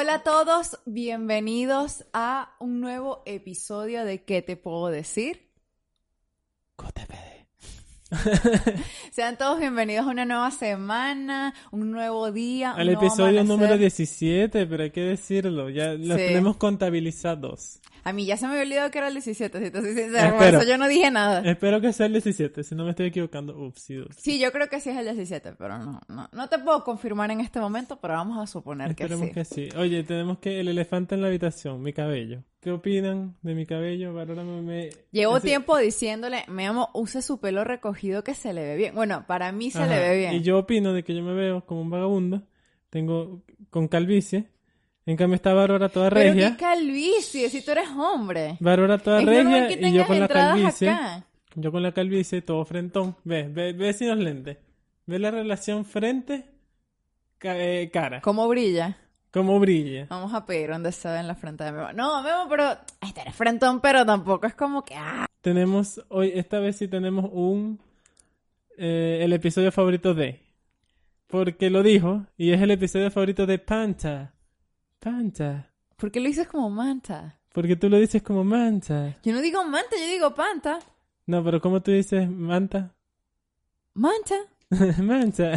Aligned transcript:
Hola 0.00 0.14
a 0.14 0.22
todos, 0.22 0.78
bienvenidos 0.86 2.04
a 2.12 2.54
un 2.60 2.80
nuevo 2.80 3.24
episodio 3.26 4.04
de 4.04 4.22
¿Qué 4.22 4.42
te 4.42 4.56
puedo 4.56 4.90
decir? 4.90 5.50
Sean 9.10 9.36
todos 9.36 9.58
bienvenidos 9.58 10.06
a 10.06 10.10
una 10.10 10.24
nueva 10.24 10.52
semana, 10.52 11.52
un 11.72 11.90
nuevo 11.90 12.30
día. 12.30 12.74
un 12.74 12.80
Al 12.80 12.86
nuevo 12.86 13.00
episodio 13.02 13.40
amanecer. 13.40 13.46
número 13.48 13.76
17, 13.76 14.66
pero 14.66 14.84
hay 14.84 14.90
que 14.92 15.00
decirlo, 15.00 15.68
ya 15.68 15.94
los 15.94 16.16
Sí. 16.16 16.26
tenemos 16.28 16.56
contabilizados. 16.58 17.80
A 18.04 18.12
mí 18.12 18.24
ya 18.26 18.36
se 18.36 18.46
me 18.46 18.52
había 18.52 18.64
olvidado 18.64 18.90
que 18.90 18.98
era 18.98 19.08
el 19.08 19.14
17, 19.14 19.64
si 19.64 19.70
te 19.70 19.80
soy 19.80 19.94
sincera, 19.94 20.36
por 20.36 20.46
eso 20.46 20.62
yo 20.64 20.78
no 20.78 20.88
dije 20.88 21.10
nada. 21.10 21.42
Espero 21.48 21.80
que 21.80 21.92
sea 21.92 22.06
el 22.06 22.12
17, 22.12 22.64
si 22.64 22.74
no 22.74 22.84
me 22.84 22.90
estoy 22.90 23.06
equivocando. 23.06 23.58
Ups, 23.58 23.82
sí, 23.82 23.98
ups. 23.98 24.16
Sí, 24.18 24.38
yo 24.38 24.52
creo 24.52 24.68
que 24.68 24.80
sí 24.80 24.90
es 24.90 24.96
el 24.96 25.04
17, 25.04 25.54
pero 25.58 25.78
no, 25.78 26.00
no, 26.08 26.28
no 26.32 26.48
te 26.48 26.58
puedo 26.58 26.84
confirmar 26.84 27.30
en 27.30 27.40
este 27.40 27.60
momento, 27.60 27.98
pero 28.00 28.14
vamos 28.14 28.38
a 28.38 28.46
suponer 28.46 28.94
que 28.94 29.04
Esperemos 29.04 29.28
sí. 29.28 29.34
que 29.34 29.44
sí. 29.44 29.68
Oye, 29.76 30.02
tenemos 30.04 30.38
que 30.38 30.60
el 30.60 30.68
elefante 30.68 31.14
en 31.14 31.22
la 31.22 31.28
habitación, 31.28 31.82
mi 31.82 31.92
cabello. 31.92 32.42
¿Qué 32.60 32.72
opinan 32.72 33.36
de 33.42 33.54
mi 33.54 33.66
cabello? 33.66 34.12
Valórame, 34.14 34.62
me... 34.62 34.90
Llevo 35.12 35.36
así- 35.36 35.46
tiempo 35.46 35.76
diciéndole, 35.78 36.44
me 36.48 36.66
amo, 36.66 36.90
use 36.92 37.22
su 37.22 37.38
pelo 37.40 37.62
recogido 37.62 38.24
que 38.24 38.34
se 38.34 38.52
le 38.52 38.62
ve 38.64 38.76
bien. 38.76 38.94
Bueno, 38.94 39.24
para 39.28 39.52
mí 39.52 39.70
se 39.70 39.78
Ajá, 39.78 39.86
le 39.94 40.00
ve 40.00 40.16
bien. 40.18 40.34
Y 40.34 40.42
yo 40.42 40.58
opino 40.58 40.92
de 40.92 41.04
que 41.04 41.14
yo 41.14 41.22
me 41.22 41.34
veo 41.34 41.64
como 41.64 41.82
un 41.82 41.90
vagabundo, 41.90 42.42
tengo 42.90 43.42
con 43.70 43.86
calvicie. 43.86 44.48
En 45.08 45.16
cambio 45.16 45.36
está 45.36 45.54
Bárbara 45.54 45.88
toda 45.88 46.10
Pero 46.10 46.34
regia. 46.34 46.50
qué 46.50 46.56
calvicie, 46.58 47.48
si 47.48 47.64
tú 47.64 47.70
eres 47.70 47.88
hombre. 47.96 48.58
Bárbara 48.60 48.98
toda 48.98 49.20
Es 49.20 49.24
regia 49.24 49.66
que 49.68 49.88
y 49.88 49.92
yo 49.94 50.06
con 50.06 50.20
la 50.20 50.28
calvicie. 50.28 50.90
acá. 50.90 51.24
Yo 51.54 51.72
con 51.72 51.82
la 51.82 51.92
calvicie, 51.92 52.42
todo 52.42 52.62
frentón. 52.66 53.16
Ve, 53.24 53.48
ve, 53.48 53.72
ve 53.72 53.94
sin 53.94 54.10
los 54.10 54.18
lentes. 54.18 54.58
Ve 55.06 55.18
la 55.18 55.30
relación 55.30 55.86
frente, 55.86 56.44
eh, 57.40 57.88
cara. 57.90 58.20
¿Cómo 58.20 58.46
brilla? 58.48 58.98
Cómo 59.32 59.58
brilla. 59.58 60.06
Vamos 60.10 60.34
a 60.34 60.44
pedir 60.44 60.72
un 60.72 60.82
deseo 60.82 61.16
en 61.16 61.26
la 61.26 61.34
frente 61.34 61.64
de 61.64 61.72
Memo. 61.72 61.90
No, 61.94 62.22
Memo, 62.22 62.46
pero 62.50 62.76
este 63.00 63.22
eres 63.22 63.34
frentón, 63.34 63.80
pero 63.80 64.04
tampoco 64.04 64.46
es 64.46 64.54
como 64.54 64.84
que 64.84 64.94
ah. 64.94 65.24
Tenemos, 65.40 66.04
hoy, 66.10 66.32
esta 66.34 66.58
vez 66.58 66.76
sí 66.76 66.86
tenemos 66.86 67.30
un, 67.32 67.80
eh, 68.76 69.20
el 69.22 69.32
episodio 69.32 69.72
favorito 69.72 70.12
de. 70.12 70.42
Porque 71.28 71.70
lo 71.70 71.82
dijo, 71.82 72.26
y 72.36 72.52
es 72.52 72.60
el 72.60 72.72
episodio 72.72 73.10
favorito 73.10 73.46
de 73.46 73.58
Panta. 73.58 74.34
Panta. 75.00 75.70
¿Por 75.96 76.10
qué 76.10 76.20
lo 76.20 76.26
dices 76.28 76.48
como 76.48 76.70
manta? 76.70 77.38
Porque 77.52 77.76
tú 77.76 77.88
lo 77.88 77.98
dices 77.98 78.22
como 78.22 78.44
manta. 78.44 79.16
Yo 79.22 79.32
no 79.32 79.40
digo 79.40 79.64
manta, 79.64 79.96
yo 79.98 80.06
digo 80.06 80.34
panta. 80.34 80.78
No, 81.26 81.42
pero 81.44 81.60
¿cómo 81.60 81.80
tú 81.82 81.90
dices 81.90 82.28
manta? 82.28 82.94
Manta. 83.94 84.36
manta. 85.02 85.52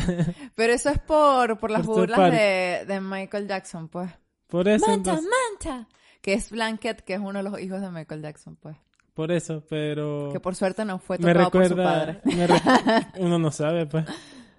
Pero 0.56 0.74
eso 0.74 0.90
es 0.90 1.00
por, 1.00 1.58
por 1.60 1.70
las 1.72 1.86
Por 1.86 1.96
burlas 2.10 2.32
de, 2.32 2.86
de 2.88 3.02
Michael 3.02 3.48
Jackson, 3.48 3.88
pues. 3.88 4.10
Por 4.48 4.68
eso, 4.68 4.88
Manta, 4.88 5.12
entonces- 5.12 5.30
manta. 5.60 5.88
Que 6.22 6.34
es 6.34 6.52
Blanket, 6.52 7.02
que 7.02 7.16
es 7.16 7.20
uno 7.20 7.40
de 7.42 7.44
los 7.50 7.60
hijos 7.60 7.82
de 7.82 7.90
Michael 7.90 8.22
Jackson, 8.22 8.56
pues. 8.56 8.78
por 9.16 9.32
eso, 9.32 9.64
pero... 9.68 10.30
Que 10.32 10.40
por 10.40 10.56
suerte 10.56 10.86
no 10.86 11.00
fue 11.00 11.18
me 11.18 11.34
tocado 11.34 11.50
por 11.52 11.68
su 11.68 11.76
padre. 11.76 12.22
me 12.26 12.46
re- 12.48 12.62
uno 13.20 13.40
no 13.40 13.50
sabe 13.52 13.86
pues 13.88 14.06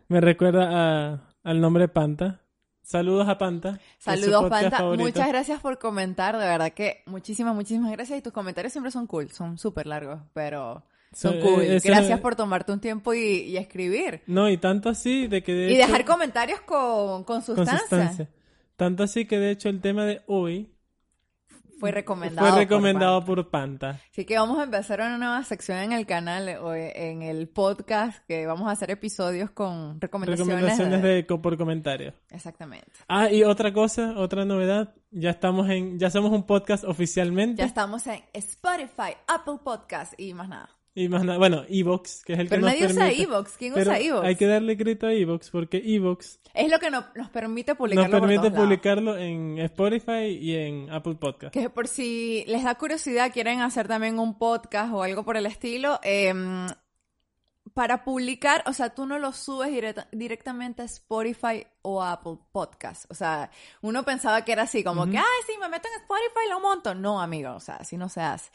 me 0.08 0.20
recuerda 0.20 0.68
a, 1.12 1.20
al 1.44 1.60
nombre 1.60 1.86
Panta 1.88 2.41
saludos 2.82 3.28
a 3.28 3.38
Panta 3.38 3.78
Saludos, 3.98 4.48
Panta. 4.50 4.78
favorito. 4.78 5.04
Muchas 5.04 5.28
gracias 5.28 5.60
por 5.60 5.78
comentar. 5.78 6.38
De 6.38 6.44
verdad 6.46 6.72
que 6.72 7.02
muchísimas, 7.06 7.54
muchísimas 7.54 7.92
gracias. 7.92 8.18
Y 8.18 8.22
tus 8.22 8.32
comentarios 8.32 8.72
siempre 8.72 8.90
son 8.90 9.06
cool. 9.06 9.30
Son 9.30 9.58
súper 9.58 9.86
largos, 9.86 10.20
pero 10.32 10.82
son 11.12 11.34
So, 11.34 11.40
cool. 11.40 11.62
eh, 11.62 11.78
Gracias 11.84 12.20
por 12.20 12.36
tomarte 12.36 12.72
un 12.72 12.80
tiempo 12.80 13.12
y, 13.14 13.18
y 13.20 13.56
escribir. 13.56 14.22
no 14.26 14.48
y 14.50 14.56
tanto 14.56 14.88
así 14.88 15.26
de 15.28 15.42
que 15.42 15.52
de 15.52 15.70
Y 15.70 15.74
hecho- 15.76 15.86
dejar 15.86 16.04
comentarios 16.04 16.60
con, 16.62 17.24
con 17.24 17.42
sustancia 17.42 18.28
tanto 18.76 19.02
así 19.02 19.26
que 19.26 19.38
de 19.38 19.50
hecho 19.50 19.68
el 19.68 19.80
tema 19.82 20.04
de 20.06 20.22
hoy 20.26 20.72
Fue 21.82 21.90
recomendado. 21.92 22.40
fue 22.46 22.50
por 22.50 22.58
recomendado 22.60 23.20
Panta. 23.20 23.26
por 23.26 23.50
Panta 23.50 23.90
Así 24.10 24.24
que 24.24 24.38
vamos 24.38 24.58
a 24.58 24.62
empezar 24.64 25.00
una 25.00 25.18
nueva 25.18 25.42
sección 25.44 25.78
en 25.78 25.92
el 25.92 26.06
canal 26.06 26.48
o 26.62 26.74
en 26.74 27.22
el 27.22 27.48
podcast 27.48 28.24
que 28.26 28.46
vamos 28.46 28.68
a 28.68 28.70
hacer 28.70 28.90
episodios 28.90 29.50
con 29.50 30.00
recomendaciones. 30.00 30.48
recomendaciones 30.48 31.02
de- 31.02 31.08
de 31.08 31.26
co- 31.26 31.42
por 31.42 31.56
comentarios 31.58 32.14
Exactamente. 32.30 32.86
ah 33.08 33.28
y 33.30 33.42
otra 33.44 33.72
cosa 33.72 34.14
otra 34.16 34.44
novedad 34.44 34.94
ya 35.10 35.30
estamos 35.30 35.68
en 35.68 35.98
ya 35.98 36.08
somos 36.10 36.30
un 36.32 36.44
podcast 36.46 36.84
oficialmente 36.84 37.60
Ya 37.62 37.66
estamos 37.66 38.06
en 38.06 38.22
Spotify, 38.32 39.14
Apple 39.26 39.58
Podcast 39.62 40.14
y 40.18 40.32
más 40.34 40.48
nada. 40.48 40.70
Y 40.94 41.08
más 41.08 41.24
nada 41.24 41.38
bueno 41.38 41.62
Evox 41.68 42.22
que 42.24 42.34
es 42.34 42.38
el 42.38 42.48
Pero 42.48 42.60
que 42.60 42.66
nos 42.66 42.72
nadie 42.74 42.86
usa 42.86 43.04
permite 43.06 43.22
Evox. 43.22 43.56
¿Quién 43.56 43.72
Pero 43.74 43.90
usa 43.90 44.00
Evox? 44.00 44.26
hay 44.26 44.36
que 44.36 44.46
darle 44.46 44.76
crédito 44.76 45.06
a 45.06 45.12
Evox 45.14 45.50
porque 45.50 45.82
Evox 45.84 46.38
Es 46.54 46.70
lo 46.70 46.78
que 46.78 46.90
no- 46.90 47.04
nos 47.14 47.30
permite 47.30 47.72
Nos 47.72 47.78
publicarlo 47.78 48.10
por 48.20 48.28
permite 48.28 48.50
lados. 48.50 48.64
publicarlo 48.64 49.16
en 49.18 49.58
Spotify 49.58 50.26
y 50.40 50.54
en 50.56 50.90
Apple 50.90 51.14
Podcast. 51.14 51.54
Que 51.54 51.70
por 51.70 51.88
si 51.88 52.44
les 52.46 52.62
da 52.64 52.74
curiosidad, 52.74 53.32
quieren 53.32 53.60
hacer 53.62 53.88
también 53.88 54.18
un 54.18 54.38
podcast 54.38 54.92
o 54.92 55.02
algo 55.02 55.24
por 55.24 55.36
el 55.38 55.46
estilo, 55.46 55.98
em, 56.02 56.66
para 57.74 58.04
publicar, 58.04 58.62
o 58.66 58.72
sea, 58.72 58.90
tú 58.90 59.06
no 59.06 59.18
lo 59.18 59.32
subes 59.32 59.70
directa- 59.70 60.08
directamente 60.12 60.82
a 60.82 60.84
Spotify 60.86 61.66
o 61.82 62.02
a 62.02 62.12
Apple 62.12 62.38
Podcast. 62.52 63.04
O 63.10 63.14
sea, 63.14 63.50
uno 63.80 64.04
pensaba 64.04 64.44
que 64.44 64.52
era 64.52 64.62
así, 64.64 64.84
como 64.84 65.06
que, 65.06 65.18
ay, 65.18 65.24
sí, 65.46 65.52
me 65.60 65.68
meto 65.68 65.88
en 65.88 66.00
Spotify 66.02 66.48
lo 66.50 66.60
monto. 66.60 66.94
No, 66.94 67.20
amigo, 67.20 67.54
o 67.54 67.60
sea, 67.60 67.76
así 67.76 67.96
no 67.96 68.08
se 68.08 68.20
hace. 68.20 68.50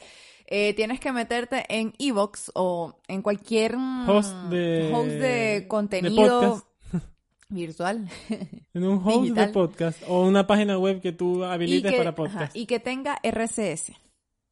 Eh, 0.46 0.72
tienes 0.74 0.98
que 1.00 1.12
meterte 1.12 1.64
en 1.68 1.92
Evox 1.98 2.50
o 2.54 2.98
en 3.08 3.20
cualquier 3.22 3.76
mm, 3.76 4.08
Host 4.08 4.32
de- 4.50 4.90
host 4.94 5.08
de 5.08 5.18
de 5.18 5.68
contenido 5.68 6.64
virtual. 7.48 8.08
En 8.74 8.84
un 8.84 9.02
host 9.04 9.22
Digital. 9.22 9.46
de 9.48 9.52
podcast 9.52 10.02
o 10.06 10.22
una 10.22 10.46
página 10.46 10.78
web 10.78 11.00
que 11.00 11.10
tú 11.12 11.42
habilites 11.44 11.90
que, 11.90 11.98
para 11.98 12.10
ajá, 12.10 12.16
podcast. 12.16 12.56
y 12.56 12.66
que 12.66 12.78
tenga 12.78 13.18
RCS. 13.24 13.92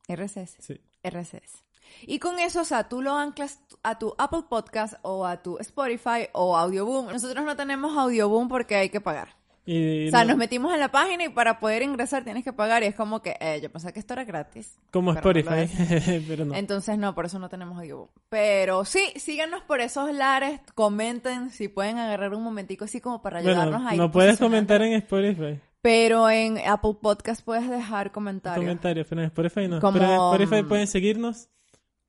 RCS. 0.08 0.56
Sí. 0.58 0.80
RCS. 1.02 1.62
Y 2.06 2.18
con 2.18 2.38
eso, 2.38 2.60
o 2.60 2.64
sea, 2.64 2.88
tú 2.88 3.02
lo 3.02 3.14
anclas 3.14 3.60
a 3.82 3.98
tu 3.98 4.14
Apple 4.18 4.44
Podcast 4.48 4.94
o 5.02 5.26
a 5.26 5.42
tu 5.42 5.58
Spotify 5.58 6.28
o 6.32 6.56
Audioboom. 6.56 7.06
Nosotros 7.12 7.44
no 7.44 7.56
tenemos 7.56 7.96
Audioboom 7.96 8.48
porque 8.48 8.76
hay 8.76 8.88
que 8.90 9.00
pagar. 9.00 9.36
Y 9.68 10.06
O 10.06 10.10
sea, 10.12 10.20
no- 10.22 10.28
nos 10.28 10.36
metimos 10.36 10.72
en 10.72 10.78
la 10.78 10.92
página 10.92 11.24
y 11.24 11.28
para 11.28 11.58
poder 11.58 11.82
ingresar 11.82 12.22
tienes 12.22 12.44
que 12.44 12.52
pagar 12.52 12.84
y 12.84 12.86
es 12.86 12.94
como 12.94 13.20
que, 13.20 13.36
eh, 13.40 13.58
yo 13.60 13.68
pensaba 13.72 13.90
que 13.92 13.98
esto 13.98 14.12
era 14.12 14.24
gratis. 14.24 14.78
como 14.92 15.12
no 15.12 15.18
Spotify, 15.18 15.66
pero 16.28 16.44
no. 16.44 16.54
Entonces, 16.54 16.96
no, 16.98 17.16
por 17.16 17.26
eso 17.26 17.40
no 17.40 17.48
tenemos 17.48 17.76
Audioboom. 17.78 18.06
Pero 18.28 18.84
sí, 18.84 19.00
síganos 19.16 19.62
por 19.62 19.80
esos 19.80 20.12
lares, 20.14 20.60
comenten 20.76 21.50
si 21.50 21.66
pueden 21.66 21.98
agarrar 21.98 22.32
un 22.34 22.44
momentico 22.44 22.84
así 22.84 23.00
como 23.00 23.20
para 23.22 23.38
ayudarnos 23.40 23.82
Bueno, 23.82 23.88
a 23.88 23.94
ir 23.94 24.00
no 24.00 24.12
puedes 24.12 24.38
comentar 24.38 24.80
en 24.82 24.92
Spotify. 24.94 25.58
Pero 25.82 26.30
en 26.30 26.58
Apple 26.66 26.96
Podcast 27.00 27.44
puedes 27.44 27.68
dejar 27.68 28.12
comentarios. 28.12 28.64
Comentarios, 28.64 29.06
pero 29.08 29.20
en 29.22 29.26
Spotify 29.26 29.66
no. 29.68 29.80
Como, 29.80 29.92
pero 29.98 30.06
en 30.06 30.12
Spotify 30.42 30.62
pueden 30.68 30.86
seguirnos, 30.86 31.48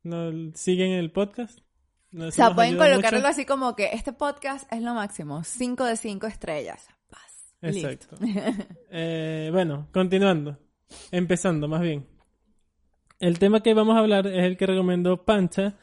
nos 0.07 0.59
siguen 0.59 0.91
el 0.91 1.11
podcast. 1.11 1.59
Nos- 2.11 2.29
O 2.29 2.31
sea, 2.31 2.53
pueden 2.55 2.73
ayuda 2.73 2.85
colocar 2.89 3.11
mucho. 3.11 3.15
algo 3.17 3.27
así 3.27 3.45
como 3.45 3.75
que 3.75 3.89
este 3.93 4.13
podcast 4.13 4.71
es 4.71 4.81
lo 4.81 4.93
máximo. 4.93 5.43
5 5.43 5.83
de 5.85 5.97
5 5.97 6.27
estrellas. 6.27 6.87
Paz. 7.09 7.53
Exacto. 7.61 8.15
Eh, 8.89 9.49
bueno, 9.51 9.87
continuando. 9.91 10.57
Empezando, 11.11 11.67
más 11.67 11.81
bien. 11.81 12.07
El 13.19 13.39
tema 13.39 13.61
que 13.61 13.73
vamos 13.73 13.95
a 13.95 13.99
hablar 13.99 14.27
es 14.27 14.43
el 14.45 14.57
que 14.57 14.65
recomendó 14.67 15.25
Pancha, 15.25 15.75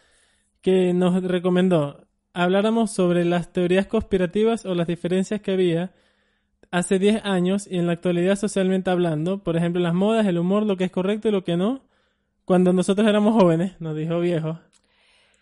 que 0.61 0.95
nos 0.95 1.23
recomendó 1.23 2.07
habláramos 2.33 2.91
sobre 2.93 3.25
las 3.25 3.53
teorías 3.53 3.87
conspirativas 3.87 4.65
o 4.67 4.75
las 4.75 4.87
diferencias 4.89 5.41
que 5.41 5.53
había 5.53 5.93
hace 6.73 6.99
10 6.99 7.21
años 7.25 7.69
y 7.71 7.77
en 7.79 7.87
la 7.87 7.93
actualidad 7.93 8.35
socialmente 8.37 8.91
hablando, 8.91 9.45
por 9.45 9.57
ejemplo, 9.57 9.81
las 9.81 9.95
modas, 9.95 10.27
el 10.27 10.39
humor, 10.39 10.65
lo 10.67 10.77
que 10.77 10.85
es 10.85 10.91
correcto 10.91 11.29
y 11.29 11.33
lo 11.33 11.45
que 11.45 11.57
no, 11.57 11.85
cuando 12.45 12.73
nosotros 12.73 13.07
éramos 13.09 13.35
jóvenes, 13.41 13.81
nos 13.81 13.97
dijo 13.97 14.21
viejo. 14.21 14.59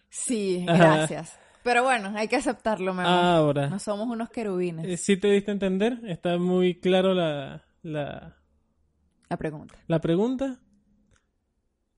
Sí, 0.08 0.64
Ajá. 0.68 0.96
gracias. 0.96 1.38
Pero 1.62 1.84
bueno, 1.84 2.12
hay 2.16 2.26
que 2.28 2.36
aceptarlo, 2.36 2.92
Memo. 2.92 3.08
Ahora, 3.08 3.68
No 3.68 3.78
somos 3.78 4.08
unos 4.08 4.30
querubines. 4.30 4.84
eh, 4.86 4.96
si 4.96 5.16
te 5.16 5.28
diste 5.30 5.50
a 5.52 5.54
entender, 5.54 6.00
está 6.06 6.36
muy 6.38 6.80
claro 6.80 7.14
la, 7.14 7.62
la, 7.82 8.36
La 9.28 9.36
pregunta. 9.36 9.76
la 9.86 10.00
pregunta. 10.00 10.58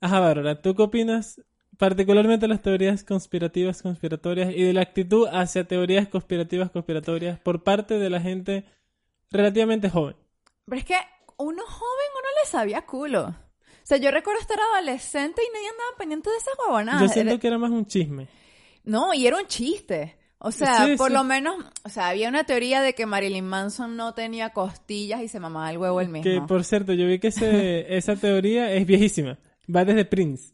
Ajá, 0.00 0.20
Bárbara, 0.20 0.60
¿tú 0.60 0.74
qué 0.74 0.82
opinas 0.82 1.40
particularmente 1.78 2.46
las 2.46 2.60
teorías 2.62 3.02
conspirativas, 3.04 3.80
conspiratorias 3.82 4.54
y 4.54 4.62
de 4.62 4.72
la 4.74 4.82
actitud 4.82 5.26
hacia 5.32 5.66
teorías 5.66 6.08
conspirativas, 6.08 6.70
conspiratorias 6.70 7.40
por 7.40 7.62
parte 7.64 7.98
de 7.98 8.10
la 8.10 8.20
gente 8.20 8.64
relativamente 9.30 9.88
joven? 9.88 10.14
Pero 10.66 10.78
es 10.78 10.84
que 10.84 10.96
uno 11.38 11.62
joven 11.66 12.08
uno 12.12 12.28
le 12.42 12.50
sabía 12.50 12.82
culo. 12.84 13.34
O 13.84 13.86
sea, 13.86 13.98
yo 13.98 14.10
recuerdo 14.10 14.40
estar 14.40 14.58
adolescente 14.74 15.42
y 15.42 15.52
nadie 15.54 15.68
andaba 15.68 15.98
pendiente 15.98 16.30
de 16.30 16.36
esa 16.38 16.50
huevonada. 16.58 17.00
Yo 17.02 17.08
siento 17.08 17.32
Era- 17.32 17.40
que 17.40 17.46
era 17.46 17.58
más 17.58 17.70
un 17.70 17.86
chisme. 17.86 18.28
No, 18.84 19.12
y 19.14 19.26
era 19.26 19.36
un 19.38 19.46
chiste. 19.46 20.16
O 20.38 20.50
sea, 20.52 20.84
Sí, 20.86 20.96
por 20.96 21.08
sí. 21.08 21.14
lo 21.14 21.24
menos, 21.24 21.56
o 21.84 21.88
sea, 21.88 22.08
había 22.08 22.28
una 22.28 22.44
teoría 22.44 22.82
de 22.82 22.94
que 22.94 23.06
Marilyn 23.06 23.46
Manson 23.46 23.96
no 23.96 24.12
tenía 24.12 24.50
costillas 24.50 25.22
y 25.22 25.28
se 25.28 25.40
mamaba 25.40 25.70
el 25.70 25.78
huevo 25.78 26.00
él 26.02 26.08
mismo. 26.08 26.24
Que 26.24 26.40
por 26.46 26.64
cierto, 26.64 26.92
yo 26.92 27.06
vi 27.06 27.18
que 27.18 27.28
ese, 27.28 27.86
esa 27.96 28.16
teoría 28.16 28.70
es 28.72 28.86
viejísima. 28.86 29.38
Va 29.74 29.84
desde 29.86 30.04
Prince. 30.04 30.52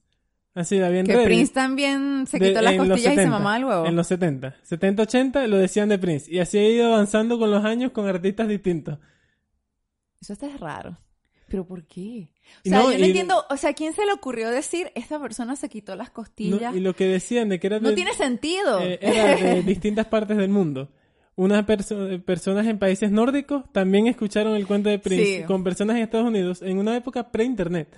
Así, 0.54 0.78
la 0.78 0.88
bien 0.90 1.06
que. 1.06 1.16
Prince 1.24 1.52
también 1.52 2.26
se 2.28 2.38
De- 2.38 2.48
quitó 2.48 2.60
las 2.60 2.74
costillas 2.76 2.98
y 2.98 3.02
se 3.02 3.08
70, 3.10 3.30
mamaba 3.30 3.56
el 3.56 3.64
huevo. 3.64 3.86
En 3.86 3.96
los 3.96 4.06
70. 4.08 4.56
70, 4.62 5.02
80 5.04 5.46
lo 5.46 5.56
decían 5.56 5.88
de 5.88 5.98
Prince. 5.98 6.30
Y 6.32 6.38
así 6.40 6.58
ha 6.58 6.68
ido 6.68 6.86
avanzando 6.92 7.38
con 7.38 7.50
los 7.50 7.64
años 7.64 7.92
con 7.92 8.08
artistas 8.08 8.46
distintos. 8.48 8.98
Eso 10.20 10.32
está 10.34 10.48
raro. 10.58 10.98
¿Pero 11.50 11.66
por 11.66 11.84
qué? 11.84 12.28
O 12.64 12.68
sea, 12.68 12.78
no, 12.78 12.92
yo 12.92 12.98
no 12.98 13.04
entiendo, 13.04 13.44
o 13.50 13.56
sea, 13.56 13.72
¿quién 13.74 13.92
se 13.92 14.06
le 14.06 14.12
ocurrió 14.12 14.48
decir, 14.50 14.92
esta 14.94 15.20
persona 15.20 15.56
se 15.56 15.68
quitó 15.68 15.96
las 15.96 16.08
No, 16.08 16.14
costillas? 16.14 16.74
y 16.74 16.78
lo 16.80 16.94
que 16.94 17.06
decían 17.06 17.48
de 17.48 17.58
que 17.58 17.66
era 17.66 17.80
de, 17.80 17.88
No 17.88 17.94
tiene 17.94 18.14
sentido. 18.14 18.80
eh, 18.80 18.98
era 19.02 19.34
de 19.34 19.62
distintas 19.64 20.06
partes 20.06 20.36
del 20.36 20.48
mundo. 20.48 20.88
Unas 21.34 21.64
perso- 21.66 22.22
personas 22.24 22.66
en 22.66 22.78
países 22.78 23.10
nórdicos 23.10 23.64
también 23.72 24.06
escucharon 24.06 24.54
el 24.54 24.66
cuento 24.66 24.90
de 24.90 24.98
Prince 25.00 25.38
Sí. 25.40 25.42
con 25.44 25.64
personas 25.64 25.96
en 25.96 26.02
Estados 26.02 26.26
Unidos 26.28 26.62
en 26.62 26.78
una 26.78 26.96
época 26.96 27.30
pre-internet. 27.32 27.88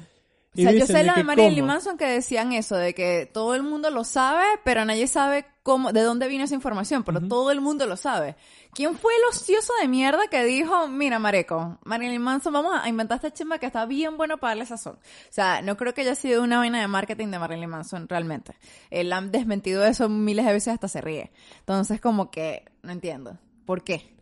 O 0.54 0.60
sea, 0.60 0.72
yo 0.72 0.87
sé 0.87 1.02
la 1.02 1.14
de 1.14 1.25
Marilyn. 1.25 1.64
Manson 1.64 1.96
que 1.96 2.04
decían 2.04 2.52
eso, 2.52 2.76
de 2.76 2.94
que 2.94 3.31
todo 3.32 3.54
el 3.54 3.62
mundo 3.62 3.88
lo 3.90 4.04
sabe, 4.04 4.44
pero 4.64 4.84
nadie 4.84 5.06
sabe 5.06 5.46
cómo, 5.62 5.93
de 5.93 6.02
dónde 6.02 6.28
vino 6.28 6.44
esa 6.44 6.54
información, 6.54 7.04
pero 7.04 7.26
todo 7.26 7.50
el 7.50 7.62
mundo 7.62 7.87
lo 7.87 7.96
sabe. 7.96 8.37
¿Quién 8.75 8.94
fue 8.96 9.14
el 9.14 9.22
ocioso 9.31 9.72
de 9.81 9.88
mierda 9.88 10.28
que 10.31 10.44
dijo, 10.44 10.88
mira, 10.88 11.19
Mareco, 11.19 11.78
Marilyn 11.84 12.20
Manson, 12.20 12.52
vamos 12.52 12.72
a 12.78 12.87
inventar 12.87 13.16
esta 13.16 13.32
chimba 13.32 13.58
que 13.58 13.64
está 13.64 13.87
bien 13.87 14.19
bueno 14.19 14.37
para 14.37 14.50
darle 14.50 14.66
sazón? 14.66 14.96
O 14.96 15.32
sea, 15.32 15.62
no 15.62 15.78
creo 15.78 15.94
que 15.94 16.02
haya 16.02 16.14
sido 16.14 16.43
una 16.43 16.58
vaina 16.58 16.82
de 16.82 16.87
marketing 16.88 17.28
de 17.28 17.38
Marilyn 17.38 17.70
Manson, 17.70 18.06
realmente. 18.06 18.55
Él 18.90 19.10
ha 19.12 19.22
desmentido 19.22 19.84
eso 19.87 20.10
miles 20.10 20.44
de 20.44 20.52
veces 20.52 20.75
hasta 20.75 20.88
se 20.88 21.00
ríe. 21.00 21.31
Entonces, 21.60 21.98
como 21.98 22.31
que, 22.31 22.64
no 22.82 22.93
entiendo. 22.93 23.38
¿Por 23.64 23.84
qué? 23.84 24.14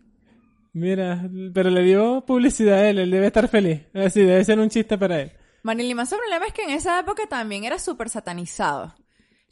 Mira, 0.72 1.28
pero 1.52 1.70
le 1.70 1.82
dio 1.82 2.24
publicidad 2.24 2.78
a 2.78 2.88
él, 2.88 3.00
él 3.00 3.10
debe 3.10 3.26
estar 3.26 3.48
feliz. 3.48 3.80
Así, 3.94 4.20
debe 4.20 4.44
ser 4.44 4.60
un 4.60 4.68
chiste 4.68 4.96
para 4.96 5.22
él. 5.22 5.32
Marilyn 5.62 5.96
Manson, 5.96 6.18
el 6.18 6.22
problema 6.24 6.46
es 6.46 6.52
que 6.52 6.62
en 6.64 6.70
esa 6.70 6.98
época 7.00 7.26
también 7.28 7.64
era 7.64 7.78
súper 7.78 8.08
satanizado. 8.08 8.94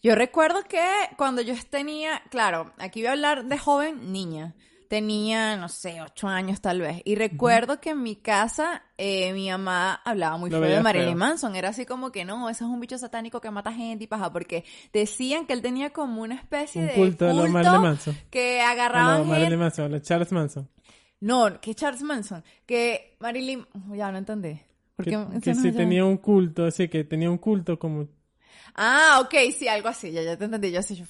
Yo 0.03 0.15
recuerdo 0.15 0.63
que 0.63 0.85
cuando 1.17 1.43
yo 1.43 1.55
tenía, 1.71 2.23
claro, 2.31 2.73
aquí 2.79 3.01
voy 3.01 3.09
a 3.09 3.13
hablar 3.13 3.45
de 3.47 3.59
joven 3.59 4.13
niña. 4.13 4.55
Tenía, 4.89 5.59
no 5.59 5.69
sé, 5.69 6.01
ocho 6.01 6.29
años 6.29 6.63
tal 6.63 6.81
vez. 6.81 7.03
Y 7.05 7.15
recuerdo 7.17 7.79
que 7.79 7.91
en 7.91 8.03
mi 8.03 8.17
casa 8.17 8.85
eh, 8.97 9.35
mi 9.35 9.51
mamá 9.51 10.01
hablaba 10.03 10.39
muy 10.39 10.49
feo 10.51 10.61
de 10.63 10.81
Marilyn 10.81 11.09
feo. 11.11 11.19
Manson. 11.19 11.57
Era 11.57 11.69
así 11.69 11.85
como 11.85 12.11
que 12.11 12.25
no, 12.25 12.49
ese 12.49 12.65
es 12.65 12.71
un 12.71 12.81
bicho 12.81 12.97
satánico 12.97 13.39
que 13.43 13.51
mata 13.51 13.71
gente 13.71 14.05
y 14.05 14.07
paja. 14.07 14.33
Porque 14.33 14.65
decían 14.95 15.47
que 15.47 15.53
él 15.53 15.61
tenía 15.61 15.91
como 15.91 16.23
una 16.23 16.37
especie 16.37 16.81
Un 16.81 16.87
de 16.89 16.95
culto 16.95 17.29
a 17.29 17.79
Manson. 17.81 18.17
que 18.31 18.63
agarraban 18.63 19.19
gente- 19.19 19.31
Marilyn 19.31 19.59
Manson, 19.59 20.01
Charles 20.01 20.33
Manson. 20.33 20.71
No, 21.21 21.61
que 21.61 21.75
Charles 21.75 22.01
Manson. 22.03 22.43
Que 22.65 23.15
Marilyn... 23.21 23.67
Ya, 23.93 24.11
no 24.11 24.17
entendí. 24.17 24.59
¿Por 24.99 25.07
Que, 25.07 25.15
que 25.41 25.55
ya? 25.73 25.73
tenía 25.73 26.05
un 26.05 26.19
culto, 26.19 26.65
así 26.67 26.89
que 26.89 27.05
tenía 27.05 27.31
un 27.31 27.39
culto 27.39 27.79
como... 27.79 28.09
Ah, 28.75 29.21
ok, 29.23 29.35
sí, 29.59 29.69
algo 29.69 29.89
así, 29.89 30.11
ya, 30.13 30.23
ya 30.23 30.37
te 30.39 30.45
entendí, 30.45 30.71
yo 30.73 30.81
así. 30.81 30.97
yo- 30.97 31.05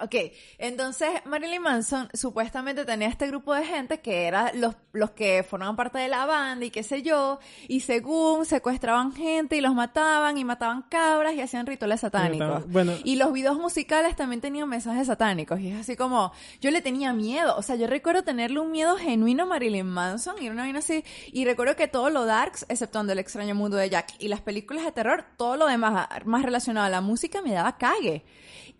Ok, 0.00 0.14
entonces 0.58 1.08
Marilyn 1.24 1.62
Manson 1.62 2.08
supuestamente 2.14 2.84
tenía 2.84 3.08
este 3.08 3.26
grupo 3.26 3.54
de 3.54 3.64
gente 3.64 4.00
que 4.00 4.26
era 4.26 4.52
los, 4.54 4.74
los 4.92 5.10
que 5.10 5.42
formaban 5.42 5.76
parte 5.76 5.98
de 5.98 6.08
la 6.08 6.26
banda 6.26 6.66
y 6.66 6.70
qué 6.70 6.82
sé 6.82 7.02
yo, 7.02 7.38
y 7.66 7.80
según 7.80 8.44
secuestraban 8.44 9.12
gente 9.12 9.56
y 9.56 9.60
los 9.60 9.74
mataban 9.74 10.38
y 10.38 10.44
mataban 10.44 10.82
cabras 10.82 11.34
y 11.34 11.40
hacían 11.40 11.66
rituales 11.66 12.00
satánicos. 12.00 12.68
bueno. 12.68 12.92
Y 13.04 13.16
los 13.16 13.32
videos 13.32 13.58
musicales 13.58 14.16
también 14.16 14.40
tenían 14.40 14.68
mensajes 14.68 15.06
satánicos 15.06 15.60
y 15.60 15.68
es 15.68 15.78
así 15.78 15.96
como, 15.96 16.32
yo 16.60 16.70
le 16.70 16.80
tenía 16.82 17.12
miedo, 17.12 17.56
o 17.56 17.62
sea, 17.62 17.76
yo 17.76 17.86
recuerdo 17.86 18.22
tenerle 18.22 18.60
un 18.60 18.70
miedo 18.70 18.96
genuino 18.96 19.44
a 19.44 19.46
Marilyn 19.46 19.86
Manson 19.86 20.42
y 20.42 20.48
una 20.48 20.62
vaina 20.62 20.78
así, 20.78 21.04
y 21.32 21.44
recuerdo 21.44 21.76
que 21.76 21.88
todo 21.88 22.10
lo 22.10 22.24
darks, 22.24 22.66
exceptuando 22.68 23.12
el 23.12 23.18
extraño 23.18 23.54
mundo 23.54 23.76
de 23.76 23.90
Jack 23.90 24.14
y 24.18 24.28
las 24.28 24.40
películas 24.40 24.84
de 24.84 24.92
terror, 24.92 25.24
todo 25.36 25.56
lo 25.56 25.66
demás 25.66 26.08
más 26.24 26.42
relacionado 26.42 26.86
a 26.86 26.90
la 26.90 27.00
música 27.00 27.42
me 27.42 27.52
daba 27.52 27.76
cague. 27.76 28.24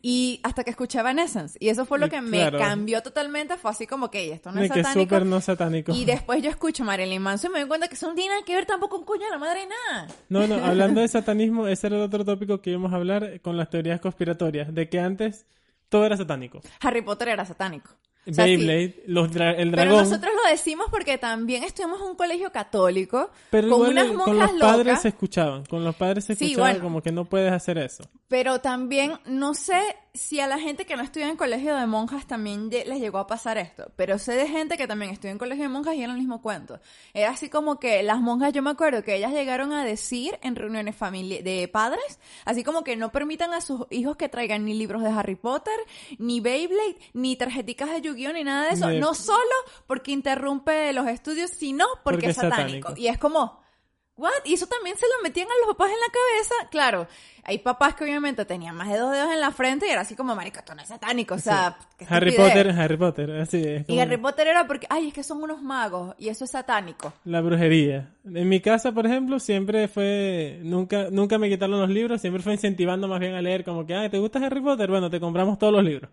Y 0.01 0.39
hasta 0.45 0.63
que 0.63 0.71
escuché 0.71 1.01
Evanescence. 1.01 1.59
Y 1.61 1.71
eso 1.71 1.85
fue 1.85 1.99
lo 1.99 2.09
que 2.09 2.21
me 2.21 2.51
cambió 2.53 3.03
totalmente. 3.03 3.57
Fue 3.59 3.71
así 3.71 3.87
como 3.87 4.11
que 4.11 4.31
esto 4.33 4.53
no 4.53 4.61
es 4.63 4.71
que 4.71 4.83
satánico. 4.83 5.01
súper 5.17 5.27
no 5.27 5.41
satánico. 5.41 5.93
Y 5.93 6.05
después 6.05 6.41
yo 6.43 6.51
escucho 6.51 6.85
Marilyn 6.85 7.21
Manson 7.21 7.51
y 7.51 7.55
me 7.55 7.59
doy 7.61 7.69
cuenta 7.69 7.89
que 7.89 7.95
eso 7.95 8.07
no 8.09 8.15
tiene 8.15 8.31
nada 8.35 8.45
que 8.45 8.55
ver 8.55 8.65
tampoco 8.65 8.97
con 8.99 9.05
coño 9.05 9.25
de 9.25 9.31
la 9.33 9.39
madre 9.39 9.67
nada. 9.67 10.07
No, 10.29 10.47
no, 10.47 10.55
hablando 10.65 11.01
de 11.01 11.09
satanismo, 11.09 11.67
ese 11.67 11.89
era 11.89 11.97
el 11.97 12.03
otro 12.03 12.25
tópico 12.25 12.61
que 12.61 12.71
íbamos 12.71 12.93
a 12.93 12.97
hablar 12.97 13.41
con 13.41 13.57
las 13.57 13.71
teorías 13.71 14.01
conspiratorias, 14.01 14.73
de 14.73 14.89
que 14.89 15.01
antes 15.01 15.47
todo 15.89 16.05
era 16.07 16.17
satánico. 16.17 16.61
Harry 16.81 17.03
Potter 17.03 17.29
era 17.31 17.45
satánico. 17.45 17.91
O 18.27 18.33
sea, 18.35 18.45
sí. 18.45 18.57
Beyblade, 18.57 19.03
los 19.07 19.31
dra- 19.33 19.55
el 19.57 19.71
Pero 19.71 19.83
dragón. 19.85 20.05
nosotros 20.05 20.33
lo 20.45 20.51
decimos 20.51 20.87
porque 20.91 21.17
también 21.17 21.65
estuvimos 21.65 21.99
en 22.03 22.09
un 22.09 22.15
colegio 22.15 22.53
católico 22.53 23.31
Pero 23.51 23.69
con 23.71 23.79
igual 23.79 23.93
unas 23.93 24.07
monjas 24.09 24.25
con 24.27 24.39
los 24.39 24.53
locas. 24.53 24.71
padres 24.77 25.01
se 25.01 25.09
escuchaban, 25.09 25.65
con 25.65 25.83
los 25.83 25.97
padres 25.97 26.25
se 26.27 26.35
Sí, 26.37 26.45
escuchaba 26.45 26.69
bueno. 26.69 26.85
como 26.85 27.03
que 27.03 27.11
no 27.11 27.25
puedes 27.25 27.51
hacer 27.51 27.79
eso. 27.79 28.05
Pero 28.29 28.61
también, 28.61 29.19
no 29.25 29.55
sé 29.55 29.81
si 30.13 30.39
a 30.41 30.47
la 30.47 30.59
gente 30.59 30.85
que 30.85 30.97
no 30.97 31.03
estudia 31.03 31.29
en 31.29 31.37
colegio 31.37 31.75
de 31.75 31.87
monjas 31.87 32.27
también 32.27 32.69
les 32.69 33.01
llegó 33.01 33.19
a 33.19 33.27
pasar 33.27 33.57
esto, 33.57 33.91
pero 33.97 34.19
sé 34.19 34.33
de 34.33 34.47
gente 34.47 34.77
que 34.77 34.87
también 34.87 35.11
estudia 35.13 35.31
en 35.31 35.39
colegio 35.39 35.63
de 35.65 35.71
monjas 35.71 35.95
y 35.95 36.03
era 36.03 36.13
el 36.13 36.19
mismo 36.19 36.43
cuento. 36.43 36.79
Era 37.15 37.31
así 37.31 37.49
como 37.49 37.79
que 37.79 38.03
las 38.03 38.21
monjas, 38.21 38.53
yo 38.53 38.61
me 38.63 38.69
acuerdo 38.71 39.03
que 39.03 39.15
ellas 39.15 39.33
llegaron 39.33 39.73
a 39.73 39.85
decir 39.85 40.39
en 40.43 40.57
reuniones 40.57 40.97
de 40.99 41.71
padres, 41.73 42.19
así 42.45 42.65
como 42.65 42.85
que 42.85 42.97
no 42.97 43.13
permitan 43.13 43.55
a 43.55 43.63
sus 43.63 43.87
hijos 43.91 44.17
que 44.17 44.29
traigan 44.29 44.65
ni 44.67 44.75
libros 44.75 45.03
de 45.03 45.09
Harry 45.11 45.37
Potter, 45.37 45.79
ni 46.19 46.41
Beyblade, 46.41 46.99
ni 47.15 47.37
tarjeticas 47.37 47.91
de 47.91 48.03
Yu-Gi-Oh, 48.03 48.33
ni 48.35 48.45
nada 48.45 48.67
de 48.69 48.75
eso. 48.75 48.91
No 48.91 49.15
solo 49.15 49.39
porque 49.87 50.11
interrumpe 50.13 50.93
los 50.93 51.07
estudios, 51.09 51.51
sino 51.51 51.87
porque, 52.05 52.19
Porque 52.19 52.27
es 52.27 52.31
es 52.31 52.43
satánico. 52.43 52.89
satánico. 52.89 53.01
Y 53.01 53.09
es 53.09 53.17
como, 53.19 53.61
¿What? 54.19 54.31
Y 54.45 54.55
eso 54.55 54.67
también 54.67 54.97
se 54.97 55.07
lo 55.07 55.23
metían 55.23 55.47
a 55.47 55.67
los 55.67 55.77
papás 55.77 55.93
en 55.93 56.01
la 56.01 56.13
cabeza. 56.13 56.55
Claro, 56.71 57.07
hay 57.45 57.59
papás 57.59 57.95
que 57.95 58.05
obviamente 58.05 58.45
tenían 58.45 58.75
más 58.75 58.89
de 58.89 58.99
dos 58.99 59.13
dedos 59.13 59.33
en 59.33 59.41
la 59.41 59.53
frente 59.53 59.87
y 59.87 59.91
era 59.91 60.01
así 60.01 60.17
como, 60.17 60.35
marica, 60.35 60.59
esto 60.59 60.75
no 60.75 60.83
es 60.83 60.89
satánico. 60.89 61.37
O 61.37 61.39
sea, 61.39 61.79
qué 61.97 62.05
Harry. 62.11 62.33
Potter, 62.33 62.71
Harry 62.71 62.97
Potter, 62.97 63.31
así 63.41 63.63
es. 63.65 63.89
Y 63.89 64.01
Harry 64.01 64.17
Potter 64.17 64.49
era 64.49 64.67
porque, 64.67 64.89
ay, 64.91 65.09
es 65.09 65.15
que 65.15 65.23
son 65.23 65.41
unos 65.41 65.63
magos 65.63 66.17
y 66.19 66.29
eso 66.29 66.45
es 66.45 66.51
satánico. 66.51 67.13
La 67.25 67.41
brujería. 67.41 68.13
En 68.25 68.49
mi 68.49 68.61
casa, 68.61 68.93
por 68.93 69.07
ejemplo, 69.07 69.39
siempre 69.39 69.87
fue, 69.87 70.59
nunca, 70.63 71.09
nunca 71.11 71.39
me 71.39 71.49
quitaron 71.49 71.81
los 71.81 71.89
libros, 71.89 72.21
siempre 72.21 72.43
fue 72.43 72.55
incentivando 72.55 73.07
más 73.07 73.21
bien 73.21 73.35
a 73.35 73.41
leer, 73.41 73.65
como 73.65 73.87
que, 73.87 73.95
ah, 73.95 74.11
¿te 74.11 74.19
gusta 74.19 74.45
Harry 74.45 74.61
Potter? 74.61 74.91
Bueno, 74.91 75.09
te 75.09 75.21
compramos 75.21 75.59
todos 75.59 75.73
los 75.73 75.85
libros. 75.85 76.11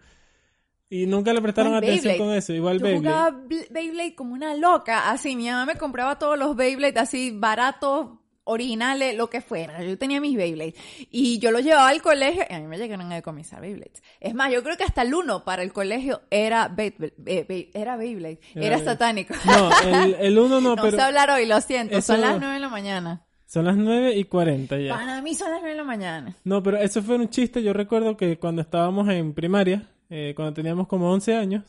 Y 0.89 1.07
nunca 1.07 1.33
le 1.33 1.41
prestaron 1.41 1.71
Igual 1.71 1.83
atención 1.83 2.11
Beyblade. 2.13 2.29
con 2.29 2.37
eso, 2.37 2.53
igual 2.53 2.77
Yo 2.79 2.83
Beyblade. 2.85 3.15
jugaba 3.15 3.37
Bl- 3.47 3.67
Beyblade 3.71 4.15
como 4.15 4.33
una 4.33 4.53
loca, 4.55 5.09
así. 5.11 5.35
Mi 5.35 5.45
mamá 5.47 5.65
me 5.65 5.75
compraba 5.75 6.19
todos 6.19 6.37
los 6.37 6.55
Beyblade 6.55 6.99
así 6.99 7.31
baratos, 7.35 8.09
originales, 8.47 9.17
lo 9.17 9.27
que 9.27 9.41
fuera. 9.41 9.83
Yo 9.83 9.97
tenía 9.97 10.21
mis 10.21 10.37
Beyblade. 10.37 10.75
Y 11.09 11.39
yo 11.39 11.49
los 11.51 11.63
llevaba 11.63 11.89
al 11.89 12.01
colegio 12.03 12.43
y 12.47 12.53
a 12.53 12.59
mí 12.59 12.67
me 12.67 12.77
llegaron 12.77 13.11
a 13.11 13.15
decomisar 13.15 13.59
Beyblades. 13.61 14.03
Es 14.19 14.35
más, 14.35 14.53
yo 14.53 14.61
creo 14.63 14.77
que 14.77 14.83
hasta 14.83 15.01
el 15.01 15.15
uno 15.15 15.43
para 15.43 15.63
el 15.63 15.73
colegio 15.73 16.21
era 16.29 16.67
Beyblade. 16.67 17.13
Bey- 17.17 17.71
era 17.73 17.97
Beyblade. 17.97 18.39
Era 18.53 18.65
Era 18.67 18.75
Beyblade. 18.77 18.83
satánico. 18.85 19.33
No, 19.45 19.69
el, 20.03 20.13
el 20.19 20.37
uno 20.37 20.61
no, 20.61 20.75
No 20.75 20.83
pero 20.83 20.95
sé 20.97 21.01
hablar 21.03 21.31
hoy, 21.31 21.47
lo 21.47 21.59
siento. 21.61 21.99
Son 22.03 22.17
Eso- 22.17 22.25
las 22.27 22.37
nueve 22.39 22.53
de 22.53 22.59
la 22.59 22.69
mañana. 22.69 23.25
son 23.47 23.65
las 23.65 23.75
9 23.77 24.15
y 24.15 24.23
40 24.25 24.77
ya. 24.79 24.95
Para 24.95 25.21
mí 25.23 25.33
son 25.33 25.49
las 25.49 25.61
nueve 25.61 25.71
de 25.71 25.77
la 25.77 25.83
mañana. 25.83 26.35
No, 26.43 26.61
pero 26.61 26.77
eso 26.77 27.01
fue 27.01 27.15
un 27.15 27.29
chiste. 27.29 27.63
Yo 27.63 27.73
recuerdo 27.73 28.15
que 28.15 28.37
cuando 28.37 28.61
estábamos 28.61 29.09
en 29.09 29.33
primaria, 29.33 29.89
eh, 30.09 30.33
cuando 30.35 30.53
teníamos 30.53 30.87
como 30.87 31.11
11 31.11 31.35
años, 31.35 31.63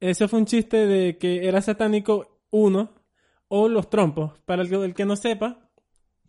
eso 0.00 0.28
fue 0.28 0.38
un 0.40 0.46
chiste 0.46 0.86
de 0.86 1.18
que 1.18 1.46
era 1.48 1.60
satánico 1.62 2.40
uno 2.50 2.90
o 3.48 3.68
los 3.68 3.88
trompos. 3.90 4.32
Para 4.44 4.62
el 4.62 4.68
que, 4.68 4.76
el 4.76 4.94
que 4.94 5.04
no 5.04 5.16
sepa, 5.16 5.68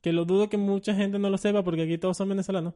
que 0.02 0.14
lo 0.14 0.26
dudo 0.26 0.50
que 0.50 0.58
mucha 0.58 0.94
gente 0.96 1.18
no 1.20 1.30
lo 1.30 1.38
sepa 1.38 1.64
porque 1.64 1.84
aquí 1.84 1.98
todos 1.98 2.18
son 2.18 2.30
venezolanos. 2.30 2.74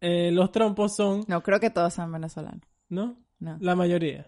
eh, 0.00 0.30
los 0.32 0.52
trompos 0.52 0.94
son, 0.96 1.24
No 1.28 1.42
creo 1.42 1.58
que 1.60 1.70
todos 1.70 1.94
sean 1.94 2.12
venezolanos. 2.12 2.60
¿no? 2.88 3.16
No, 3.40 3.56
La 3.60 3.74
mayoría. 3.74 4.26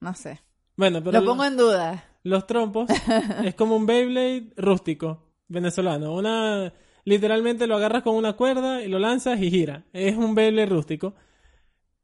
no 0.00 0.14
sé. 0.14 0.40
Bueno, 0.76 1.02
pero 1.02 1.20
Lo 1.20 1.26
pongo 1.26 1.44
en 1.44 1.56
duda. 1.56 2.04
los 2.22 2.46
trompos 2.46 2.88
es 3.44 3.54
como 3.54 3.76
un 3.76 3.86
Beyblade 3.86 4.52
rústico 4.56 5.22
venezolano. 5.48 6.14
Una 6.14 6.72
literalmente 7.04 7.66
lo 7.66 7.76
agarras 7.76 8.02
con 8.02 8.14
una 8.14 8.34
cuerda 8.34 8.82
y 8.82 8.88
lo 8.88 8.98
lanzas 8.98 9.40
y 9.40 9.50
gira. 9.50 9.84
Es 9.92 10.16
un 10.16 10.34
Beyblade 10.34 10.66
rústico. 10.66 11.14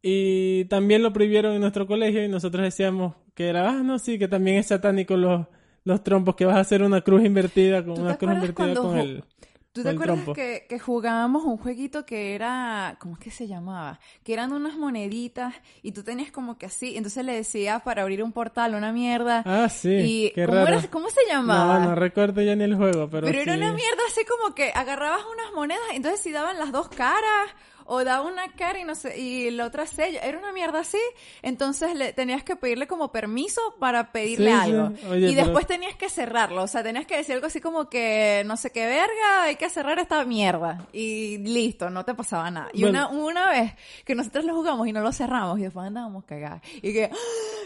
Y 0.06 0.66
también 0.66 1.02
lo 1.02 1.14
prohibieron 1.14 1.54
en 1.54 1.62
nuestro 1.62 1.86
colegio 1.86 2.22
y 2.22 2.28
nosotros 2.28 2.62
decíamos 2.62 3.14
que 3.34 3.48
era, 3.48 3.70
ah, 3.70 3.82
no, 3.82 3.98
sí, 3.98 4.18
que 4.18 4.28
también 4.28 4.58
es 4.58 4.66
satánico 4.66 5.16
los, 5.16 5.46
los 5.82 6.04
trompos, 6.04 6.34
que 6.34 6.44
vas 6.44 6.56
a 6.56 6.60
hacer 6.60 6.82
una 6.82 7.00
cruz 7.00 7.24
invertida 7.24 7.82
con 7.82 7.94
¿Tú 7.94 8.00
te 8.02 8.02
una 8.02 8.18
cruz 8.18 8.32
invertida 8.34 8.74
con 8.74 8.98
el 8.98 9.24
¿Tú 9.72 9.82
te 9.82 9.88
acuerdas 9.88 10.20
que, 10.36 10.66
que 10.68 10.78
jugábamos 10.78 11.42
un 11.44 11.56
jueguito 11.56 12.04
que 12.04 12.34
era, 12.36 12.96
¿cómo 13.00 13.14
es 13.14 13.18
que 13.18 13.30
se 13.30 13.48
llamaba? 13.48 13.98
Que 14.22 14.34
eran 14.34 14.52
unas 14.52 14.76
moneditas 14.76 15.54
y 15.82 15.90
tú 15.92 16.04
tenías 16.04 16.30
como 16.30 16.58
que 16.58 16.66
así, 16.66 16.96
entonces 16.96 17.24
le 17.24 17.32
decías 17.32 17.82
para 17.82 18.02
abrir 18.02 18.22
un 18.22 18.30
portal 18.30 18.74
una 18.74 18.92
mierda. 18.92 19.42
Ah, 19.46 19.70
sí, 19.70 19.88
y 19.90 20.30
qué 20.32 20.44
¿cómo, 20.44 20.58
raro. 20.58 20.78
era- 20.78 20.90
¿Cómo 20.90 21.08
se 21.08 21.22
llamaba? 21.28 21.78
No, 21.80 21.86
no 21.86 21.94
recuerdo 21.96 22.42
ya 22.42 22.54
ni 22.54 22.62
el 22.64 22.76
juego, 22.76 23.08
pero, 23.10 23.26
Pero 23.26 23.40
era 23.40 23.54
una 23.54 23.72
mierda 23.72 24.02
así 24.06 24.20
como 24.26 24.54
que 24.54 24.70
agarrabas 24.72 25.22
unas 25.32 25.52
monedas, 25.54 25.82
entonces 25.94 26.20
si 26.20 26.30
daban 26.30 26.58
las 26.58 26.70
dos 26.70 26.88
caras 26.90 27.50
o 27.86 28.02
daba 28.04 28.26
una 28.26 28.48
cara 28.52 28.78
y 28.80 28.84
no 28.84 28.94
sé, 28.94 29.18
y 29.18 29.50
la 29.50 29.66
otra 29.66 29.86
sello, 29.86 30.18
era 30.22 30.38
una 30.38 30.52
mierda 30.52 30.80
así, 30.80 30.98
entonces 31.42 31.94
le 31.94 32.12
tenías 32.12 32.42
que 32.44 32.56
pedirle 32.56 32.86
como 32.86 33.12
permiso 33.12 33.60
para 33.78 34.12
pedirle 34.12 34.50
Sí, 34.50 34.56
sí. 34.56 34.60
algo. 34.72 34.92
Oye, 35.10 35.30
y 35.30 35.34
pero- 35.34 35.44
después 35.46 35.66
tenías 35.66 35.94
que 35.96 36.08
cerrarlo, 36.08 36.62
o 36.62 36.66
sea, 36.68 36.82
tenías 36.82 37.06
que 37.06 37.16
decir 37.16 37.34
algo 37.34 37.46
así 37.46 37.60
como 37.60 37.88
que 37.90 38.42
no 38.46 38.56
sé 38.56 38.70
qué 38.70 38.86
verga, 38.86 39.42
hay 39.44 39.56
que 39.56 39.68
cerrar 39.68 39.98
esta 39.98 40.24
mierda 40.24 40.86
y 40.92 41.38
listo, 41.38 41.90
no 41.90 42.04
te 42.04 42.14
pasaba 42.14 42.50
nada. 42.50 42.68
Y 42.72 42.82
Bueno. 42.82 43.08
una, 43.10 43.24
una 43.24 43.48
vez 43.50 43.72
que 44.04 44.14
nosotros 44.14 44.44
lo 44.44 44.54
jugamos 44.54 44.86
y 44.88 44.92
no 44.92 45.00
lo 45.00 45.12
cerramos 45.12 45.58
y 45.58 45.62
después 45.62 45.86
andábamos 45.86 46.24
cagadas 46.24 46.62
y 46.76 46.92
que 46.92 47.04
¡ah! 47.12 47.16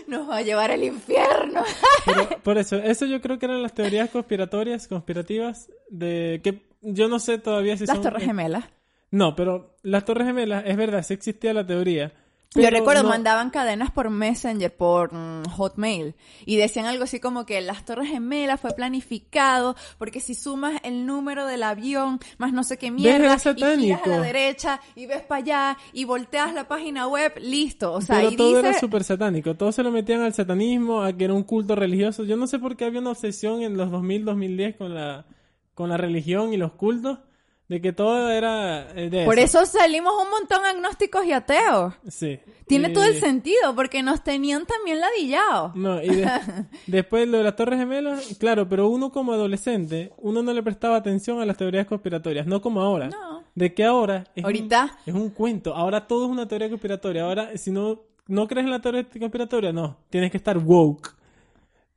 nos 0.06 0.28
va 0.28 0.38
a 0.38 0.42
llevar 0.42 0.70
al 0.70 0.82
infierno. 0.84 1.62
Pero, 2.04 2.28
por 2.42 2.58
eso, 2.58 2.76
eso 2.76 3.06
yo 3.06 3.20
creo 3.20 3.38
que 3.38 3.46
eran 3.46 3.62
las 3.62 3.74
teorías 3.74 4.10
conspiratorias, 4.10 4.88
conspirativas, 4.88 5.70
de 5.90 6.40
que 6.42 6.66
yo 6.80 7.08
no 7.08 7.18
sé 7.18 7.38
todavía 7.38 7.76
si 7.76 7.86
Las 7.86 7.96
son... 7.96 8.02
Torres 8.04 8.24
Gemelas. 8.24 8.64
No, 9.10 9.34
pero 9.34 9.76
las 9.82 10.04
Torres 10.04 10.26
Gemelas, 10.26 10.64
es 10.66 10.76
verdad, 10.76 11.02
sí 11.02 11.14
existía 11.14 11.54
la 11.54 11.66
teoría. 11.66 12.12
Yo 12.54 12.70
recuerdo, 12.70 13.02
no- 13.02 13.10
mandaban 13.10 13.50
cadenas 13.50 13.90
por 13.90 14.08
Messenger, 14.08 14.74
por 14.74 15.12
mm, 15.12 15.44
Hotmail, 15.50 16.14
y 16.46 16.56
decían 16.56 16.86
algo 16.86 17.04
así 17.04 17.20
como 17.20 17.44
que 17.44 17.60
las 17.60 17.84
Torres 17.84 18.08
Gemelas 18.08 18.58
fue 18.58 18.70
planificado, 18.72 19.76
porque 19.98 20.20
si 20.20 20.34
sumas 20.34 20.80
el 20.82 21.04
número 21.04 21.46
del 21.46 21.62
avión, 21.62 22.18
más 22.38 22.54
no 22.54 22.64
sé 22.64 22.78
qué 22.78 22.90
mierda, 22.90 23.36
y 23.54 23.60
giras 23.82 24.02
a 24.02 24.08
la 24.08 24.20
derecha, 24.22 24.80
y 24.96 25.04
ves 25.06 25.20
para 25.22 25.42
allá, 25.42 25.78
y 25.92 26.04
volteas 26.04 26.54
la 26.54 26.66
página 26.66 27.06
web, 27.06 27.34
listo. 27.38 27.92
O 27.92 28.00
sea, 28.00 28.16
pero 28.16 28.30
y 28.30 28.36
todo 28.36 28.48
dice... 28.56 28.60
era 28.60 28.78
súper 28.80 29.04
satánico. 29.04 29.54
Todos 29.54 29.74
se 29.74 29.82
lo 29.82 29.90
metían 29.90 30.22
al 30.22 30.32
satanismo, 30.32 31.02
a 31.02 31.12
que 31.12 31.24
era 31.24 31.34
un 31.34 31.44
culto 31.44 31.74
religioso. 31.76 32.24
Yo 32.24 32.36
no 32.38 32.46
sé 32.46 32.58
por 32.58 32.76
qué 32.78 32.86
había 32.86 33.00
una 33.00 33.10
obsesión 33.10 33.60
en 33.62 33.76
los 33.76 33.90
2000, 33.90 34.24
2010 34.24 34.76
con 34.76 34.94
la, 34.94 35.26
con 35.74 35.90
la 35.90 35.98
religión 35.98 36.54
y 36.54 36.56
los 36.56 36.72
cultos, 36.72 37.18
de 37.68 37.80
que 37.82 37.92
todo 37.92 38.30
era 38.30 38.88
eh, 38.96 39.10
de 39.10 39.24
Por 39.26 39.38
eso 39.38 39.64
salimos 39.66 40.12
un 40.24 40.30
montón 40.30 40.64
agnósticos 40.64 41.24
y 41.26 41.32
ateos. 41.32 41.94
Sí. 42.08 42.40
Tiene 42.66 42.88
Y- 42.88 42.92
todo 42.94 43.04
el 43.04 43.20
sentido, 43.20 43.74
porque 43.74 44.02
nos 44.02 44.22
tenían 44.24 44.64
también 44.66 45.00
ladillados. 45.00 45.74
No, 45.76 46.02
y 46.02 46.08
de- 46.08 46.28
después 46.86 47.28
lo 47.28 47.38
de 47.38 47.44
las 47.44 47.56
Torres 47.56 47.78
Gemelas, 47.78 48.36
claro, 48.38 48.68
pero 48.68 48.88
uno 48.88 49.10
como 49.12 49.32
adolescente, 49.32 50.12
uno 50.18 50.42
no 50.42 50.52
le 50.52 50.62
prestaba 50.62 50.96
atención 50.96 51.40
a 51.40 51.46
las 51.46 51.56
teorías 51.56 51.86
conspiratorias, 51.86 52.46
no 52.46 52.60
como 52.62 52.80
ahora. 52.80 53.08
No. 53.08 53.42
De 53.54 53.74
que 53.74 53.84
ahora 53.84 54.24
es, 54.34 54.44
Ahorita. 54.44 54.98
Un, 55.06 55.14
es 55.14 55.20
un 55.20 55.30
cuento, 55.30 55.74
ahora 55.74 56.06
todo 56.06 56.24
es 56.26 56.30
una 56.30 56.46
teoría 56.48 56.68
conspiratoria. 56.68 57.24
Ahora, 57.24 57.56
si 57.56 57.70
no, 57.70 58.00
no 58.28 58.46
crees 58.46 58.64
en 58.66 58.70
la 58.70 58.80
teoría 58.80 59.04
conspiratoria, 59.18 59.72
no, 59.72 59.96
tienes 60.10 60.30
que 60.30 60.36
estar 60.36 60.56
woke. 60.58 61.16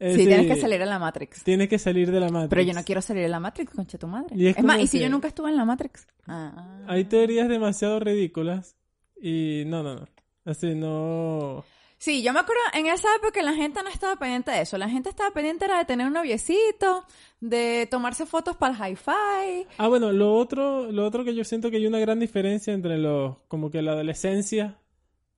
Sí, 0.01 0.25
tienes 0.25 0.47
que 0.47 0.55
salir 0.59 0.81
a 0.81 0.85
la 0.85 0.97
Matrix. 0.99 1.43
Tienes 1.43 1.69
que 1.69 1.77
salir 1.77 2.09
de 2.11 2.19
la 2.19 2.29
Matrix. 2.29 2.49
Pero 2.49 2.61
yo 2.63 2.73
no 2.73 2.83
quiero 2.83 3.01
salir 3.01 3.23
de 3.23 3.29
la 3.29 3.39
Matrix, 3.39 3.71
concha 3.73 3.97
tu 3.99 4.07
madre. 4.07 4.35
Y 4.35 4.47
es 4.47 4.57
es 4.57 4.63
más, 4.63 4.79
¿y 4.79 4.87
si 4.87 4.97
que- 4.97 5.03
yo 5.03 5.09
nunca 5.09 5.27
estuve 5.27 5.49
en 5.49 5.57
la 5.57 5.65
Matrix? 5.65 6.07
Ah. 6.27 6.79
Hay 6.87 7.03
teorías 7.05 7.47
demasiado 7.47 7.99
ridículas 7.99 8.75
y 9.21 9.63
no, 9.67 9.83
no, 9.83 9.95
no. 9.95 10.07
Así 10.45 10.73
no... 10.73 11.63
Sí, 11.99 12.23
yo 12.23 12.33
me 12.33 12.39
acuerdo 12.39 12.61
en 12.73 12.87
esa 12.87 13.09
época 13.15 13.43
la 13.43 13.53
gente 13.53 13.83
no 13.83 13.89
estaba 13.89 14.15
pendiente 14.15 14.49
de 14.49 14.61
eso. 14.61 14.75
La 14.79 14.89
gente 14.89 15.09
estaba 15.09 15.29
pendiente 15.29 15.65
era 15.65 15.77
de 15.77 15.85
tener 15.85 16.07
un 16.07 16.13
noviecito, 16.13 17.05
de 17.39 17.87
tomarse 17.91 18.25
fotos 18.25 18.55
para 18.57 18.73
el 18.87 18.93
hi-fi. 18.93 19.67
Ah, 19.77 19.87
bueno, 19.87 20.11
lo 20.11 20.33
otro, 20.33 20.91
lo 20.91 21.05
otro 21.05 21.23
que 21.23 21.35
yo 21.35 21.43
siento 21.43 21.69
que 21.69 21.77
hay 21.77 21.85
una 21.85 21.99
gran 21.99 22.19
diferencia 22.19 22.73
entre 22.73 22.97
los, 22.97 23.37
como 23.47 23.69
que 23.69 23.83
la 23.83 23.91
adolescencia 23.91 24.79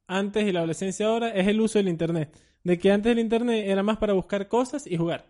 antes 0.08 0.48
y 0.48 0.54
la 0.54 0.60
adolescencia 0.60 1.08
ahora 1.08 1.32
es 1.32 1.50
el 1.50 1.60
uso 1.60 1.80
del 1.80 1.90
internet. 1.90 2.34
De 2.64 2.80
que 2.80 2.92
antes 2.92 3.12
el 3.12 3.20
internet 3.20 3.66
era 3.68 3.84
más 3.84 3.98
para 3.98 4.14
buscar 4.14 4.48
cosas 4.48 4.88
y 4.88 4.96
jugar. 4.98 5.26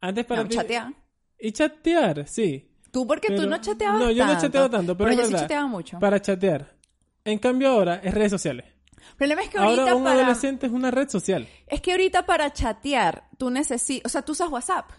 Antes 0.00 0.24
para 0.24 0.42
No, 0.42 0.48
ti- 0.48 0.56
chatear. 0.56 0.92
Y 1.38 1.52
chatear, 1.52 2.26
sí. 2.26 2.68
Tú 2.90 3.06
porque 3.06 3.28
tú 3.28 3.36
Pero- 3.38 3.48
no 3.50 3.60
chateabas 3.60 4.00
No, 4.00 4.10
yo 4.10 4.24
no 4.26 4.32
tanto. 4.32 4.46
chateo 4.46 4.70
tanto, 4.70 4.96
pero, 4.96 5.10
es 5.10 5.16
yo 5.16 5.22
sí 5.24 5.28
verdad, 5.32 5.44
chateaba 5.44 5.66
mucho. 5.66 5.98
Para 5.98 6.20
chatear. 6.20 6.74
En 7.24 7.38
cambio 7.38 7.68
ahora 7.70 8.00
es 8.02 8.12
redes 8.12 8.30
sociales. 8.32 8.66
El 8.96 9.16
problema 9.16 9.42
es 9.42 9.48
que 9.48 9.58
ahorita 9.58 9.82
Ahora 9.82 9.94
un 9.94 10.04
para... 10.04 10.16
adolescente 10.16 10.66
es 10.66 10.72
una 10.72 10.90
red 10.90 11.08
social. 11.08 11.46
Es 11.66 11.80
que 11.80 11.92
ahorita 11.92 12.26
para 12.26 12.52
chatear, 12.52 13.28
tú 13.38 13.50
necesitas... 13.50 14.06
O 14.06 14.12
sea, 14.12 14.22
tú 14.22 14.32
usas 14.32 14.48
WhatsApp. 14.50 14.90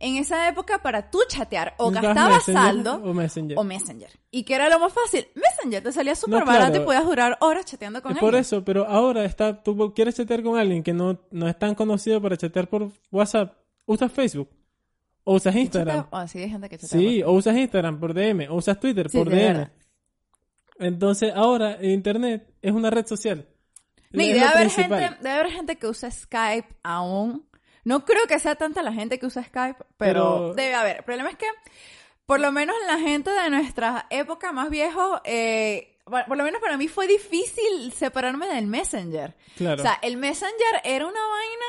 En 0.00 0.16
esa 0.16 0.48
época, 0.48 0.78
para 0.80 1.10
tú 1.10 1.18
chatear, 1.28 1.74
o 1.78 1.90
gastabas 1.90 2.44
saldo 2.44 2.94
o 3.02 3.12
Messenger. 3.12 3.58
o 3.58 3.64
Messenger. 3.64 4.08
¿Y 4.30 4.44
que 4.44 4.54
era 4.54 4.68
lo 4.68 4.78
más 4.78 4.92
fácil? 4.92 5.26
Messenger. 5.34 5.82
Te 5.82 5.90
salía 5.92 6.14
súper 6.14 6.40
No, 6.40 6.46
barato 6.46 6.68
claro. 6.70 6.82
y 6.82 6.86
podías 6.86 7.04
durar 7.04 7.36
horas 7.40 7.64
chateando 7.64 8.00
con 8.00 8.12
Es 8.12 8.16
él. 8.18 8.20
por 8.20 8.34
eso, 8.36 8.64
pero 8.64 8.86
ahora 8.86 9.24
está, 9.24 9.60
tú 9.62 9.92
quieres 9.94 10.14
chatear 10.14 10.42
con 10.44 10.56
alguien 10.56 10.82
que 10.84 10.92
no, 10.92 11.18
no 11.32 11.48
es 11.48 11.58
tan 11.58 11.74
conocido 11.74 12.22
para 12.22 12.36
chatear 12.36 12.68
por 12.68 12.90
WhatsApp, 13.10 13.56
usas 13.86 14.12
Facebook, 14.12 14.48
o 15.24 15.34
usas 15.34 15.56
Instagram. 15.56 16.06
Oh, 16.10 16.26
sí, 16.28 16.38
hay 16.38 16.50
gente 16.50 16.68
que 16.68 16.78
chatea. 16.78 16.98
Sí, 17.00 17.22
o 17.24 17.32
usas 17.32 17.56
Instagram 17.56 17.98
por 17.98 18.14
DM, 18.14 18.48
o 18.50 18.54
usas 18.54 18.78
Twitter 18.78 19.10
Sí, 19.10 19.18
por 19.18 19.28
DM. 19.30 19.36
verdad. 19.38 19.72
Entonces 20.78 21.32
ahora 21.34 21.78
Internet 21.84 22.46
es 22.62 22.72
una 22.72 22.90
red 22.90 23.04
social. 23.06 23.46
Es 24.12 24.18
debe 24.18 24.40
haber, 24.42 24.70
gente, 24.70 24.94
debe 25.20 25.30
haber 25.30 25.50
gente 25.52 25.76
que 25.76 25.86
usa 25.88 26.08
Skype 26.10 26.68
aún. 26.84 27.44
No 27.88 28.04
creo 28.04 28.26
que 28.26 28.38
sea 28.38 28.54
tanta 28.54 28.82
la 28.82 28.92
gente 28.92 29.18
que 29.18 29.24
usa 29.24 29.42
Skype, 29.42 29.78
pero, 29.96 30.22
Pero- 30.36 30.54
debe 30.54 30.74
haber. 30.74 30.96
El 30.98 31.04
problema 31.04 31.30
es 31.30 31.38
que, 31.38 31.46
por 32.26 32.38
lo 32.38 32.52
menos 32.52 32.76
la 32.86 32.98
gente 32.98 33.30
de 33.30 33.48
nuestra 33.48 34.06
época 34.10 34.52
más 34.52 34.68
viejo, 34.68 35.22
eh, 35.24 35.96
por 36.04 36.26
por 36.26 36.36
lo 36.36 36.44
menos 36.44 36.60
para 36.60 36.76
mí 36.76 36.86
fue 36.86 37.06
difícil 37.06 37.90
separarme 37.94 38.46
del 38.46 38.66
Messenger. 38.66 39.34
Claro. 39.56 39.80
O 39.80 39.84
sea, 39.86 39.98
el 40.02 40.18
Messenger 40.18 40.82
era 40.84 41.06
una 41.06 41.18
vaina, 41.18 41.66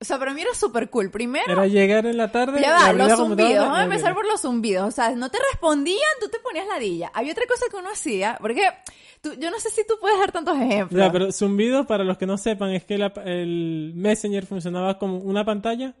o 0.00 0.04
sea, 0.04 0.18
para 0.18 0.34
mí 0.34 0.42
era 0.42 0.52
súper 0.54 0.90
cool. 0.90 1.10
Primero, 1.10 1.50
Era 1.52 1.66
llegar 1.66 2.04
en 2.06 2.16
la 2.16 2.30
tarde. 2.30 2.60
ya 2.60 2.72
va, 2.74 2.92
los 2.92 3.12
zumbidos. 3.16 3.64
Vamos 3.64 3.78
a 3.78 3.84
empezar 3.84 4.14
por 4.14 4.26
los 4.26 4.40
zumbidos. 4.42 4.86
O 4.88 4.90
sea, 4.90 5.10
no 5.16 5.30
te 5.30 5.38
respondían, 5.52 5.98
tú 6.20 6.28
te 6.28 6.38
ponías 6.40 6.66
ladilla. 6.66 7.10
Había 7.14 7.32
otra 7.32 7.44
cosa 7.48 7.64
que 7.70 7.76
uno 7.76 7.88
hacía, 7.90 8.36
porque 8.40 8.62
tú- 9.22 9.34
yo 9.38 9.50
no 9.50 9.58
sé 9.58 9.70
si 9.70 9.86
tú 9.86 9.94
puedes 10.00 10.18
dar 10.18 10.32
tantos 10.32 10.56
ejemplos. 10.58 11.00
Ya, 11.00 11.10
pero 11.10 11.32
zumbido, 11.32 11.86
para 11.86 12.04
los 12.04 12.18
que 12.18 12.26
no 12.26 12.36
sepan, 12.38 12.70
es 12.72 12.84
que 12.84 12.98
la- 12.98 13.12
el 13.24 13.92
Messenger 13.94 14.44
funcionaba 14.46 14.98
como 14.98 15.18
una 15.18 15.44
pantalla 15.44 15.94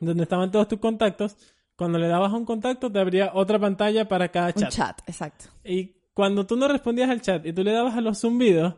donde 0.00 0.22
estaban 0.24 0.50
todos 0.50 0.68
tus 0.68 0.78
contactos. 0.78 1.36
Cuando 1.76 1.98
le 1.98 2.08
dabas 2.08 2.32
a 2.32 2.36
un 2.36 2.44
contacto, 2.44 2.90
te 2.90 2.98
abría 2.98 3.30
otra 3.34 3.58
pantalla 3.58 4.06
para 4.08 4.28
cada 4.28 4.48
Un 4.48 4.52
chat. 4.54 4.70
chat, 4.70 5.00
exacto. 5.06 5.46
Y 5.64 5.94
cuando 6.12 6.44
tú 6.44 6.56
no 6.56 6.66
respondías 6.68 7.08
al 7.08 7.22
chat 7.22 7.46
y 7.46 7.52
tú 7.52 7.62
le 7.62 7.72
dabas 7.72 7.96
a 7.96 8.00
los 8.00 8.18
zumbidos, 8.20 8.74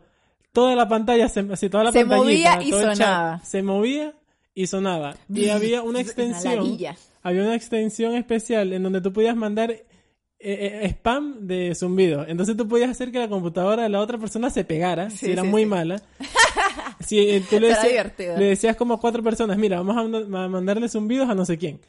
toda 0.52 0.74
la 0.76 0.86
pantalla 0.88 1.28
se, 1.28 1.40
así, 1.52 1.70
toda 1.70 1.84
la 1.84 1.92
Se 1.92 2.04
movía 2.04 2.62
y 2.62 2.70
chat 2.70 2.80
sonaba. 2.96 3.40
se 3.42 3.62
movía 3.62 4.12
y 4.54 4.66
sonaba. 4.66 5.16
Y 5.32 5.48
había 5.50 5.82
una 5.82 6.00
extensión, 6.00 6.76
había 7.22 7.42
una 7.42 7.54
extensión 7.54 8.14
especial 8.14 8.72
en 8.72 8.82
donde 8.82 9.00
tú 9.00 9.12
podías 9.12 9.36
mandar 9.36 9.70
eh, 9.72 9.84
eh, 10.38 10.86
spam 10.90 11.46
de 11.46 11.74
zumbidos. 11.74 12.26
Entonces 12.28 12.56
tú 12.56 12.66
podías 12.66 12.90
hacer 12.90 13.12
que 13.12 13.18
la 13.18 13.28
computadora 13.28 13.82
de 13.84 13.88
la 13.88 14.00
otra 14.00 14.18
persona 14.18 14.50
se 14.50 14.64
pegara, 14.64 15.10
Sí, 15.10 15.16
si 15.26 15.32
era 15.32 15.42
sí, 15.42 15.48
muy 15.48 15.62
sí. 15.62 15.66
mala. 15.66 16.00
Si 17.00 17.18
eh, 17.18 17.42
tú 17.48 17.58
le, 17.58 17.68
decías- 17.68 18.12
le 18.18 18.44
decías 18.44 18.76
como 18.76 18.94
a 18.94 19.00
cuatro 19.00 19.22
personas, 19.22 19.56
mira, 19.56 19.80
vamos 19.80 19.96
a, 19.96 20.00
a 20.44 20.48
mandarle 20.48 20.86
zumbidos 20.88 21.28
a 21.30 21.34
no 21.34 21.46
sé 21.46 21.56
quién, 21.56 21.80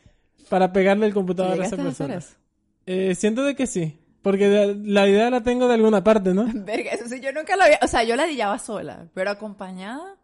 para 0.50 0.72
pegarle 0.72 1.06
el 1.06 1.14
computador 1.14 1.62
a 1.62 1.66
esa 1.66 1.76
¿Llegaste 1.76 2.04
a 2.04 2.06
hacer 2.06 2.16
persona. 2.16 2.38
Eh, 2.86 3.14
siento 3.16 3.44
de 3.44 3.54
que 3.56 3.68
sí. 3.68 3.98
Porque 4.22 4.76
la 4.84 5.08
idea 5.10 5.30
la 5.30 5.42
tengo 5.44 5.68
de 5.68 5.74
alguna 5.74 6.02
parte, 6.04 6.34
¿no? 6.34 6.46
Verga, 6.54 6.92
eso 6.92 7.08
sí, 7.10 7.20
yo 7.20 7.32
nunca 7.34 7.56
lo 7.58 7.64
había... 7.64 7.80
O 7.82 7.88
sea, 7.88 8.04
yo 8.04 8.16
la 8.16 8.26
dillaba 8.26 8.58
sola, 8.58 9.08
pero 9.14 9.32
acompañada... 9.32 10.16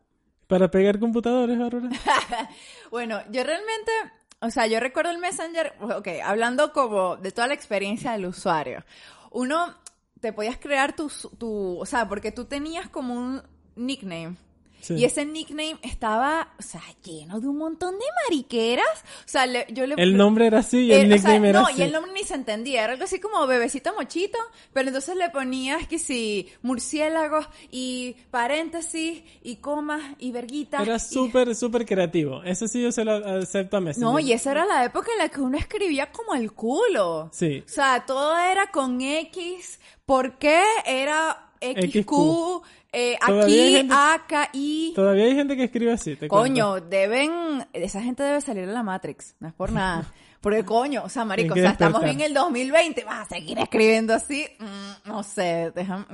Para 0.47 0.71
pegar 0.71 0.99
computadores, 0.99 1.59
Aurora. 1.59 1.89
Bueno, 2.91 3.19
yo 3.31 3.43
realmente... 3.43 3.91
O 4.39 4.49
sea, 4.49 4.67
yo 4.67 4.79
recuerdo 4.79 5.11
el 5.11 5.17
Messenger... 5.17 5.73
Ok, 5.81 6.07
hablando 6.23 6.71
como 6.71 7.17
de 7.17 7.31
toda 7.31 7.47
la 7.47 7.53
experiencia 7.53 8.13
del 8.13 8.25
usuario. 8.25 8.83
Uno... 9.31 9.75
Te 10.21 10.33
podías 10.33 10.57
crear 10.57 10.95
tu... 10.95 11.11
tu 11.37 11.79
o 11.79 11.85
sea, 11.85 12.07
porque 12.09 12.31
tú 12.31 12.45
tenías 12.45 12.89
como 12.89 13.13
un 13.13 13.43
nickname. 13.75 14.35
Sí. 14.81 14.93
Y 14.95 15.05
ese 15.05 15.25
nickname 15.25 15.77
estaba, 15.81 16.53
o 16.57 16.61
sea, 16.61 16.81
lleno 17.03 17.39
de 17.39 17.47
un 17.47 17.57
montón 17.57 17.95
de 17.97 18.05
mariqueras. 18.25 18.85
O 19.25 19.27
sea, 19.27 19.45
le- 19.45 19.65
yo 19.69 19.85
le... 19.87 19.95
El 19.97 20.15
nombre 20.15 20.47
era 20.47 20.59
así 20.59 20.85
y 20.85 20.91
el 20.93 21.11
Eh, 21.11 21.15
o 21.15 21.17
sea, 21.19 21.29
nickname 21.31 21.49
era 21.49 21.61
no, 21.61 21.67
así. 21.67 21.79
y 21.79 21.81
el 21.83 21.91
nombre 21.91 22.11
ni 22.13 22.23
se 22.23 22.35
entendía, 22.35 22.83
era 22.83 22.93
algo 22.93 23.03
así 23.05 23.19
como 23.19 23.45
bebecito 23.47 23.93
mochito, 23.95 24.37
pero 24.73 24.87
entonces 24.87 25.15
le 25.15 25.29
ponías 25.29 25.87
que 25.87 25.99
si 25.99 26.47
murciélagos 26.61 27.47
y 27.71 28.15
paréntesis 28.31 29.23
y 29.43 29.55
comas 29.57 30.01
y 30.19 30.31
verguitas. 30.31 30.81
Era 30.83 30.95
y- 30.95 30.99
súper, 30.99 31.55
súper 31.55 31.85
creativo. 31.85 32.43
Eso 32.43 32.67
sí 32.67 32.81
yo 32.81 32.91
se 32.91 33.03
lo 33.03 33.13
acepto 33.13 33.77
a 33.77 33.81
Messenger. 33.81 34.09
No, 34.11 34.19
y 34.19 34.31
esa 34.31 34.51
era 34.51 34.65
la 34.65 34.85
época 34.85 35.11
en 35.11 35.17
la 35.19 35.29
que 35.29 35.41
uno 35.41 35.57
escribía 35.57 36.11
como 36.11 36.33
el 36.33 36.53
culo. 36.53 37.29
Sí. 37.33 37.63
O 37.65 37.69
sea, 37.69 38.05
todo 38.05 38.37
era 38.37 38.71
con 38.71 39.01
X. 39.01 39.79
¿Por 40.05 40.37
qué 40.37 40.61
era 40.85 41.51
XQ, 41.59 42.61
eh, 42.91 43.17
aquí, 43.21 43.71
gente- 43.73 43.93
AKI. 43.95 44.93
Todavía 44.95 45.25
hay 45.25 45.35
gente 45.35 45.55
que 45.55 45.63
escribe 45.65 45.91
así, 45.93 46.15
te 46.15 46.27
cuento. 46.27 46.37
Coño, 46.37 46.81
deben, 46.81 47.67
esa 47.73 48.01
gente 48.01 48.23
debe 48.23 48.41
salir 48.41 48.65
de 48.67 48.73
la 48.73 48.83
Matrix, 48.83 49.35
no 49.39 49.47
es 49.47 49.53
por 49.53 49.71
nada. 49.71 50.11
Porque 50.41 50.63
coño, 50.63 51.03
o 51.03 51.09
sea, 51.09 51.25
marico, 51.25 51.53
o 51.53 51.57
sea, 51.57 51.71
estamos 51.71 52.03
en 52.03 52.21
el 52.21 52.33
2020, 52.33 53.03
vas 53.03 53.25
a 53.25 53.35
seguir 53.35 53.57
escribiendo 53.59 54.13
así, 54.13 54.45
Mm, 54.59 55.09
no 55.09 55.23
sé, 55.23 55.71
déjame... 55.75 56.05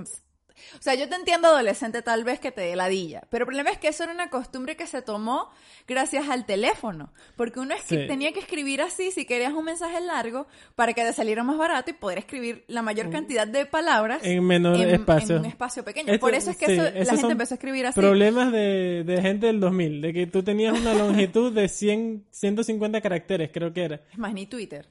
O 0.77 0.81
sea, 0.81 0.93
yo 0.95 1.09
te 1.09 1.15
entiendo 1.15 1.47
adolescente 1.47 2.01
tal 2.01 2.23
vez 2.23 2.39
que 2.39 2.51
te 2.51 2.61
dé 2.61 2.75
ladilla, 2.75 3.21
pero 3.29 3.43
el 3.43 3.47
problema 3.47 3.69
es 3.71 3.77
que 3.79 3.87
eso 3.87 4.03
era 4.03 4.13
una 4.13 4.29
costumbre 4.29 4.75
que 4.75 4.87
se 4.87 5.01
tomó 5.01 5.49
gracias 5.87 6.29
al 6.29 6.45
teléfono, 6.45 7.11
porque 7.35 7.59
uno 7.59 7.75
Sí. 7.85 7.97
tenía 8.07 8.31
que 8.33 8.39
escribir 8.39 8.81
así 8.81 9.11
si 9.11 9.25
querías 9.25 9.53
un 9.53 9.65
mensaje 9.65 9.99
largo 10.01 10.47
para 10.75 10.93
que 10.93 11.03
te 11.03 11.13
saliera 11.13 11.43
más 11.43 11.57
barato 11.57 11.89
y 11.91 11.93
poder 11.93 12.19
escribir 12.19 12.63
la 12.67 12.81
mayor 12.81 13.09
cantidad 13.09 13.47
de 13.47 13.65
palabras 13.65 14.23
En 14.23 14.43
menor 14.45 14.75
en- 14.77 14.89
espacio. 14.89 15.35
en 15.35 15.41
un 15.41 15.45
espacio 15.47 15.83
pequeño. 15.83 16.13
Esto- 16.13 16.25
Por 16.25 16.33
eso 16.35 16.51
es 16.51 16.57
que 16.57 16.65
sí, 16.67 16.71
eso- 16.73 16.83
la 17.11 17.17
gente 17.17 17.31
empezó 17.31 17.53
a 17.53 17.57
escribir 17.57 17.85
así. 17.87 17.99
Problemas 17.99 18.51
de, 18.51 19.03
de 19.05 19.21
gente 19.21 19.47
del 19.47 19.59
2000, 19.59 20.01
de 20.01 20.13
que 20.13 20.27
tú 20.27 20.43
tenías 20.43 20.79
una 20.79 20.93
longitud 20.93 21.51
de 21.51 21.67
100, 21.67 22.25
150 22.31 23.01
caracteres, 23.01 23.49
creo 23.53 23.73
que 23.73 23.83
era. 23.83 24.01
Es 24.11 24.17
más, 24.17 24.33
ni 24.33 24.45
Twitter. 24.45 24.87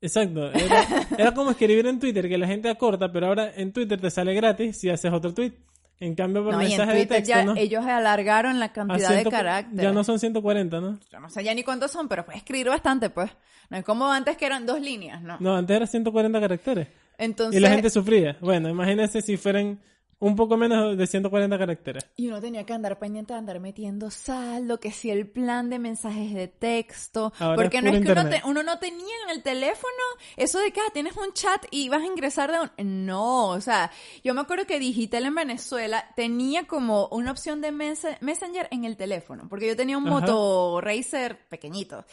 Exacto. 0.00 0.50
Era, 0.52 0.86
era 1.18 1.34
como 1.34 1.50
escribir 1.50 1.86
en 1.86 1.98
Twitter, 1.98 2.28
que 2.28 2.38
la 2.38 2.46
gente 2.46 2.68
acorta, 2.70 3.10
pero 3.10 3.26
ahora 3.26 3.52
en 3.56 3.72
Twitter 3.72 4.00
te 4.00 4.10
sale 4.10 4.32
gratis 4.34 4.76
si 4.78 4.88
haces 4.90 5.12
otro 5.12 5.34
tweet. 5.34 5.52
En 6.00 6.14
cambio, 6.14 6.44
por 6.44 6.52
No, 6.52 6.58
mensaje 6.58 6.94
de 6.94 7.06
texto, 7.06 7.28
ya 7.28 7.44
¿no? 7.44 7.56
ellos 7.56 7.84
alargaron 7.84 8.60
la 8.60 8.72
cantidad 8.72 9.08
ciento- 9.10 9.30
de 9.30 9.36
caracteres. 9.36 9.82
Ya 9.82 9.90
no 9.92 10.04
son 10.04 10.20
140, 10.20 10.80
¿no? 10.80 11.00
Yo 11.10 11.18
no 11.18 11.28
sé 11.28 11.42
ya 11.42 11.52
ni 11.54 11.64
cuántos 11.64 11.90
son, 11.90 12.06
pero 12.06 12.24
puedes 12.24 12.38
escribir 12.42 12.68
bastante, 12.68 13.10
pues. 13.10 13.30
No 13.68 13.76
es 13.78 13.84
como 13.84 14.08
antes 14.10 14.36
que 14.36 14.46
eran 14.46 14.64
dos 14.64 14.80
líneas, 14.80 15.20
¿no? 15.22 15.36
No, 15.40 15.56
antes 15.56 15.76
era 15.76 15.86
140 15.88 16.40
caracteres. 16.40 16.86
Entonces, 17.18 17.58
Y 17.58 17.60
la 17.62 17.70
gente 17.70 17.90
sufría. 17.90 18.36
Bueno, 18.40 18.68
imagínense 18.68 19.20
si 19.22 19.36
fueran 19.36 19.80
un 20.20 20.34
poco 20.34 20.56
menos 20.56 20.96
de 20.98 21.06
140 21.06 21.58
caracteres. 21.58 22.06
y 22.16 22.26
uno 22.28 22.40
tenía 22.40 22.64
que 22.64 22.72
andar 22.72 22.98
pendiente 22.98 23.32
de 23.34 23.38
andar 23.38 23.60
metiendo 23.60 24.10
saldo, 24.10 24.80
que 24.80 24.90
si 24.90 25.10
el 25.10 25.28
plan 25.28 25.70
de 25.70 25.78
mensajes 25.78 26.34
de 26.34 26.48
texto. 26.48 27.32
Ahora 27.38 27.54
porque 27.56 27.78
es 27.78 27.84
no 27.84 27.90
es 27.90 28.04
que 28.04 28.12
uno, 28.12 28.28
te- 28.28 28.42
uno 28.44 28.62
no 28.62 28.78
tenía 28.78 29.14
en 29.24 29.30
el 29.30 29.42
teléfono 29.42 29.92
eso 30.36 30.58
de 30.58 30.72
que 30.72 30.80
ah, 30.80 30.90
tienes 30.92 31.16
un 31.16 31.32
chat 31.34 31.64
y 31.70 31.88
vas 31.88 32.02
a 32.02 32.06
ingresar 32.06 32.50
de 32.50 32.58
un... 32.60 33.06
No, 33.06 33.48
o 33.50 33.60
sea, 33.60 33.90
yo 34.24 34.34
me 34.34 34.40
acuerdo 34.40 34.66
que 34.66 34.78
Digital 34.78 35.24
en 35.24 35.34
Venezuela 35.36 36.04
tenía 36.16 36.66
como 36.66 37.06
una 37.08 37.30
opción 37.30 37.60
de 37.60 37.70
messe- 37.72 38.18
Messenger 38.20 38.66
en 38.72 38.84
el 38.84 38.96
teléfono, 38.96 39.46
porque 39.48 39.68
yo 39.68 39.76
tenía 39.76 39.98
un 39.98 40.06
Ajá. 40.08 40.20
Moto 40.20 40.80
Racer 40.80 41.38
pequeñito. 41.48 42.04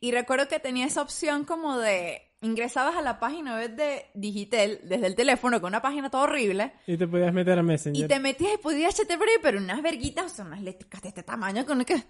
Y 0.00 0.10
recuerdo 0.10 0.48
que 0.48 0.58
tenía 0.58 0.86
esa 0.86 1.02
opción 1.02 1.44
como 1.44 1.78
de 1.78 2.22
ingresabas 2.42 2.96
a 2.96 3.02
la 3.02 3.18
página 3.18 3.56
web 3.56 3.74
de 3.76 4.04
Digital 4.14 4.78
desde 4.84 5.06
el 5.06 5.14
teléfono 5.14 5.60
con 5.60 5.68
una 5.68 5.80
página 5.80 6.10
toda 6.10 6.24
horrible 6.24 6.72
Y 6.86 6.96
te 6.96 7.06
podías 7.08 7.32
meter 7.32 7.58
a 7.58 7.62
y 7.62 7.64
Messenger. 7.64 8.08
te 8.08 8.20
metías 8.20 8.52
y 8.54 8.58
podías 8.58 8.94
HTTP, 8.98 9.22
pero 9.42 9.58
unas 9.58 9.80
verguitas, 9.82 10.32
o 10.32 10.34
sea, 10.34 10.44
unas 10.44 10.60
letricas 10.62 11.00
de 11.02 11.08
este 11.08 11.22
tamaño 11.22 11.64
con 11.64 11.84
que... 11.84 12.02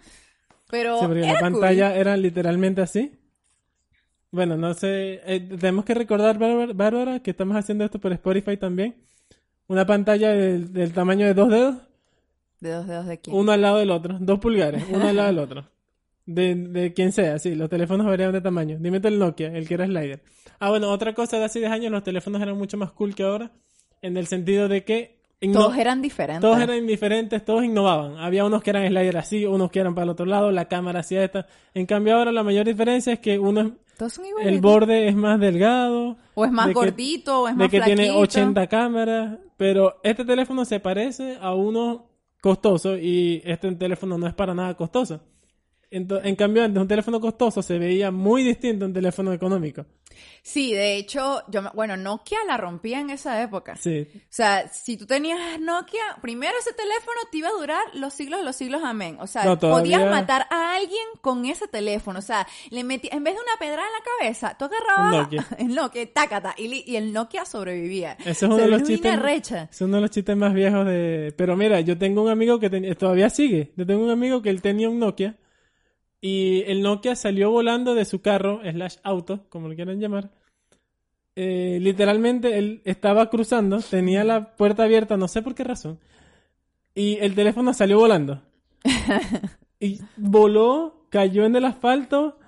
Pero 0.70 0.98
Sí, 1.00 1.06
la 1.20 1.28
cool. 1.32 1.38
pantalla 1.40 1.94
era 1.94 2.16
literalmente 2.16 2.80
así. 2.80 3.12
Bueno, 4.30 4.56
no 4.56 4.72
sé. 4.72 5.20
eh, 5.26 5.40
tenemos 5.60 5.84
que 5.84 5.92
recordar, 5.94 6.38
Bárbara, 6.38 6.72
Bárbara, 6.72 7.20
que 7.20 7.32
estamos 7.32 7.54
haciendo 7.56 7.84
esto 7.84 7.98
por 8.00 8.12
Spotify 8.12 8.56
también. 8.56 8.96
Una 9.66 9.84
pantalla 9.86 10.30
del, 10.30 10.72
del 10.72 10.92
tamaño 10.94 11.26
de 11.26 11.34
dos 11.34 11.50
dedos, 11.50 11.76
¿De 12.60 12.70
dos 12.70 12.86
dedos 12.86 13.06
de 13.06 13.20
quién? 13.20 13.36
uno 13.36 13.52
al 13.52 13.60
lado 13.60 13.78
del 13.78 13.90
otro. 13.90 14.16
Dos 14.20 14.38
pulgares, 14.38 14.82
uno 14.88 15.08
al 15.08 15.16
lado 15.16 15.28
del 15.28 15.38
otro. 15.40 15.68
De, 16.24 16.54
de 16.54 16.92
quien 16.94 17.12
sea, 17.12 17.38
sí. 17.38 17.54
Los 17.54 17.68
teléfonos 17.68 18.06
varían 18.06 18.32
de 18.32 18.40
tamaño. 18.40 18.76
Dime 18.80 19.00
el 19.02 19.18
Nokia, 19.18 19.48
el 19.48 19.66
que 19.66 19.74
era 19.74 19.86
slider. 19.86 20.22
Ah, 20.60 20.70
bueno, 20.70 20.90
otra 20.90 21.14
cosa 21.14 21.38
de 21.38 21.44
hace 21.44 21.58
10 21.58 21.70
años, 21.72 21.90
los 21.90 22.04
teléfonos 22.04 22.40
eran 22.40 22.56
mucho 22.56 22.76
más 22.76 22.92
cool 22.92 23.14
que 23.14 23.24
ahora. 23.24 23.50
En 24.02 24.16
el 24.16 24.26
sentido 24.26 24.68
de 24.68 24.84
que... 24.84 25.20
Todos 25.52 25.76
eran 25.76 26.00
diferentes. 26.00 26.40
todos 26.40 26.60
eran 26.62 26.76
indiferentes, 26.78 27.44
todos 27.44 27.64
innovaban. 27.64 28.16
Había 28.18 28.44
unos 28.44 28.62
que 28.62 28.70
eran 28.70 28.86
slider 28.86 29.16
así, 29.16 29.44
unos 29.44 29.72
que 29.72 29.80
eran 29.80 29.92
para 29.92 30.04
el 30.04 30.10
otro 30.10 30.24
lado, 30.24 30.52
la 30.52 30.66
cámara 30.68 31.00
hacía 31.00 31.24
esta. 31.24 31.46
En 31.74 31.84
cambio 31.86 32.16
ahora 32.16 32.30
la 32.30 32.44
mayor 32.44 32.64
diferencia 32.64 33.12
es 33.14 33.18
que 33.18 33.40
uno 33.40 33.60
es- 33.62 33.72
Todos 33.98 34.12
son 34.12 34.24
el 34.24 34.30
igualitos. 34.30 34.60
borde 34.62 35.08
es 35.08 35.16
más 35.16 35.40
delgado. 35.40 36.16
O 36.34 36.44
es 36.44 36.52
más 36.52 36.68
de 36.68 36.72
que- 36.74 36.78
gordito, 36.78 37.40
o 37.42 37.48
es 37.48 37.54
de 37.54 37.58
más 37.58 37.70
que 37.72 37.80
tiene 37.80 38.04
flaquito. 38.04 38.18
80 38.20 38.66
cámaras, 38.68 39.38
pero 39.56 39.96
este 40.04 40.24
teléfono 40.24 40.64
se 40.64 40.78
parece 40.78 41.36
a 41.40 41.52
uno 41.54 42.06
costoso 42.40 42.96
y 42.96 43.42
este 43.44 43.72
teléfono 43.72 44.16
no 44.18 44.28
es 44.28 44.34
para 44.34 44.54
nada 44.54 44.74
costoso. 44.76 45.20
En 45.92 46.36
cambio, 46.36 46.64
antes 46.64 46.80
un 46.80 46.88
teléfono 46.88 47.20
costoso 47.20 47.62
se 47.62 47.78
veía 47.78 48.10
muy 48.10 48.42
distinto 48.42 48.84
a 48.84 48.88
un 48.88 48.94
teléfono 48.94 49.32
económico. 49.32 49.84
Sí, 50.42 50.74
de 50.74 50.96
hecho, 50.96 51.42
yo, 51.48 51.62
bueno, 51.74 51.96
Nokia 51.96 52.38
la 52.46 52.56
rompía 52.56 52.98
en 53.00 53.10
esa 53.10 53.40
época. 53.42 53.76
Sí. 53.76 54.08
O 54.14 54.18
sea, 54.28 54.68
si 54.68 54.96
tú 54.96 55.06
tenías 55.06 55.38
Nokia, 55.60 56.00
primero 56.20 56.52
ese 56.58 56.72
teléfono 56.72 57.16
te 57.30 57.38
iba 57.38 57.48
a 57.48 57.52
durar 57.52 57.82
los 57.94 58.12
siglos 58.12 58.40
de 58.40 58.44
los 58.44 58.56
siglos, 58.56 58.82
amén. 58.84 59.16
O 59.20 59.26
sea, 59.26 59.44
No, 59.44 59.56
todavía- 59.58 59.98
podías 59.98 60.10
matar 60.10 60.46
a 60.50 60.74
alguien 60.76 61.04
con 61.20 61.44
ese 61.46 61.68
teléfono. 61.68 62.18
O 62.18 62.22
sea, 62.22 62.46
le 62.70 62.82
metí, 62.84 63.08
en 63.12 63.22
vez 63.22 63.34
de 63.34 63.40
una 63.40 63.58
pedrada 63.58 63.86
en 63.86 63.92
la 63.92 64.04
cabeza, 64.18 64.56
tú 64.58 64.64
agarrabas 64.64 65.12
Nokia. 65.22 65.46
el 65.58 65.74
Nokia, 65.74 66.12
tácata, 66.12 66.54
y, 66.58 66.96
el 66.96 67.12
Nokia 67.12 67.44
sobrevivía. 67.44 68.16
Ese 68.20 68.30
es 68.30 68.42
uno 68.42 68.56
de 68.56 68.68
los 68.68 68.82
chistes. 68.82 69.18
recha. 69.22 69.68
Es 69.70 69.80
uno 69.80 69.96
de 69.96 70.00
los 70.02 70.10
chistes 70.10 70.36
más 70.36 70.52
viejos 70.52 70.84
de. 70.86 71.32
Pero 71.36 71.56
mira, 71.56 71.80
yo 71.80 71.96
tengo 71.96 72.22
un 72.22 72.30
amigo 72.30 72.58
que 72.58 72.68
ten- 72.68 72.94
todavía 72.96 73.30
sigue. 73.30 73.72
Yo 73.76 73.86
tengo 73.86 74.02
un 74.04 74.10
amigo 74.10 74.42
que 74.42 74.50
él 74.50 74.60
tenía 74.60 74.88
un 74.90 74.98
Nokia. 74.98 75.36
Y 76.24 76.62
el 76.68 76.82
Nokia 76.82 77.16
salió 77.16 77.50
volando 77.50 77.96
de 77.96 78.04
su 78.04 78.22
carro, 78.22 78.60
slash 78.62 78.96
auto, 79.02 79.44
como 79.48 79.66
lo 79.68 79.74
quieran 79.74 79.98
llamar. 79.98 80.30
Eh, 81.34 81.78
literalmente 81.80 82.58
él 82.58 82.80
estaba 82.84 83.28
cruzando, 83.28 83.80
tenía 83.80 84.22
la 84.22 84.54
puerta 84.54 84.84
abierta, 84.84 85.16
no 85.16 85.26
sé 85.26 85.42
por 85.42 85.56
qué 85.56 85.64
razón. 85.64 85.98
Y 86.94 87.16
el 87.16 87.34
teléfono 87.34 87.74
salió 87.74 87.98
volando. 87.98 88.40
y 89.80 90.00
voló, 90.16 91.06
cayó 91.10 91.44
en 91.44 91.56
el 91.56 91.64
asfalto. 91.64 92.38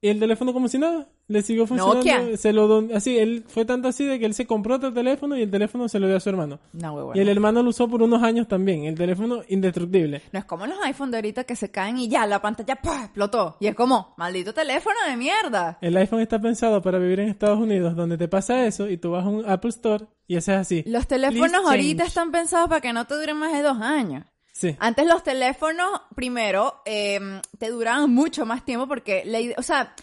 Y 0.00 0.08
el 0.08 0.20
teléfono 0.20 0.52
como 0.52 0.68
si 0.68 0.78
nada. 0.78 1.08
Le 1.28 1.42
siguió 1.42 1.66
funcionando. 1.66 1.96
Nokia. 1.96 2.36
Se 2.36 2.52
lo 2.52 2.68
don- 2.68 2.90
así, 2.94 3.18
él 3.18 3.44
fue 3.48 3.64
tanto 3.64 3.88
así 3.88 4.04
de 4.04 4.18
que 4.20 4.26
él 4.26 4.34
se 4.34 4.46
compró 4.46 4.76
otro 4.76 4.92
teléfono 4.92 5.36
y 5.36 5.42
el 5.42 5.50
teléfono 5.50 5.88
se 5.88 5.98
lo 5.98 6.06
dio 6.06 6.16
a 6.16 6.20
su 6.20 6.28
hermano. 6.28 6.60
No. 6.72 7.12
Y 7.14 7.18
el 7.18 7.28
hermano 7.28 7.62
lo 7.64 7.70
usó 7.70 7.88
por 7.88 8.00
unos 8.02 8.22
años 8.22 8.46
también. 8.46 8.84
El 8.84 8.94
teléfono 8.94 9.42
indestructible. 9.48 10.22
No 10.32 10.38
es 10.38 10.44
como 10.44 10.66
los 10.66 10.78
iPhone 10.84 11.10
de 11.10 11.16
ahorita 11.16 11.42
que 11.44 11.56
se 11.56 11.70
caen 11.70 11.98
y 11.98 12.08
ya 12.08 12.26
la 12.26 12.40
pantalla 12.40 12.74
explotó. 12.74 13.56
Y 13.58 13.66
es 13.66 13.74
como, 13.74 14.14
maldito 14.16 14.54
teléfono 14.54 14.94
de 15.08 15.16
mierda. 15.16 15.78
El 15.80 15.96
iPhone 15.96 16.20
está 16.20 16.40
pensado 16.40 16.80
para 16.80 16.98
vivir 16.98 17.18
en 17.20 17.28
Estados 17.28 17.58
Unidos, 17.58 17.96
donde 17.96 18.16
te 18.16 18.28
pasa 18.28 18.64
eso 18.64 18.88
y 18.88 18.96
tú 18.96 19.10
vas 19.10 19.24
a 19.24 19.28
un 19.28 19.48
Apple 19.48 19.70
Store 19.70 20.06
y 20.28 20.36
ese 20.36 20.52
es 20.54 20.58
así. 20.58 20.84
Los 20.86 21.08
teléfonos 21.08 21.64
ahorita 21.66 22.04
están 22.04 22.30
pensados 22.30 22.68
para 22.68 22.80
que 22.80 22.92
no 22.92 23.04
te 23.06 23.14
duren 23.16 23.36
más 23.36 23.52
de 23.52 23.62
dos 23.62 23.80
años. 23.80 24.24
Sí. 24.52 24.74
Antes 24.78 25.06
los 25.06 25.22
teléfonos, 25.22 25.90
primero, 26.14 26.76
eh, 26.86 27.20
te 27.58 27.68
duraban 27.68 28.14
mucho 28.14 28.46
más 28.46 28.64
tiempo 28.64 28.86
porque, 28.88 29.22
la 29.26 29.38
o 29.58 29.62
sea, 29.62 29.94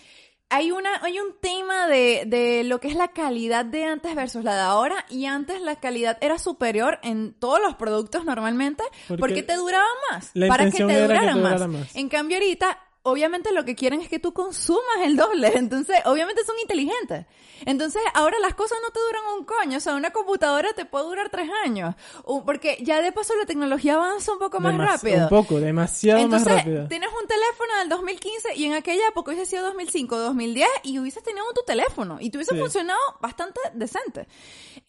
hay, 0.53 0.71
una, 0.71 0.89
hay 1.01 1.19
un 1.19 1.33
tema 1.41 1.87
de, 1.87 2.25
de 2.27 2.63
lo 2.63 2.79
que 2.79 2.87
es 2.87 2.95
la 2.95 3.07
calidad 3.07 3.65
de 3.65 3.85
antes 3.85 4.13
versus 4.13 4.43
la 4.43 4.53
de 4.55 4.61
ahora 4.61 5.03
y 5.09 5.25
antes 5.25 5.59
la 5.61 5.77
calidad 5.77 6.19
era 6.21 6.37
superior 6.37 6.99
en 7.01 7.33
todos 7.33 7.59
los 7.59 7.73
productos 7.73 8.23
normalmente 8.23 8.83
Porque 9.07 9.19
porque, 9.19 9.43
te 9.43 9.55
duraban 9.55 9.87
más, 10.11 10.29
la 10.35 10.47
para 10.47 10.65
que 10.65 10.71
te 10.71 10.77
que 10.77 10.83
más. 10.83 11.01
durara 11.01 11.35
más. 11.67 11.95
En 11.95 12.07
cambio 12.07 12.37
ahorita, 12.37 12.77
obviamente 13.03 13.51
lo 13.51 13.65
que 13.65 13.75
quieren 13.75 14.01
es 14.01 14.09
que 14.09 14.17
tú 14.19 14.33
consumas 14.33 14.81
el 15.03 15.15
doble, 15.15 15.51
entonces 15.55 15.97
obviamente 16.05 16.43
son 16.45 16.55
inteligentes. 16.59 17.25
Entonces 17.65 18.01
ahora 18.13 18.37
las 18.39 18.55
cosas 18.55 18.77
no 18.81 18.89
te 18.91 18.99
duran 18.99 19.21
un 19.39 19.45
coño, 19.45 19.77
o 19.77 19.79
sea, 19.79 19.95
una 19.95 20.11
computadora 20.11 20.73
te 20.73 20.83
puede 20.85 21.05
durar 21.05 21.29
tres 21.29 21.49
años, 21.63 21.95
porque 22.45 22.77
ya 22.81 23.01
de 23.01 23.11
paso 23.13 23.33
la 23.37 23.45
tecnología 23.45 23.93
avanza 23.93 24.33
un 24.33 24.39
poco 24.39 24.59
más 24.59 24.77
rápido. 24.77 25.23
Un 25.23 25.29
poco, 25.29 25.59
demasiado 25.61 26.19
Entonces, 26.19 26.47
más 26.47 26.57
rápido. 26.57 26.87
tienes 26.89 27.09
un 27.21 27.27
teléfono 27.27 27.77
del 27.79 27.89
2015 27.89 28.55
y 28.55 28.65
en 28.65 28.73
aquella 28.73 29.07
época 29.07 29.31
hubiese 29.31 29.49
sido 29.49 29.63
2005, 29.67 30.17
2010 30.17 30.67
y 30.83 30.99
hubieses 30.99 31.23
tenido 31.23 31.45
tu 31.55 31.61
teléfono 31.65 32.17
y 32.19 32.29
te 32.29 32.37
hubiese 32.37 32.53
Sí. 32.53 32.59
funcionado 32.59 32.99
bastante 33.21 33.59
decente. 33.73 34.27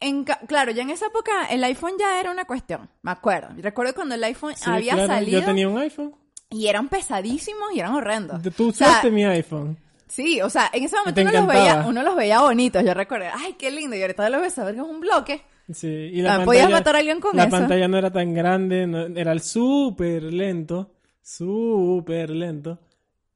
En 0.00 0.24
claro, 0.24 0.72
ya 0.72 0.83
en 0.83 0.90
esa 0.90 1.07
época 1.07 1.46
el 1.46 1.62
iPhone 1.64 1.92
ya 1.98 2.18
era 2.18 2.31
una 2.33 2.44
cuestión, 2.46 2.88
me 3.03 3.12
acuerdo. 3.12 3.48
Recuerdo 3.59 3.94
cuando 3.94 4.14
el 4.16 4.24
iPhone 4.24 4.55
Sí, 4.57 4.64
había 4.68 4.94
claro, 4.94 5.12
salido 5.14 5.40
Yo 5.40 5.46
tenía 5.46 5.68
un 5.68 5.79
iPhone. 5.79 6.14
Y 6.54 6.68
eran 6.68 6.88
pesadísimos 6.88 7.72
y 7.74 7.80
eran 7.80 7.94
horrendos. 7.94 8.40
Tú 8.56 8.68
O 8.68 8.72
sea, 8.72 8.88
usaste 8.88 9.10
mi 9.10 9.24
iPhone. 9.24 9.76
Sí, 10.08 10.40
o 10.40 10.48
sea, 10.50 10.70
en 10.72 10.84
ese 10.84 10.96
momento 10.96 11.20
uno 11.22 11.32
los, 11.32 11.46
veía, 11.48 11.84
uno 11.88 12.02
los 12.02 12.14
veía 12.16 12.40
bonitos, 12.40 12.84
yo 12.84 12.94
recuerdo, 12.94 13.26
ay, 13.34 13.54
qué 13.54 13.70
lindo, 13.70 13.96
y 13.96 14.02
ahorita 14.02 14.30
lo 14.30 14.40
ves 14.40 14.56
a 14.58 14.64
ver 14.64 14.74
que 14.74 14.80
es 14.80 14.86
un 14.86 15.00
bloque. 15.00 15.42
Sí, 15.72 15.88
y 15.88 16.20
la 16.22 16.34
Ah, 16.34 16.36
pantalla, 16.36 16.44
podías 16.46 16.70
matar 16.70 16.94
a 16.94 16.98
alguien 16.98 17.20
con 17.20 17.36
la 17.36 17.44
eso. 17.44 17.50
pantalla 17.50 17.88
no 17.88 17.98
era 17.98 18.12
tan 18.12 18.32
grande, 18.34 18.86
no- 18.86 19.06
era 19.18 19.32
el 19.32 19.40
súper 19.40 20.22
lento, 20.24 20.92
súper 21.22 22.30
lento. 22.30 22.78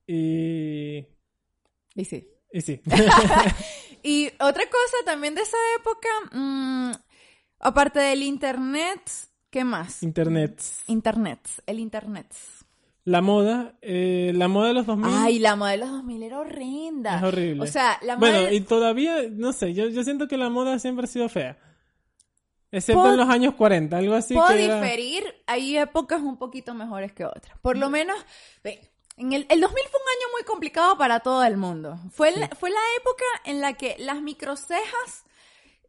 Y, 0.06 0.98
Y 1.94 2.04
sí. 2.04 2.28
y 2.52 2.60
sí. 2.60 2.80
Y 4.02 4.26
otra 4.38 4.62
cosa 4.66 4.96
también 5.04 5.34
de 5.34 5.42
esa 5.42 5.56
época, 5.78 6.08
mm, 6.32 6.92
aparte 7.60 7.98
del 7.98 8.22
internet, 8.22 9.00
¿qué 9.50 9.64
más? 9.64 10.02
Internet. 10.04 10.62
Internet, 10.86 11.40
el 11.66 11.80
internet. 11.80 12.26
La 13.08 13.22
moda, 13.22 13.74
eh, 13.80 14.32
la 14.34 14.48
moda 14.48 14.68
de 14.68 14.74
los 14.74 14.84
2000 14.86 15.10
Ay, 15.16 15.38
la 15.38 15.56
moda 15.56 15.70
de 15.70 15.76
los 15.78 15.90
2000 15.90 16.22
era 16.22 16.40
horrenda. 16.40 17.16
es 17.16 17.22
horrible. 17.22 17.62
O 17.62 17.66
sea, 17.66 17.98
la 18.02 18.16
moda 18.16 18.30
Bueno, 18.32 18.46
de- 18.48 18.54
y 18.54 18.60
todavía, 18.60 19.16
no 19.30 19.52
sé, 19.54 19.72
yo, 19.72 19.88
yo 19.88 20.04
siento 20.04 20.28
que 20.28 20.36
la 20.36 20.50
moda 20.50 20.78
siempre 20.78 21.04
ha 21.04 21.08
sido 21.08 21.28
fea. 21.28 21.56
Excepto 22.70 23.10
en 23.10 23.16
los 23.16 23.28
años 23.30 23.54
40, 23.54 23.96
algo 23.96 24.14
así 24.14 24.34
Puedo 24.34 24.48
que 24.48 24.64
era- 24.66 24.80
diferir, 24.82 25.24
hay 25.46 25.78
épocas 25.78 26.20
un 26.20 26.36
poquito 26.36 26.74
mejores 26.74 27.12
que 27.12 27.24
otras. 27.24 27.58
Por 27.62 27.78
lo 27.78 27.88
menos, 27.88 28.14
ve, 28.62 28.78
en 29.16 29.32
el, 29.32 29.46
el 29.48 29.60
2000 29.60 29.84
fue 29.90 30.00
un 30.00 30.08
año 30.08 30.32
muy 30.34 30.42
complicado 30.44 30.98
para 30.98 31.20
todo 31.20 31.42
el 31.44 31.56
mundo. 31.56 31.98
Fue, 32.12 32.30
la, 32.36 32.48
fue 32.48 32.68
la 32.68 32.80
época 32.98 33.24
en 33.46 33.62
la 33.62 33.72
que 33.72 33.96
las 34.00 34.20
microcejas 34.20 35.24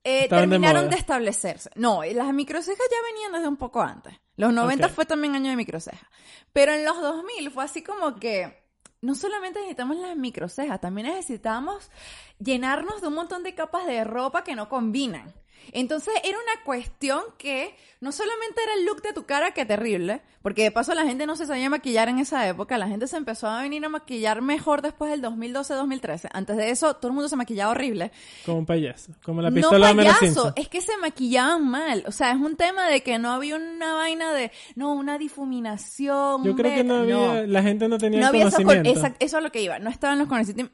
eh, 0.05 0.21
de 0.21 0.27
terminaron 0.29 0.89
de, 0.89 0.95
establecerse. 0.95 1.69
No, 1.75 2.01
las 2.01 2.33
microcejas 2.33 2.85
ya 2.89 2.97
venían 3.13 3.33
desde 3.33 3.49
un 3.49 3.57
poco 3.57 3.81
antes. 3.81 4.13
Los 4.39 4.53
90 4.53 4.87
Ok. 4.87 4.93
fue 4.93 5.05
también 5.05 5.35
año 5.35 5.49
de 5.49 5.57
microcejas. 5.57 6.07
Pero 6.53 6.71
en 6.71 6.85
los 6.85 6.99
2000 7.01 7.51
fue 7.51 7.65
así 7.65 7.83
como 7.83 8.15
que 8.15 8.57
no 9.01 9.13
solamente 9.13 9.59
necesitamos 9.59 9.97
las 9.97 10.15
microcejas, 10.15 10.79
también 10.79 11.07
necesitamos 11.07 11.91
llenarnos 12.39 13.01
de 13.01 13.07
un 13.07 13.15
montón 13.15 13.43
de 13.43 13.53
capas 13.53 13.85
de 13.85 14.03
ropa 14.05 14.45
que 14.45 14.55
no 14.55 14.69
combinan. 14.69 15.33
Entonces 15.73 16.13
era 16.23 16.37
una 16.37 16.63
cuestión 16.63 17.21
que 17.37 17.75
no 17.99 18.13
solamente 18.13 18.63
era 18.63 18.75
el 18.75 18.85
look 18.85 19.01
de 19.01 19.11
tu 19.11 19.25
cara, 19.25 19.51
que 19.51 19.65
terrible, 19.65 20.21
porque 20.41 20.63
de 20.63 20.71
paso 20.71 20.93
la 20.93 21.05
gente 21.05 21.25
no 21.25 21.35
se 21.35 21.45
sabía 21.45 21.69
maquillar 21.69 22.09
en 22.09 22.19
esa 22.19 22.47
época, 22.47 22.77
la 22.77 22.87
gente 22.87 23.07
se 23.07 23.17
empezó 23.17 23.47
a 23.47 23.61
venir 23.61 23.83
a 23.85 23.89
maquillar 23.89 24.41
mejor 24.41 24.81
después 24.81 25.11
del 25.11 25.21
2012-2013. 25.21 26.29
Antes 26.33 26.57
de 26.57 26.69
eso, 26.71 26.95
todo 26.95 27.07
el 27.09 27.13
mundo 27.13 27.27
se 27.29 27.35
maquillaba 27.35 27.71
horrible. 27.71 28.11
como 28.45 28.59
un 28.59 28.65
payaso, 28.65 29.11
como 29.23 29.41
la 29.41 29.49
No 29.49 29.55
pistola 29.55 29.87
de 29.87 29.93
Homero 29.93 30.13
payaso, 30.19 30.53
es 30.55 30.67
que 30.69 30.81
se 30.81 30.95
maquillaban 30.97 31.67
mal. 31.67 32.03
O 32.07 32.11
sea, 32.11 32.31
es 32.31 32.37
un 32.37 32.55
tema 32.55 32.87
de 32.87 33.01
que 33.01 33.19
no 33.19 33.31
había 33.31 33.55
una 33.57 33.93
vaina 33.93 34.33
de, 34.33 34.51
no, 34.75 34.93
una 34.93 35.17
difuminación. 35.17 36.43
Yo 36.43 36.55
creo 36.55 36.73
que 36.75 36.83
no 36.83 36.95
había, 36.95 37.45
la 37.47 37.63
gente 37.63 37.87
no 37.87 37.97
tenía 37.97 38.19
no 38.21 38.27
había 38.27 38.45
conocimiento. 38.49 38.89
exact- 38.89 39.15
eso 39.19 39.37
es 39.37 39.43
lo 39.43 39.51
que 39.51 39.61
iba. 39.61 39.79
No 39.79 39.89
estaban 39.89 40.19
los 40.19 40.27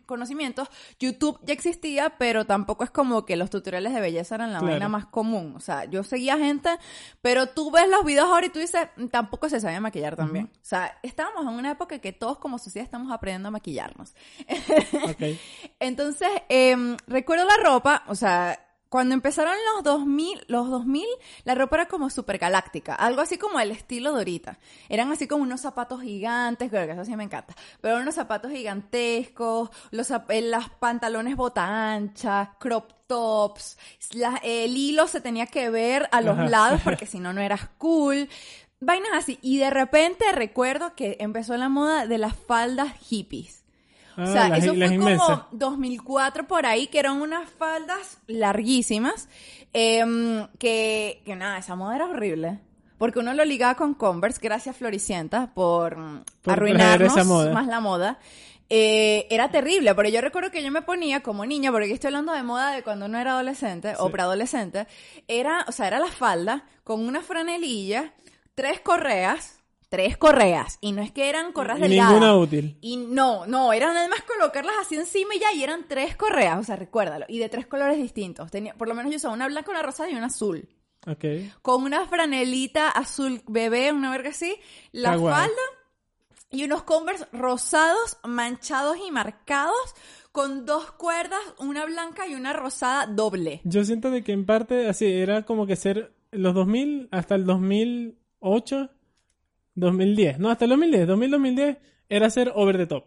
conocimientos. 0.05 0.67
YouTube 0.99 1.39
ya 1.43 1.53
existía, 1.53 2.11
pero 2.17 2.45
tampoco 2.45 2.83
es 2.83 2.91
como 2.91 3.25
que 3.25 3.35
los 3.35 3.49
tutoriales 3.49 3.93
de 3.93 4.01
belleza 4.01 4.35
eran 4.35 4.53
la 4.53 4.59
Claro. 4.59 4.73
vaina 4.73 4.89
más 4.89 5.05
común. 5.05 5.53
O 5.55 5.59
sea, 5.59 5.85
yo 5.85 6.03
seguía 6.03 6.37
gente, 6.37 6.69
pero 7.21 7.47
tú 7.47 7.71
ves 7.71 7.87
los 7.89 8.03
videos 8.05 8.27
ahora 8.27 8.45
y 8.45 8.49
tú 8.49 8.59
dices, 8.59 8.87
"Mm, 8.97 9.07
tampoco 9.07 9.49
se 9.49 9.54
sabía 9.59 9.79
maquillar 9.81 10.15
también. 10.15 10.45
O 10.53 10.59
sea, 10.61 10.97
estábamos 11.03 11.43
en 11.43 11.49
una 11.59 11.71
época 11.71 11.99
que 11.99 12.13
todos 12.13 12.37
como 12.39 12.57
sociedad 12.59 12.85
estamos 12.85 13.11
aprendiendo 13.11 13.47
a 13.49 13.51
maquillarnos. 13.51 14.13
Ok. 15.03 15.23
Entonces, 15.79 16.29
em, 16.49 16.97
recuerdo 17.07 17.45
la 17.45 17.57
ropa, 17.57 18.03
o 18.07 18.15
sea, 18.15 18.59
cuando 18.89 19.13
empezaron 19.13 19.55
los 19.75 19.83
2000, 19.83 20.45
los 20.47 20.69
2000, 20.69 21.05
la 21.43 21.53
ropa 21.55 21.75
era 21.77 21.85
como 21.87 22.09
súper 22.09 22.37
galáctica, 22.37 22.95
algo 22.95 23.19
así 23.19 23.37
como 23.37 23.59
el 23.59 23.71
estilo 23.71 24.11
de 24.13 24.19
ahorita. 24.19 24.57
Eran 24.87 25.11
así 25.11 25.27
como 25.27 25.43
unos 25.43 25.59
zapatos 25.61 26.01
gigantes, 26.01 26.69
creo 26.69 26.85
que 26.85 26.93
eso 26.93 27.03
sí 27.03 27.15
me 27.15 27.25
encanta, 27.25 27.55
pero 27.81 27.97
unos 27.97 28.15
zapatos 28.15 28.51
gigantescos, 28.51 29.69
los, 29.91 30.09
eh, 30.11 30.41
las 30.41 30.69
pantalones 30.69 31.35
bota 31.35 31.65
ancha, 31.93 32.53
crop 32.59 32.91
tops, 33.07 33.77
la- 34.13 34.39
el 34.43 34.75
hilo 34.77 35.07
se 35.07 35.19
tenía 35.21 35.45
que 35.47 35.69
ver 35.69 36.07
a 36.11 36.21
los 36.21 36.37
Ajá. 36.37 36.47
lados 36.49 36.81
porque 36.83 37.05
si 37.05 37.19
no, 37.19 37.33
no 37.33 37.41
eras 37.41 37.67
cool. 37.77 38.29
Vainas 38.79 39.11
así. 39.13 39.39
Y 39.41 39.57
de 39.57 39.69
repente 39.69 40.25
recuerdo 40.33 40.95
que 40.95 41.17
empezó 41.19 41.55
la 41.57 41.69
moda 41.69 42.07
de 42.07 42.17
las 42.17 42.35
faldas 42.35 42.93
hippies. 42.99 43.63
Ah, 44.17 44.23
O 44.23 44.27
sea, 44.27 44.49
las, 44.49 44.59
eso 44.63 44.73
fue 44.75 44.85
inmensas. 44.85 45.27
como 45.27 45.47
2004 45.51 46.47
por 46.47 46.65
ahí, 46.65 46.87
que 46.87 46.99
eran 46.99 47.21
unas 47.21 47.49
faldas 47.49 48.19
larguísimas, 48.27 49.27
em, 49.73 50.47
que, 50.57 51.21
que 51.25 51.35
nada, 51.35 51.57
esa 51.57 51.75
moda 51.75 51.95
era 51.95 52.05
horrible. 52.05 52.59
Porque 52.97 53.19
uno 53.19 53.33
lo 53.33 53.43
ligaba 53.43 53.75
con 53.75 53.93
Converse, 53.93 54.39
gracias 54.41 54.77
Floricienta 54.77 55.53
por, 55.53 55.97
mm, 55.97 56.23
Por 56.43 56.53
arruinarnos 56.53 57.11
esa 57.11 57.25
moda. 57.25 57.51
más 57.51 57.67
la 57.67 57.81
moda. 57.81 58.19
Eh, 58.69 59.27
era 59.29 59.51
terrible, 59.51 59.93
pero 59.95 60.07
yo 60.09 60.21
recuerdo 60.21 60.49
que 60.49 60.63
yo 60.63 60.71
me 60.71 60.81
ponía 60.81 61.21
como 61.21 61.45
niña, 61.45 61.71
porque 61.71 61.91
estoy 61.91 62.07
hablando 62.07 62.31
de 62.31 62.41
moda 62.43 62.71
de 62.71 62.83
cuando 62.83 63.05
uno 63.07 63.19
era 63.19 63.31
adolescente 63.33 63.93
o 63.99 64.09
preadolescente, 64.09 64.87
era, 65.27 65.65
o 65.67 65.71
sea, 65.73 65.87
era 65.87 65.99
la 65.99 66.07
falda 66.07 66.63
con 66.85 67.05
una 67.05 67.21
franelilla, 67.21 68.13
tres 68.55 68.79
correas, 68.79 69.59
tres 69.89 70.17
correas, 70.17 70.77
y 70.81 70.93
no 70.93 71.01
es 71.01 71.11
que 71.11 71.29
eran 71.29 71.51
correas 71.51 71.79
delgadas. 71.79 72.13
ninguna 72.13 72.35
útil. 72.35 72.77
Y 72.81 72.97
no, 72.97 73.45
no, 73.45 73.71
era 73.73 73.93
nada 73.93 74.07
más 74.07 74.23
colocarlas 74.23 74.75
así 74.81 74.95
encima 74.95 75.35
y 75.35 75.39
ya, 75.39 75.53
y 75.53 75.63
eran 75.63 75.87
tres 75.87 76.15
correas, 76.15 76.59
o 76.59 76.63
sea, 76.63 76.75
recuérdalo, 76.75 77.25
y 77.29 77.39
de 77.39 77.49
tres 77.49 77.67
colores 77.67 77.97
distintos. 77.97 78.49
Tenía, 78.49 78.73
por 78.73 78.87
lo 78.87 78.95
menos 78.95 79.11
yo 79.11 79.17
usaba 79.17 79.33
una 79.33 79.47
blanca, 79.47 79.71
una 79.71 79.83
rosada 79.83 80.09
y 80.09 80.15
una 80.15 80.27
azul. 80.27 80.67
Ok. 81.07 81.25
Con 81.61 81.83
una 81.83 82.07
franelita 82.07 82.89
azul 82.89 83.41
bebé, 83.47 83.91
una 83.91 84.09
verga 84.09 84.31
así, 84.31 84.55
la 84.91 85.19
falda 85.19 85.51
y 86.51 86.63
unos 86.63 86.83
Converse 86.83 87.25
rosados, 87.31 88.17
manchados 88.23 88.97
y 89.05 89.11
marcados, 89.11 89.75
con 90.31 90.65
dos 90.65 90.91
cuerdas, 90.91 91.39
una 91.59 91.85
blanca 91.85 92.27
y 92.27 92.35
una 92.35 92.53
rosada 92.53 93.07
doble. 93.07 93.61
Yo 93.63 93.83
siento 93.85 94.09
de 94.09 94.23
que 94.23 94.31
en 94.31 94.45
parte 94.45 94.87
así 94.87 95.05
era 95.05 95.43
como 95.43 95.67
que 95.67 95.75
ser 95.75 96.13
los 96.31 96.53
2000 96.53 97.07
hasta 97.11 97.35
el 97.35 97.45
2008, 98.45 98.89
2010. 99.75 100.39
No, 100.39 100.49
hasta 100.49 100.65
el 100.65 100.69
2010, 100.69 101.07
2000, 101.07 101.31
2010 101.31 101.77
era 102.09 102.29
ser 102.29 102.51
over 102.55 102.77
the 102.77 102.85
top. 102.85 103.05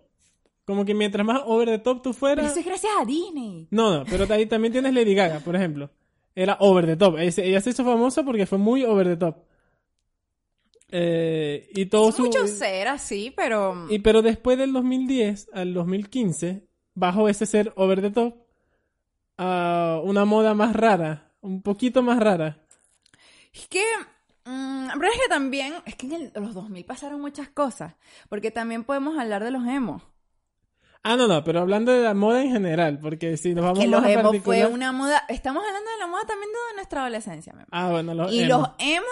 Como 0.65 0.85
que 0.85 0.95
mientras 0.95 1.25
más 1.25 1.41
over 1.47 1.69
the 1.69 1.79
top 1.79 2.03
tú 2.03 2.11
Pero 2.11 2.19
fueras... 2.19 2.51
eso 2.51 2.61
es 2.61 2.67
gracias 2.67 2.93
a 3.01 3.05
Disney. 3.05 3.69
No, 3.71 3.99
no, 3.99 4.05
pero 4.05 4.27
ahí 4.35 4.47
también 4.47 4.73
tienes 4.73 4.93
Lady 4.93 5.15
Gaga, 5.15 5.41
por 5.41 5.57
ejemplo. 5.57 5.91
Era 6.35 6.57
over 6.61 6.87
the 6.87 6.97
top. 6.97 7.17
Ella 7.19 7.61
se 7.61 7.71
hizo 7.71 7.85
famosa 7.85 8.23
porque 8.23 8.47
fue 8.47 8.59
muy 8.59 8.85
over 8.85 9.07
the 9.07 9.17
top. 9.17 9.37
Eh, 10.91 11.69
y 11.75 11.87
todo 11.87 12.13
su... 12.13 12.23
Mucho 12.23 12.47
ser 12.47 12.89
así, 12.89 13.33
pero... 13.35 13.87
Y 13.91 14.01
pero 14.01 14.23
después 14.23 14.59
del 14.59 14.73
2010 14.73 15.49
al 15.53 15.75
2015, 15.75 16.67
bajo 16.95 17.29
ese 17.29 17.47
ser 17.47 17.73
over 17.77 18.01
the 18.01 18.11
top 18.11 18.35
a 19.39 20.01
una 20.03 20.25
moda 20.25 20.55
más 20.55 20.75
rara, 20.75 21.33
un 21.41 21.63
poquito 21.63 22.03
más 22.03 22.19
rara. 22.19 22.59
Es 23.53 23.69
que, 23.69 23.85
mm, 24.49 24.89
pero 24.99 25.13
es 25.13 25.19
que 25.23 25.29
también, 25.29 25.75
es 25.87 25.95
que 25.97 26.07
en 26.07 26.13
el- 26.13 26.33
los 26.35 26.55
2000 26.55 26.85
pasaron 26.85 27.21
muchas 27.21 27.49
cosas, 27.49 27.95
porque 28.29 28.51
también 28.51 28.85
podemos 28.85 29.19
hablar 29.19 29.45
de 29.45 29.51
los 29.51 29.67
emos. 29.67 30.03
Ah, 31.05 31.17
no, 31.17 31.29
no, 31.29 31.45
pero 31.45 31.61
hablando 31.61 31.93
de 31.93 32.03
la 32.03 32.13
moda 32.13 32.43
en 32.43 32.51
general, 32.51 32.99
porque 33.01 33.37
si 33.37 33.55
nos 33.55 33.65
vamos 33.65 33.79
Que 33.79 33.87
los 33.87 34.01
más 34.01 34.09
a 34.09 34.13
emos 34.13 34.23
fue 34.25 34.31
particular... 34.33 34.73
una 34.73 34.93
moda, 34.93 35.23
estamos 35.29 35.63
hablando 35.65 35.91
de 35.91 35.99
la 35.99 36.07
moda 36.09 36.23
también 36.27 36.51
de 36.51 36.75
nuestra 36.75 37.03
adolescencia. 37.03 37.53
mi 37.53 37.61
amor. 37.61 37.69
Ah, 37.71 37.91
bueno, 37.91 38.15
los 38.15 38.33
y 38.33 38.41
emo. 38.43 38.59
los 38.59 38.69
emos 38.79 39.05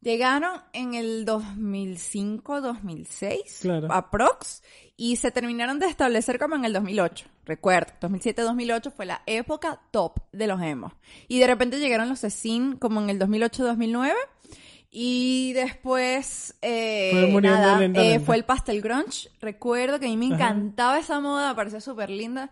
llegaron 0.00 0.60
en 0.72 0.94
el 0.94 1.24
2005, 1.24 2.60
2006, 2.60 3.58
Claro. 3.62 3.88
aprox, 3.92 4.62
y 4.96 5.16
se 5.16 5.30
terminaron 5.32 5.78
de 5.80 5.86
establecer 5.86 6.38
como 6.38 6.54
en 6.54 6.64
el 6.64 6.72
2008. 6.72 7.26
Recuerdo, 7.44 7.92
2007-2008 8.00 8.92
fue 8.92 9.06
la 9.06 9.22
época 9.26 9.80
top 9.90 10.18
de 10.32 10.46
los 10.46 10.60
emos. 10.62 10.92
Y 11.28 11.38
de 11.40 11.46
repente 11.46 11.78
llegaron 11.78 12.08
los 12.08 12.20
Cecin 12.20 12.76
como 12.76 13.00
en 13.00 13.10
el 13.10 13.18
2008-2009. 13.18 14.12
Y 14.90 15.52
después, 15.52 16.56
eh, 16.62 17.28
Fue 17.30 17.42
nada, 17.42 17.84
eh, 17.84 18.20
fue 18.20 18.36
el 18.36 18.44
pastel 18.44 18.80
grunge. 18.80 19.28
Recuerdo 19.40 20.00
que 20.00 20.06
a 20.06 20.08
mí 20.08 20.16
me 20.16 20.26
Ajá. 20.34 20.34
encantaba 20.34 20.98
esa 20.98 21.20
moda, 21.20 21.50
me 21.50 21.54
parecía 21.54 21.80
súper 21.80 22.08
linda. 22.10 22.50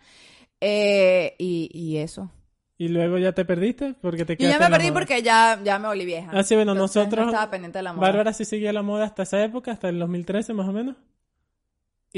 Eh, 0.60 1.34
y, 1.38 1.70
y 1.72 1.98
eso. 1.98 2.30
Y 2.78 2.88
luego 2.88 3.16
ya 3.16 3.32
te 3.32 3.46
perdiste 3.46 3.94
porque 4.02 4.26
te 4.26 4.36
Yo 4.36 4.48
ya 4.50 4.58
me 4.58 4.68
perdí 4.68 4.88
moda. 4.88 4.94
porque 5.00 5.22
ya, 5.22 5.58
ya 5.64 5.78
me 5.78 5.88
volví 5.88 6.04
vieja. 6.04 6.30
Ah, 6.34 6.42
sí, 6.42 6.54
bueno, 6.54 6.72
Entonces, 6.72 6.96
nosotros... 6.96 7.24
No 7.26 7.30
estaba 7.32 7.50
pendiente 7.50 7.78
de 7.78 7.82
la 7.84 7.92
moda. 7.94 8.06
Bárbara 8.06 8.32
sí 8.34 8.44
seguía 8.44 8.72
la 8.74 8.82
moda 8.82 9.06
hasta 9.06 9.22
esa 9.22 9.42
época, 9.42 9.72
hasta 9.72 9.88
el 9.88 9.98
2013 9.98 10.52
más 10.52 10.68
o 10.68 10.72
menos. 10.72 10.96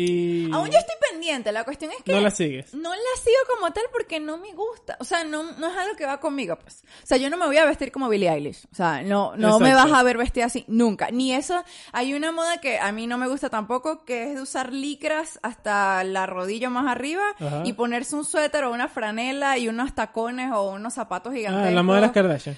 Y... 0.01 0.49
Aún 0.53 0.71
yo 0.71 0.79
estoy 0.79 0.95
pendiente. 1.11 1.51
La 1.51 1.65
cuestión 1.65 1.91
es 1.91 2.03
que 2.05 2.13
No 2.13 2.21
la 2.21 2.31
sigues. 2.31 2.73
no 2.73 2.91
la 2.91 3.21
sigo 3.21 3.37
como 3.57 3.73
tal 3.73 3.83
porque 3.91 4.21
no 4.21 4.39
me 4.39 4.53
gusta. 4.53 4.97
O 5.01 5.05
sea, 5.05 5.25
no, 5.25 5.43
no 5.43 5.67
es 5.67 5.77
algo 5.77 5.97
que 5.97 6.07
va 6.07 6.21
conmigo, 6.21 6.57
pues. 6.57 6.85
O 7.03 7.07
sea, 7.07 7.17
yo 7.17 7.29
no 7.31 7.37
me 7.37 7.47
voy 7.47 7.57
a 7.57 7.65
vestir 7.65 7.91
como 7.91 8.09
Billie 8.09 8.31
Eilish. 8.31 8.65
O 8.71 8.77
sea, 8.77 9.03
no, 9.03 9.35
no 9.37 9.59
me 9.59 9.75
vas 9.75 9.91
a 9.91 10.03
ver 10.05 10.17
vestida 10.17 10.45
así. 10.47 10.65
Nunca. 10.69 11.11
Ni 11.11 11.35
eso. 11.35 11.65
Hay 11.93 12.15
una 12.15 12.31
moda 12.31 12.61
que 12.61 12.79
a 12.79 12.93
mí 12.93 13.09
no 13.09 13.19
me 13.19 13.27
gusta 13.27 13.51
tampoco, 13.51 14.05
que 14.05 14.25
es 14.29 14.35
de 14.37 14.43
usar 14.43 14.73
licras 14.73 15.41
hasta 15.43 16.05
la 16.05 16.27
rodilla 16.27 16.71
más 16.71 16.87
arriba 16.87 17.25
Ajá. 17.41 17.63
y 17.65 17.73
ponerse 17.73 18.15
un 18.15 18.25
suéter 18.25 18.63
o 18.65 18.73
una 18.73 18.87
franela 18.87 19.59
y 19.59 19.67
unos 19.67 19.97
tacones 19.97 20.53
o 20.53 20.71
unos 20.71 20.95
zapatos 20.95 21.33
gigantescos. 21.35 21.69
Ah, 21.73 21.75
la 21.75 21.83
moda 21.83 21.97
de 21.97 22.03
las 22.03 22.13
Kardashian. 22.13 22.57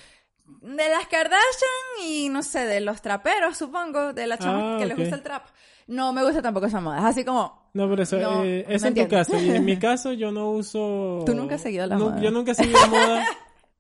De 0.61 0.89
las 0.91 1.07
Kardashian 1.07 2.05
y 2.07 2.29
no 2.29 2.43
sé, 2.43 2.67
de 2.67 2.81
los 2.83 3.01
traperos, 3.01 3.57
supongo, 3.57 4.13
de 4.13 4.27
la 4.27 4.37
chama 4.37 4.75
Ah, 4.75 4.79
que 4.79 4.85
les 4.87 4.97
gusta 4.99 5.15
el 5.15 5.23
trap. 5.23 5.47
No 5.91 6.13
me 6.13 6.23
gusta 6.25 6.41
tampoco 6.41 6.67
esa 6.67 6.81
moda. 6.81 6.99
Es 6.99 7.05
así 7.05 7.25
como. 7.25 7.71
No, 7.75 7.89
por 7.89 8.01
eso, 8.01 8.17
No, 8.19 8.45
eh, 8.45 8.65
eso 8.69 8.87
en 8.87 8.95
tu 8.95 9.09
caso. 9.09 9.41
Y 9.41 9.51
en 9.51 9.65
mi 9.65 9.77
caso, 9.79 10.13
yo 10.13 10.31
no 10.33 10.51
uso. 10.51 11.23
Tú 11.27 11.35
nunca 11.35 11.57
has 11.57 11.63
seguido 11.63 11.87
la 11.87 11.99
moda. 11.99 12.21
Yo 12.21 12.31
nunca 12.31 12.53
he 12.53 12.55
seguido 12.55 12.79
la 12.81 12.87
moda. 12.87 13.25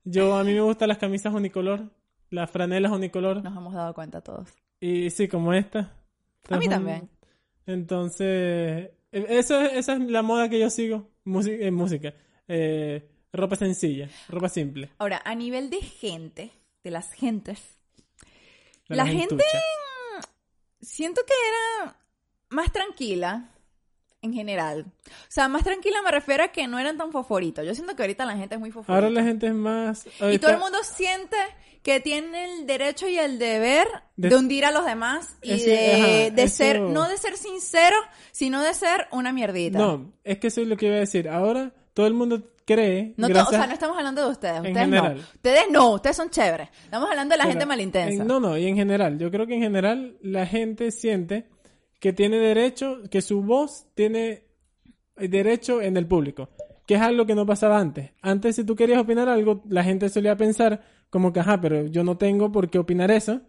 Yo, 0.05 0.35
a 0.37 0.43
mí 0.45 0.53
me 0.55 0.61
gustan 0.61 0.89
las 0.89 0.99
camisas 0.99 1.33
unicolor, 1.33 1.91
las 2.31 2.51
franelas 2.51 2.91
unicolor. 2.93 3.43
Nos 3.45 3.57
hemos 3.57 3.75
dado 3.75 3.95
cuenta 3.95 4.21
todos. 4.23 4.49
Y 4.81 5.11
sí, 5.11 5.29
como 5.29 5.53
esta. 5.55 5.93
A 6.49 6.57
mí 6.57 6.69
también. 6.69 7.09
Entonces, 7.67 8.91
eh, 9.13 9.27
eso, 9.29 9.61
es- 9.61 9.73
esa 9.75 9.93
es 9.95 10.01
la 10.01 10.23
moda 10.23 10.49
que 10.49 10.59
yo 10.59 10.71
sigo. 10.71 11.09
Música, 11.25 11.65
en 11.65 11.75
música. 11.75 12.15
Eh, 12.49 13.09
ropa 13.33 13.55
sencilla, 13.57 14.09
ropa 14.29 14.49
simple. 14.49 14.91
Ahora, 14.99 15.23
a 15.25 15.35
nivel 15.35 15.71
de 15.71 15.81
gente, 15.81 16.51
de 16.83 16.91
las 16.91 17.13
gentes, 17.13 17.61
La 18.89 19.07
gente-. 19.07 19.37
Siento 20.81 21.21
que 21.27 21.33
era 21.33 21.97
más 22.49 22.73
tranquila 22.73 23.51
en 24.23 24.33
general. 24.35 24.87
O 25.07 25.11
sea, 25.29 25.49
más 25.49 25.65
tranquila 25.65 26.03
me 26.03 26.11
refiero 26.11 26.45
a 26.45 26.49
que 26.49 26.67
no 26.67 26.79
eran 26.79 26.99
tan 26.99 27.11
foforitos. 27.13 27.65
Yo 27.65 27.75
siento 27.75 27.97
que 27.97 28.03
ahorita 28.03 28.27
la 28.27 28.37
gente 28.37 28.55
es 28.57 28.61
muy 28.61 28.71
foforita. 28.71 28.95
Ahora 28.95 29.09
la 29.11 29.23
gente 29.23 29.47
es 29.47 29.55
más. 29.55 30.07
Y 30.31 30.39
todo 30.39 30.51
el 30.51 30.59
mundo 30.59 30.79
siente 30.85 31.37
que 31.83 32.01
tiene 32.01 32.45
el 32.61 32.67
derecho 32.67 33.09
y 33.09 33.17
el 33.19 33.39
deber 33.39 33.89
de, 34.17 34.29
De- 34.29 34.37
hundir 34.37 34.67
a 34.67 34.71
los 34.71 34.85
demás 34.85 35.37
y 35.41 35.53
Ese- 35.53 35.71
de, 35.71 35.95
ajá, 35.95 36.35
de 36.35 36.43
eso- 36.43 36.57
ser, 36.57 36.81
no 36.81 37.09
de 37.09 37.17
ser 37.17 37.39
sincero, 37.39 37.97
sino 38.33 38.63
de 38.63 38.75
ser 38.75 39.07
una 39.13 39.33
mierdita. 39.33 39.79
No, 39.79 40.13
es 40.23 40.39
que 40.39 40.49
eso 40.49 40.61
es 40.61 40.67
lo 40.69 40.77
que 40.77 40.87
iba 40.87 40.97
a 40.97 41.01
decir. 41.01 41.27
Ahora 41.29 41.73
todo 41.95 42.07
el 42.07 42.13
mundo 42.13 42.43
cree. 42.75 43.15
No 43.17 43.29
gracias- 43.29 43.49
o 43.49 43.51
sea, 43.51 43.67
no 43.67 43.73
estamos 43.73 43.97
hablando 43.99 44.25
de 44.25 44.31
ustedes. 44.31 44.57
Ustedes 44.59 44.77
general. 44.79 45.15
no. 45.17 45.21
Ustedes 45.23 45.63
no. 45.71 45.91
Ustedes 45.95 46.17
son 46.17 46.31
chéveres. 46.31 46.69
Estamos 46.85 47.09
hablando 47.11 47.33
de 47.33 47.39
la 47.39 47.45
Pero 47.45 47.53
gente 47.53 47.67
malintensa. 47.67 48.23
en- 48.23 48.29
no, 48.29 48.41
no, 48.41 48.57
y 48.57 48.67
en 48.67 48.77
general. 48.77 49.19
Yo 49.19 49.31
creo 49.31 49.47
que 49.47 49.55
en 49.55 49.61
general 49.63 50.17
la 50.23 50.47
gente 50.47 50.91
siente 50.91 51.49
que 52.01 52.13
tiene 52.13 52.39
derecho, 52.39 53.01
que 53.11 53.21
su 53.23 53.43
voz 53.43 53.87
tiene 53.95 54.45
derecho 55.17 55.83
en 55.83 55.97
el 55.97 56.07
público. 56.07 56.49
Que 56.87 56.95
es 56.95 57.01
algo 57.03 57.25
que 57.27 57.35
no 57.35 57.47
pasaba 57.47 57.79
antes. 57.79 58.11
Antes, 58.23 58.57
si 58.57 58.65
tú 58.65 58.75
querías 58.75 58.99
opinar 59.01 59.29
algo, 59.29 59.63
la 59.69 59.85
gente 59.85 60.09
solía 60.09 60.37
pensar 60.37 60.83
como 61.09 61.33
que, 61.33 61.41
ajá, 61.41 61.61
pero 61.61 61.87
yo 61.87 62.03
no 62.05 62.17
tengo 62.17 62.51
por 62.51 62.69
qué 62.71 62.79
opinar 62.79 63.11
eso. 63.11 63.43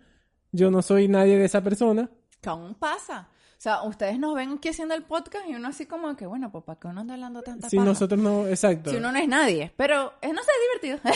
Yo 0.52 0.70
no 0.70 0.82
soy 0.82 1.08
nadie 1.08 1.38
de 1.38 1.46
esa 1.46 1.62
persona. 1.64 2.10
Aún 2.46 2.76
pasa. 2.76 3.30
O 3.62 3.63
sea, 3.63 3.84
ustedes 3.84 4.17
nos 4.17 4.34
ven 4.34 4.54
aquí 4.54 4.69
haciendo 4.69 4.95
el 4.95 5.04
podcast 5.04 5.47
y 5.47 5.54
uno 5.54 5.67
así 5.67 5.86
como 5.86 6.15
que, 6.15 6.26
bueno, 6.26 6.52
pues 6.52 6.63
¿para 6.63 6.80
qué 6.80 6.88
uno 6.88 7.02
anda 7.02 7.13
hablando 7.13 7.43
tanta 7.43 7.69
Si 7.69 7.76
paja? 7.78 7.89
nosotros 7.89 8.19
no, 8.19 8.47
exacto. 8.47 8.89
Si 8.89 8.95
uno 8.97 9.12
no 9.12 9.19
es 9.19 9.28
nadie. 9.28 9.71
Pero, 9.78 10.13
eh, 10.24 10.34
no 10.34 10.41
sé, 10.41 10.50
es 10.50 10.82
divertido. 10.82 11.12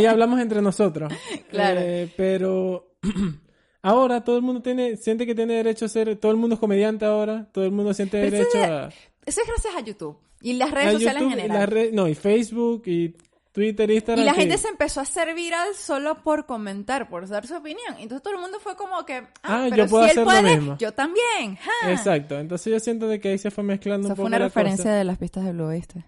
Y 0.00 0.06
hablamos 0.06 0.38
entre 0.38 0.62
nosotros. 0.62 1.12
Claro. 1.50 1.80
Eh, 1.82 2.12
pero 2.16 2.92
ahora 3.82 4.22
todo 4.22 4.36
el 4.36 4.42
mundo 4.42 4.62
tiene, 4.62 4.96
siente 4.96 5.26
que 5.26 5.34
tiene 5.34 5.54
derecho 5.54 5.86
a 5.86 5.88
ser, 5.88 6.14
todo 6.14 6.30
el 6.30 6.38
mundo 6.38 6.54
es 6.54 6.60
comediante 6.60 7.04
ahora, 7.04 7.48
todo 7.50 7.64
el 7.64 7.72
mundo 7.72 7.92
siente 7.94 8.20
Pero 8.20 8.36
eso 8.36 8.58
derecho 8.58 8.58
es- 8.58 8.70
a, 8.70 8.86
Eso 9.26 9.40
es 9.40 9.46
gracias 9.48 9.74
a 9.74 9.80
YouTube. 9.80 10.18
Y 10.42 10.52
las 10.52 10.70
redes 10.70 10.86
a 10.86 10.92
sociales 10.92 11.22
YouTube 11.24 11.32
en 11.40 11.40
general. 11.50 11.90
no, 11.94 12.06
y 12.06 12.14
Facebook 12.14 12.82
y 12.86 13.16
Twitter, 13.56 13.90
Instagram. 13.90 14.22
Y 14.22 14.26
la 14.26 14.34
gente 14.34 14.58
se 14.58 14.68
empezó 14.68 15.00
a 15.00 15.04
hacer 15.04 15.34
viral 15.34 15.74
solo 15.74 16.22
por 16.22 16.44
comentar, 16.46 17.08
por 17.08 17.26
dar 17.26 17.46
su 17.46 17.56
opinión. 17.56 17.94
Entonces 17.98 18.22
todo 18.22 18.34
el 18.34 18.40
mundo 18.40 18.58
fue 18.60 18.76
como 18.76 19.04
que, 19.06 19.14
ah, 19.14 19.26
Ah, 19.42 19.66
pero 19.70 19.84
yo 19.84 19.90
puedo 19.90 20.04
si 20.04 20.10
hacer 20.10 20.18
él 20.20 20.24
lo 20.26 20.30
puede, 20.42 20.56
mismo. 20.58 20.76
yo 20.78 20.92
también. 20.92 21.56
ja. 21.56 21.90
Exacto, 21.90 22.38
entonces 22.38 22.70
yo 22.72 22.78
siento 22.80 23.08
de 23.08 23.18
que 23.18 23.30
ahí 23.30 23.38
se 23.38 23.50
fue 23.50 23.64
mezclando 23.64 24.06
Esa 24.08 24.12
un 24.12 24.16
fue 24.16 24.22
poco 24.24 24.26
una 24.28 24.38
la 24.38 24.44
referencia 24.44 24.84
cosa. 24.84 24.94
de 24.94 25.04
las 25.04 25.18
pistas 25.18 25.44
de 25.44 25.52
Blue 25.52 25.64
Oeste. 25.64 26.04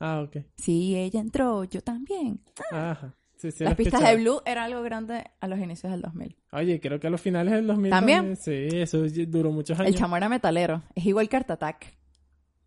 Ah, 0.00 0.22
ok. 0.22 0.38
Sí, 0.56 0.96
ella 0.96 1.20
entró, 1.20 1.64
yo 1.64 1.82
también. 1.82 2.40
Ajá. 2.72 3.14
Sí, 3.36 3.50
sí, 3.52 3.62
las 3.64 3.72
lo 3.72 3.76
pistas 3.76 4.00
de 4.02 4.16
Blue 4.16 4.40
era 4.46 4.64
algo 4.64 4.82
grande 4.82 5.22
a 5.40 5.46
los 5.48 5.58
inicios 5.58 5.92
del 5.92 6.00
2000. 6.00 6.34
Oye, 6.52 6.80
creo 6.80 6.98
que 6.98 7.08
a 7.08 7.10
los 7.10 7.20
finales 7.20 7.52
del 7.52 7.66
2000 7.66 7.90
¿También? 7.90 8.36
Sí, 8.36 8.68
eso 8.72 9.02
duró 9.28 9.50
muchos 9.50 9.78
El 9.80 9.86
años. 9.86 9.96
chamo 10.00 10.16
era 10.16 10.30
metalero. 10.30 10.82
Es 10.94 11.04
igual 11.04 11.28
que 11.28 11.36
Art 11.36 11.50
Attack. 11.50 11.94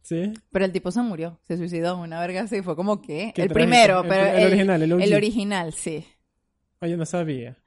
Sí. 0.07 0.31
Pero 0.53 0.63
el 0.63 0.71
tipo 0.71 0.89
se 0.89 1.01
murió, 1.01 1.37
se 1.43 1.57
suicidó, 1.57 1.97
una 1.97 2.21
verga 2.21 2.41
así. 2.43 2.61
Fue 2.61 2.77
como 2.77 3.01
que. 3.01 3.33
El 3.35 3.49
primero, 3.49 4.03
El 4.03 4.07
pero. 4.07 4.25
el 4.37 4.45
original, 4.47 4.81
el 4.83 5.13
original, 5.13 5.73
sí. 5.73 6.07
Oye, 6.79 6.95
no 6.95 7.05
sabía. 7.05 7.57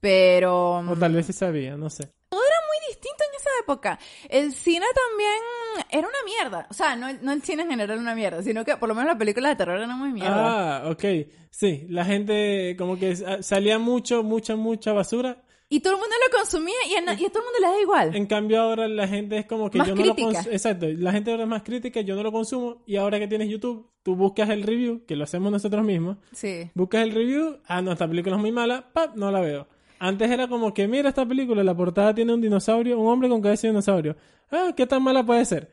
Pero. 0.00 0.78
O 0.80 0.96
tal 0.96 1.14
vez 1.14 1.26
sí 1.26 1.32
sabía, 1.32 1.76
no 1.76 1.88
sé. 1.90 2.02
muy 2.32 2.88
distinto 2.88 3.22
en 3.30 3.36
esa 3.40 3.50
época. 3.62 3.98
El 4.28 4.52
cine 4.52 4.84
también 5.08 5.86
era 5.88 6.08
una 6.08 6.18
mierda. 6.24 6.66
O 6.68 6.74
sea, 6.74 6.96
no, 6.96 7.12
no 7.22 7.32
el 7.32 7.42
cine 7.42 7.62
en 7.62 7.70
general 7.70 7.92
era 7.92 8.00
una 8.00 8.16
mierda, 8.16 8.42
sino 8.42 8.64
que 8.64 8.76
por 8.76 8.88
lo 8.88 8.96
menos 8.96 9.10
las 9.10 9.16
películas 9.18 9.52
de 9.52 9.56
terror 9.56 9.76
eran 9.76 9.96
muy 9.96 10.12
mierda. 10.12 10.82
Ah, 10.82 10.90
ok. 10.90 11.04
Sí, 11.50 11.86
la 11.90 12.04
gente 12.04 12.74
como 12.76 12.98
que 12.98 13.14
sa- 13.14 13.40
salía 13.40 13.78
mucho, 13.78 14.24
mucha, 14.24 14.56
mucha 14.56 14.92
basura. 14.92 15.42
Y 15.74 15.80
todo 15.80 15.94
el 15.94 15.98
mundo 16.00 16.14
lo 16.30 16.38
consumía 16.38 16.74
y 16.88 16.94
a, 16.94 17.00
na- 17.00 17.14
y 17.14 17.24
a 17.24 17.28
todo 17.30 17.40
el 17.40 17.44
mundo 17.46 17.58
le 17.60 17.66
da 17.66 17.80
igual. 17.82 18.14
En 18.16 18.26
cambio 18.26 18.60
ahora 18.60 18.86
la 18.86 19.08
gente 19.08 19.38
es 19.38 19.46
como 19.46 19.70
que 19.70 19.78
Más 19.78 19.88
yo 19.88 19.94
no 19.96 20.04
lo 20.04 20.14
consumo. 20.14 20.48
Exacto, 20.52 20.86
la 20.88 21.10
gente 21.12 21.30
ahora 21.30 21.42
es 21.44 21.48
más 21.48 21.62
crítica, 21.62 22.00
yo 22.00 22.14
no 22.14 22.22
lo 22.22 22.30
consumo. 22.32 22.82
Y 22.86 22.96
ahora 22.96 23.18
que 23.18 23.26
tienes 23.26 23.48
YouTube, 23.48 23.88
tú 24.02 24.14
buscas 24.14 24.50
el 24.50 24.62
review, 24.62 25.04
que 25.06 25.16
lo 25.16 25.24
hacemos 25.24 25.50
nosotros 25.50 25.84
mismos. 25.84 26.18
Sí. 26.32 26.70
Buscas 26.74 27.02
el 27.02 27.10
review, 27.12 27.58
ah, 27.66 27.82
no, 27.82 27.92
esta 27.92 28.06
película 28.06 28.36
es 28.36 28.40
muy 28.40 28.52
mala, 28.52 28.88
pap, 28.92 29.16
no 29.16 29.30
la 29.30 29.40
veo. 29.40 29.66
Antes 29.98 30.30
era 30.30 30.48
como 30.48 30.72
que, 30.74 30.86
mira 30.86 31.08
esta 31.08 31.24
película, 31.26 31.64
la 31.64 31.74
portada 31.76 32.14
tiene 32.14 32.34
un 32.34 32.40
dinosaurio, 32.40 32.98
un 32.98 33.08
hombre 33.08 33.28
con 33.28 33.40
cabeza 33.42 33.62
de 33.66 33.72
dinosaurio. 33.72 34.16
Ah, 34.50 34.72
¿qué 34.76 34.86
tan 34.86 35.02
mala 35.02 35.24
puede 35.24 35.44
ser? 35.44 35.70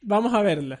Vamos 0.00 0.32
a 0.34 0.42
verla. 0.42 0.80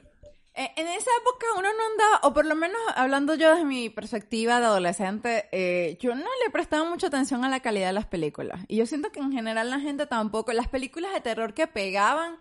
Eh, 0.56 0.70
En 0.76 0.86
esa 0.86 1.10
época 1.20 1.46
uno 1.58 1.68
no 1.68 1.84
andaba, 1.92 2.20
o 2.28 2.32
por 2.32 2.46
lo 2.46 2.54
menos 2.54 2.78
hablando 2.94 3.34
yo 3.34 3.50
desde 3.50 3.64
mi 3.64 3.90
perspectiva 3.90 4.60
de 4.60 4.66
adolescente, 4.66 5.46
eh, 5.50 5.98
yo 6.00 6.14
no 6.14 6.22
le 6.44 6.50
prestaba 6.52 6.88
mucha 6.88 7.08
atención 7.08 7.44
a 7.44 7.48
la 7.48 7.60
calidad 7.60 7.88
de 7.88 7.92
las 7.94 8.06
películas. 8.06 8.60
Y 8.68 8.76
yo 8.76 8.86
siento 8.86 9.10
que 9.10 9.18
en 9.20 9.32
general 9.32 9.68
la 9.70 9.80
gente 9.80 10.06
tampoco, 10.06 10.52
las 10.52 10.68
películas 10.68 11.12
de 11.12 11.20
terror 11.20 11.54
que 11.54 11.66
pegaban 11.66 12.36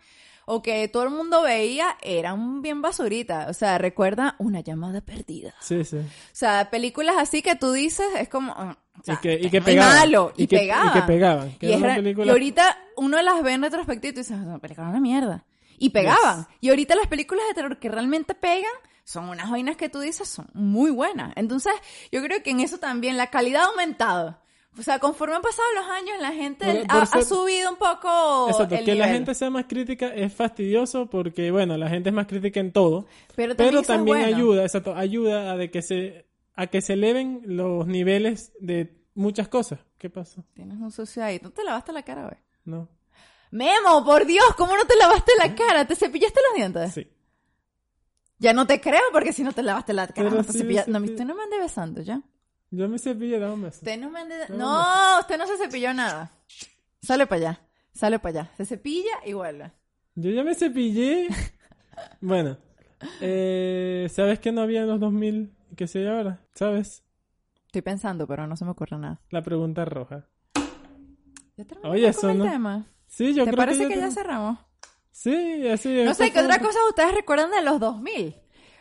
o 0.46 0.62
que 0.62 0.88
todo 0.90 1.04
el 1.04 1.10
mundo 1.10 1.42
veía 1.42 1.98
eran 2.02 2.62
bien 2.62 2.82
basuritas. 2.84 3.50
O 3.50 3.54
sea, 3.54 3.78
recuerda 3.80 4.36
una 4.38 4.60
llamada 4.60 5.02
perdida. 5.02 5.54
Sí, 5.62 5.84
sí. 5.86 5.98
O 5.98 6.04
sea, 6.34 6.70
películas 6.70 7.16
así 7.18 7.42
que 7.42 7.56
tú 7.56 7.72
dices, 7.72 8.06
es 8.20 8.30
como... 8.30 8.54
ah, 8.56 8.78
o 9.00 9.04
sea, 9.04 9.16
y 9.16 9.18
que, 9.18 9.34
y 9.42 9.50
pegaban. 9.60 9.96
malo, 9.98 10.34
y, 10.38 10.46
que, 10.46 10.58
pegaban. 10.58 10.88
Y 10.90 10.92
que 10.92 11.02
pegaban. 11.02 11.52
que 11.58 11.66
Y, 11.70 11.74
era 11.74 11.96
película- 11.96 12.26
y 12.28 12.30
ahorita 12.30 12.78
uno 12.98 13.20
las 13.24 13.42
ve 13.42 13.54
en 13.54 13.64
retrospectiva 13.64 14.12
y 14.12 14.16
dices, 14.18 14.38
esa 14.40 14.60
película 14.60 14.88
es 14.88 14.92
una 14.92 15.02
mierda. 15.02 15.46
Y 15.78 15.90
pegaban. 15.90 16.48
Y 16.62 16.70
ahorita 16.70 16.96
las 16.96 17.08
películas 17.08 17.46
de 17.48 17.54
terror 17.54 17.80
que 17.80 17.90
realmente 17.90 18.36
pegan 18.36 18.72
son 19.04 19.30
unas 19.30 19.50
vainas 19.52 19.76
que 19.76 19.90
tú 19.90 20.00
dices 20.00 20.28
son 20.30 20.48
muy 20.54 20.92
buenas. 20.92 21.34
Entonces, 21.36 21.74
yo 22.12 22.22
creo 22.24 22.42
que 22.42 22.52
en 22.52 22.60
eso 22.62 22.78
también 22.78 23.18
la 23.18 23.28
calidad 23.30 23.64
ha 23.64 23.66
aumentado. 23.68 24.40
O 24.78 24.82
sea, 24.82 24.98
conforme 24.98 25.36
han 25.36 25.42
pasado 25.44 25.68
los 25.76 25.86
años, 25.88 26.16
la 26.20 26.32
gente 26.32 26.66
Por- 26.66 26.88
por 26.88 26.98
ha, 26.98 27.02
ha 27.04 27.06
ser- 27.06 27.26
subido 27.26 27.70
un 27.70 27.76
poco 27.78 28.48
Exacto, 28.50 28.74
el 28.76 28.86
que 28.86 28.96
la 28.96 29.08
gente 29.08 29.36
sea 29.36 29.52
más 29.52 29.66
crítica 29.66 30.08
es 30.08 30.34
fastidioso 30.34 31.08
porque, 31.10 31.52
bueno, 31.52 31.78
la 31.78 31.90
gente 31.90 32.10
es 32.10 32.16
más 32.16 32.26
crítica 32.26 32.60
en 32.60 32.72
todo. 32.72 33.06
Pero 33.36 33.56
también, 33.56 33.76
Pero 33.76 33.84
también 33.86 34.18
bueno. 34.20 34.36
ayuda, 34.36 34.64
exacto, 34.64 34.96
ayuda 34.96 35.52
a 35.52 35.58
de 35.58 35.70
que 35.70 35.82
se 35.84 36.26
a 36.56 36.68
que 36.68 36.82
se 36.82 36.94
eleven 36.94 37.42
los 37.46 37.86
niveles 37.88 38.52
de 38.60 38.96
muchas 39.16 39.48
cosas. 39.48 39.80
¿Qué 40.00 40.10
pasó? 40.10 40.44
Tienes 40.54 40.78
un 40.80 40.92
sucio 40.92 41.24
ahí. 41.24 41.40
¿No 41.44 41.52
te 41.52 41.64
lavaste 41.64 41.92
la 41.92 42.02
cara, 42.04 42.24
güey? 42.24 42.38
No. 42.66 42.88
Memo, 43.54 44.04
por 44.04 44.26
Dios, 44.26 44.44
¿cómo 44.58 44.76
no 44.76 44.86
te 44.86 44.96
lavaste 44.96 45.32
la 45.38 45.54
cara? 45.54 45.86
¿Te 45.86 45.96
cepillaste 45.96 46.40
los 46.50 46.56
dientes? 46.58 46.94
Sí. 46.94 47.08
Ya 48.40 48.52
no 48.52 48.66
te 48.66 48.82
creo 48.82 49.02
porque 49.12 49.32
si 49.32 49.44
no 49.44 49.52
te 49.54 49.62
lavaste 49.62 49.94
la 49.94 50.08
cara, 50.08 50.30
Pero 50.30 50.42
no 50.42 50.44
te 50.44 50.52
sí 50.54 50.64
me 50.64 50.74
cepilla- 50.74 50.86
No, 50.88 51.00
usted 51.04 51.24
no 51.24 51.36
me 51.36 51.44
ande 51.44 51.60
besando, 51.60 52.02
¿ya? 52.02 52.20
Yo 52.72 52.90
me 52.90 52.98
cepillé, 52.98 53.38
dame 53.40 53.54
un 53.54 53.62
beso. 53.62 53.78
Usted 53.78 54.00
no 54.00 54.10
me 54.10 54.22
ande... 54.22 54.36
No, 54.50 54.58
No, 54.58 55.20
usted 55.20 55.38
no 55.38 55.46
se 55.46 55.58
cepilló 55.58 55.94
nada. 55.94 56.32
Sale 57.04 57.28
para 57.28 57.40
allá, 57.42 57.62
sale 57.94 58.18
para 58.18 58.42
allá. 58.42 58.52
Se 58.58 58.66
cepilla 58.66 59.12
y 59.24 59.34
vuelve. 59.34 59.72
Yo 60.16 60.32
ya 60.32 60.44
me 60.44 60.56
cepillé. 60.56 61.28
bueno, 62.22 62.58
eh, 63.22 64.08
¿sabes 64.12 64.40
que 64.40 64.52
no 64.52 64.62
había 64.62 64.82
en 64.82 64.88
los 64.88 65.00
2000 65.00 65.54
y 65.72 65.76
que 65.76 65.86
se 65.88 66.00
hay 66.00 66.08
ahora? 66.08 66.42
¿Sabes? 66.56 67.04
Estoy 67.68 67.84
pensando, 67.84 68.26
pero 68.26 68.48
no 68.48 68.58
se 68.58 68.66
me 68.66 68.72
ocurre 68.72 68.98
nada. 68.98 69.22
La 69.30 69.44
pregunta 69.44 69.86
roja. 69.86 70.26
¿Ya 71.56 71.66
Oye, 71.84 72.02
con 72.02 72.10
eso 72.10 72.30
el 72.32 72.38
no- 72.40 72.50
tema? 72.50 72.88
Sí, 73.16 73.34
yo 73.34 73.44
¿Te 73.46 73.52
creo 73.52 73.58
parece 73.58 73.88
que, 73.88 73.94
que 73.94 74.00
ya 74.00 74.10
cerramos? 74.12 74.58
Sí, 75.12 75.68
así. 75.68 75.90
No 75.90 76.00
ahorita 76.00 76.14
sé, 76.16 76.32
¿qué 76.32 76.40
otra 76.40 76.60
cosa 76.60 76.80
ustedes 76.90 77.14
recuerdan 77.14 77.52
de 77.52 77.62
los 77.62 77.80
2000? 77.80 78.36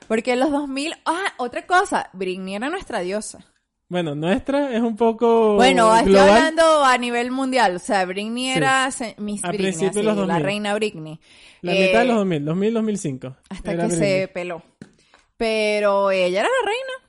Porque 0.09 0.37
los 0.37 0.51
2000... 0.51 0.95
Ah, 1.05 1.35
otra 1.37 1.67
cosa. 1.67 2.09
Britney 2.15 2.55
era 2.55 2.71
nuestra 2.71 3.01
diosa. 3.01 3.41
Bueno, 3.89 4.15
nuestra 4.15 4.75
es 4.75 4.81
un 4.81 4.97
poco 4.97 5.57
Bueno, 5.57 5.95
estoy 5.95 6.13
global. 6.13 6.31
hablando 6.31 6.83
a 6.85 6.97
nivel 6.97 7.31
mundial. 7.31 7.77
O 7.77 7.79
sea, 7.79 8.07
Britney 8.07 8.47
Sí. 8.53 8.57
era 8.57 8.89
Miss 9.19 9.43
Britney, 9.43 9.69
así, 9.89 10.03
los 10.03 10.17
la 10.17 10.25
2000. 10.39 10.43
reina 10.43 10.75
Britney. 10.75 11.21
La 11.61 11.75
Eh, 11.75 11.87
mitad 11.89 11.99
de 12.01 12.05
los 12.07 12.17
2000, 12.17 12.45
2000, 12.47 12.75
2005. 12.75 13.37
Hasta 13.51 13.71
que 13.73 13.77
Britney. 13.77 13.99
se 13.99 14.29
peló. 14.29 14.63
Pero 15.37 16.11
ella 16.11 16.41
era 16.41 16.49
la 16.49 16.67
reina. 16.67 17.02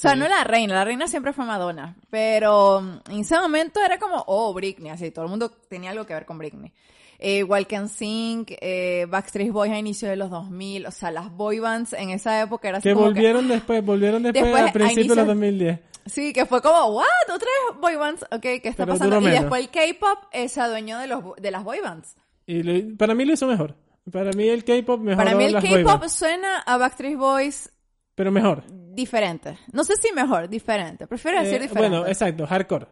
O 0.00 0.02
sea, 0.02 0.14
Sí. 0.14 0.18
no 0.18 0.28
la 0.28 0.44
reina, 0.44 0.74
la 0.76 0.84
reina 0.86 1.06
siempre 1.08 1.34
fue 1.34 1.44
Madonna. 1.44 1.94
Pero 2.08 2.80
mm, 2.80 3.10
en 3.10 3.18
ese 3.20 3.38
momento 3.38 3.80
era 3.84 3.98
como, 3.98 4.24
oh, 4.28 4.54
Britney, 4.54 4.90
así, 4.90 5.10
todo 5.10 5.26
el 5.26 5.30
mundo 5.30 5.50
tenía 5.68 5.90
algo 5.90 6.06
que 6.06 6.14
ver 6.14 6.24
con 6.24 6.38
Britney. 6.38 6.72
Eh, 7.18 7.46
que 7.68 7.76
NSYNC, 7.78 8.52
eh, 8.62 9.06
Backstreet 9.10 9.52
Boys 9.52 9.70
a 9.70 9.78
inicio 9.78 10.08
de 10.08 10.16
los 10.16 10.30
2000, 10.30 10.86
o 10.86 10.90
sea, 10.90 11.10
las 11.10 11.30
boy 11.30 11.58
bands 11.58 11.92
en 11.92 12.08
esa 12.08 12.40
época 12.40 12.70
era 12.70 12.78
así 12.78 12.88
Que 12.88 12.94
como 12.94 13.04
volvieron 13.08 13.46
después, 13.46 13.84
volvieron 13.84 14.22
después, 14.22 14.42
Después, 14.42 14.70
a 14.70 14.72
principios 14.72 14.94
de 14.96 15.00
inicios- 15.02 15.16
los 15.18 15.26
2010. 15.26 15.80
Sí, 16.06 16.32
que 16.32 16.46
fue 16.46 16.62
como, 16.62 16.86
what, 16.96 17.04
otra 17.24 17.36
vez 17.68 17.78
boy 17.78 17.96
bands, 17.96 18.22
ok, 18.30 18.40
¿qué 18.40 18.60
está 18.64 18.86
Pero 18.86 18.94
pasando? 18.94 19.18
Y 19.20 19.24
menos. 19.24 19.40
después 19.40 19.60
el 19.60 19.68
K-pop 19.70 20.18
eh, 20.32 20.48
se 20.48 20.62
adueñó 20.62 20.98
de, 20.98 21.08
los, 21.08 21.22
de 21.36 21.50
las 21.50 21.62
boy 21.62 21.80
bands. 21.80 22.16
Y 22.46 22.62
lo- 22.62 22.96
para 22.96 23.14
mí 23.14 23.26
lo 23.26 23.34
hizo 23.34 23.46
mejor. 23.46 23.76
Para 24.10 24.32
mí 24.32 24.48
el 24.48 24.64
K-pop 24.64 24.98
mejoró 25.02 25.22
Para 25.26 25.36
mí 25.36 25.44
el 25.44 25.52
K-pop 25.84 26.04
suena 26.08 26.60
a 26.60 26.78
Backstreet 26.78 27.18
Boys 27.18 27.70
Pero 28.14 28.32
mejor. 28.32 28.64
Diferente. 28.94 29.58
No 29.72 29.84
sé 29.84 29.94
si 29.96 30.12
mejor, 30.12 30.48
diferente. 30.48 31.06
Prefiero 31.06 31.38
decir 31.40 31.56
Eh, 31.56 31.62
diferente. 31.62 31.88
bueno, 31.96 32.06
exacto, 32.06 32.46
hardcore. 32.46 32.86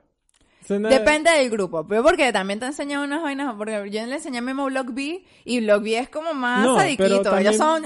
Suena- 0.67 0.89
Depende 0.91 1.31
del 1.31 1.49
grupo, 1.51 1.87
pero 1.87 2.03
porque 2.03 2.31
también 2.33 2.61
te 2.61 2.67
enseñan 2.67 3.01
unas 3.01 3.23
vainas, 3.23 3.55
porque 3.57 3.73
yo 3.91 4.05
le 4.07 4.15
enseñé 4.17 4.39
a 4.39 4.43
Memo 4.43 4.67
Block 4.67 4.93
B 4.93 5.25
y 5.45 5.61
Block 5.61 5.83
B 5.83 5.99
es 5.99 6.09
como 6.11 6.35
más 6.35 6.65
No, 6.67 6.77
sadiquito, 6.77 7.05
pero 7.05 7.23
también- 7.23 7.47
ellos 7.47 7.57
son... 7.57 7.83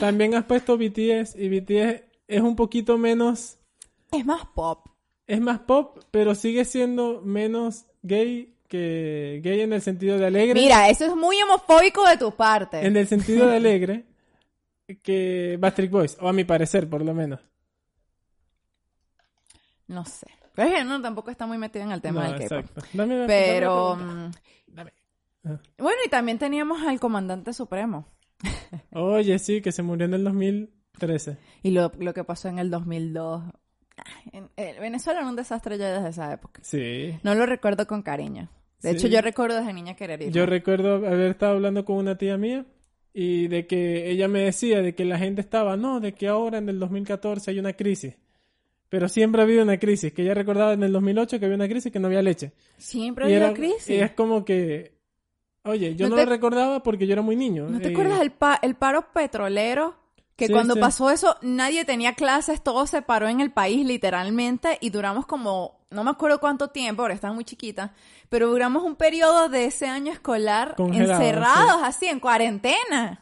También 0.00 0.34
has 0.34 0.44
puesto 0.44 0.78
BTS 0.78 1.36
y 1.36 1.48
BTS 1.48 2.02
es 2.28 2.40
un 2.40 2.56
poquito 2.56 2.96
menos... 2.96 3.58
Es 4.10 4.24
más 4.24 4.46
pop. 4.54 4.86
Es 5.26 5.40
más 5.40 5.60
pop, 5.60 5.98
pero 6.10 6.34
sigue 6.34 6.64
siendo 6.64 7.20
menos 7.22 7.84
gay 8.02 8.54
que 8.68 9.40
gay 9.44 9.60
en 9.60 9.74
el 9.74 9.82
sentido 9.82 10.18
de 10.18 10.24
alegre. 10.26 10.58
Mira, 10.58 10.88
eso 10.88 11.04
es 11.04 11.14
muy 11.14 11.36
homofóbico 11.42 12.08
de 12.08 12.16
tu 12.16 12.34
parte. 12.34 12.84
En 12.86 12.96
el 12.96 13.06
sentido 13.06 13.46
de 13.46 13.56
alegre 13.56 14.04
que 15.02 15.56
Backstreet 15.60 15.90
Boys, 15.90 16.16
o 16.20 16.28
a 16.28 16.32
mi 16.32 16.44
parecer, 16.44 16.88
por 16.88 17.04
lo 17.04 17.12
menos. 17.14 17.40
No 19.92 20.04
sé. 20.04 20.26
Pero 20.54 20.68
es 20.68 20.74
que 20.74 20.84
no, 20.84 21.00
tampoco 21.00 21.30
está 21.30 21.46
muy 21.46 21.58
metido 21.58 21.84
en 21.84 21.92
el 21.92 22.00
tema 22.00 22.24
No, 22.24 22.30
del 22.32 22.40
K-pop. 22.48 22.58
exacto. 22.58 22.80
Dame- 22.92 23.14
dame 23.16 23.26
Pero... 23.26 23.96
mm, 23.96 24.30
Dame. 24.68 24.92
Ah. 25.44 25.58
Bueno, 25.78 25.98
y 26.06 26.08
también 26.08 26.38
teníamos 26.38 26.82
al 26.82 27.00
comandante 27.00 27.52
supremo. 27.52 28.06
Oye, 28.92 29.38
sí, 29.38 29.60
que 29.60 29.72
se 29.72 29.82
murió 29.82 30.06
en 30.06 30.14
el 30.14 30.24
2013. 30.24 31.36
Y 31.62 31.70
lo, 31.70 31.90
lo 31.98 32.14
que 32.14 32.24
pasó 32.24 32.48
en 32.48 32.58
el 32.58 32.70
2002. 32.70 33.42
Ah, 33.98 34.02
En, 34.32 34.50
eh, 34.56 34.76
Venezuela 34.80 35.20
era 35.20 35.28
un 35.28 35.36
desastre 35.36 35.78
ya 35.78 35.90
desde 35.92 36.08
esa 36.10 36.32
época. 36.32 36.60
Sí. 36.64 37.18
No 37.22 37.34
lo 37.34 37.46
recuerdo 37.46 37.86
con 37.86 38.02
cariño. 38.02 38.48
De 38.82 38.90
Sí. 38.90 38.96
hecho, 38.96 39.08
yo 39.08 39.20
recuerdo 39.20 39.58
desde 39.58 39.72
niña 39.72 39.94
querer 39.94 40.22
ir. 40.22 40.32
Yo 40.32 40.44
recuerdo 40.46 40.96
haber 40.96 41.30
estado 41.32 41.52
hablando 41.52 41.84
con 41.84 41.96
una 41.96 42.16
tía 42.18 42.36
mía 42.36 42.66
y 43.14 43.46
de 43.48 43.66
que 43.66 44.10
ella 44.10 44.26
me 44.28 44.40
decía 44.40 44.80
de 44.82 44.94
que 44.94 45.04
la 45.04 45.18
gente 45.18 45.40
estaba, 45.40 45.76
no, 45.76 46.00
de 46.00 46.14
que 46.14 46.28
ahora 46.28 46.58
en 46.58 46.68
el 46.68 46.78
2014 46.80 47.50
hay 47.52 47.58
una 47.58 47.74
crisis. 47.74 48.16
Pero 48.92 49.08
siempre 49.08 49.40
ha 49.40 49.44
habido 49.44 49.62
una 49.62 49.78
crisis, 49.78 50.12
que 50.12 50.20
ella 50.20 50.34
recordaba 50.34 50.74
en 50.74 50.82
el 50.82 50.92
2008 50.92 51.38
que 51.40 51.46
había 51.46 51.54
una 51.56 51.66
crisis 51.66 51.90
que 51.90 51.98
no 51.98 52.08
había 52.08 52.20
leche. 52.20 52.52
Siempre 52.76 53.34
era, 53.34 53.54
crisis. 53.54 53.88
y 53.88 53.94
es 53.94 54.10
como 54.10 54.44
que, 54.44 54.98
oye, 55.64 55.96
yo 55.96 56.04
¿No 56.04 56.10
no, 56.10 56.16
te- 56.16 56.26
lo 56.26 56.30
recordaba 56.30 56.82
porque 56.82 57.06
yo 57.06 57.14
era 57.14 57.22
muy 57.22 57.34
niño. 57.34 57.70
¿No 57.70 57.80
te 57.80 57.88
Eh, 57.88 57.92
acuerdas 57.92 58.18
del 58.18 58.32
pa- 58.32 58.58
el 58.60 58.74
paro 58.74 59.10
petrolero? 59.14 59.94
Que 60.36 60.46
Sí, 60.48 60.52
cuando 60.52 60.74
sí. 60.74 60.80
pasó 60.80 61.10
eso, 61.10 61.36
nadie 61.40 61.86
tenía 61.86 62.12
clases, 62.12 62.62
todo 62.62 62.86
se 62.86 63.00
paró 63.00 63.28
en 63.28 63.40
el 63.40 63.50
país 63.50 63.86
literalmente 63.86 64.76
y 64.82 64.90
duramos 64.90 65.24
como, 65.24 65.80
no 65.90 66.04
me 66.04 66.10
acuerdo 66.10 66.38
cuánto 66.38 66.68
tiempo, 66.68 67.00
ahora 67.00 67.14
estaba 67.14 67.32
muy 67.32 67.44
chiquita, 67.44 67.94
pero 68.28 68.48
duramos 68.48 68.82
un 68.82 68.96
periodo 68.96 69.48
de 69.48 69.64
ese 69.64 69.86
año 69.86 70.12
escolar 70.12 70.74
encerrados 70.92 71.80
así, 71.82 72.06
en 72.08 72.20
cuarentena. 72.20 73.21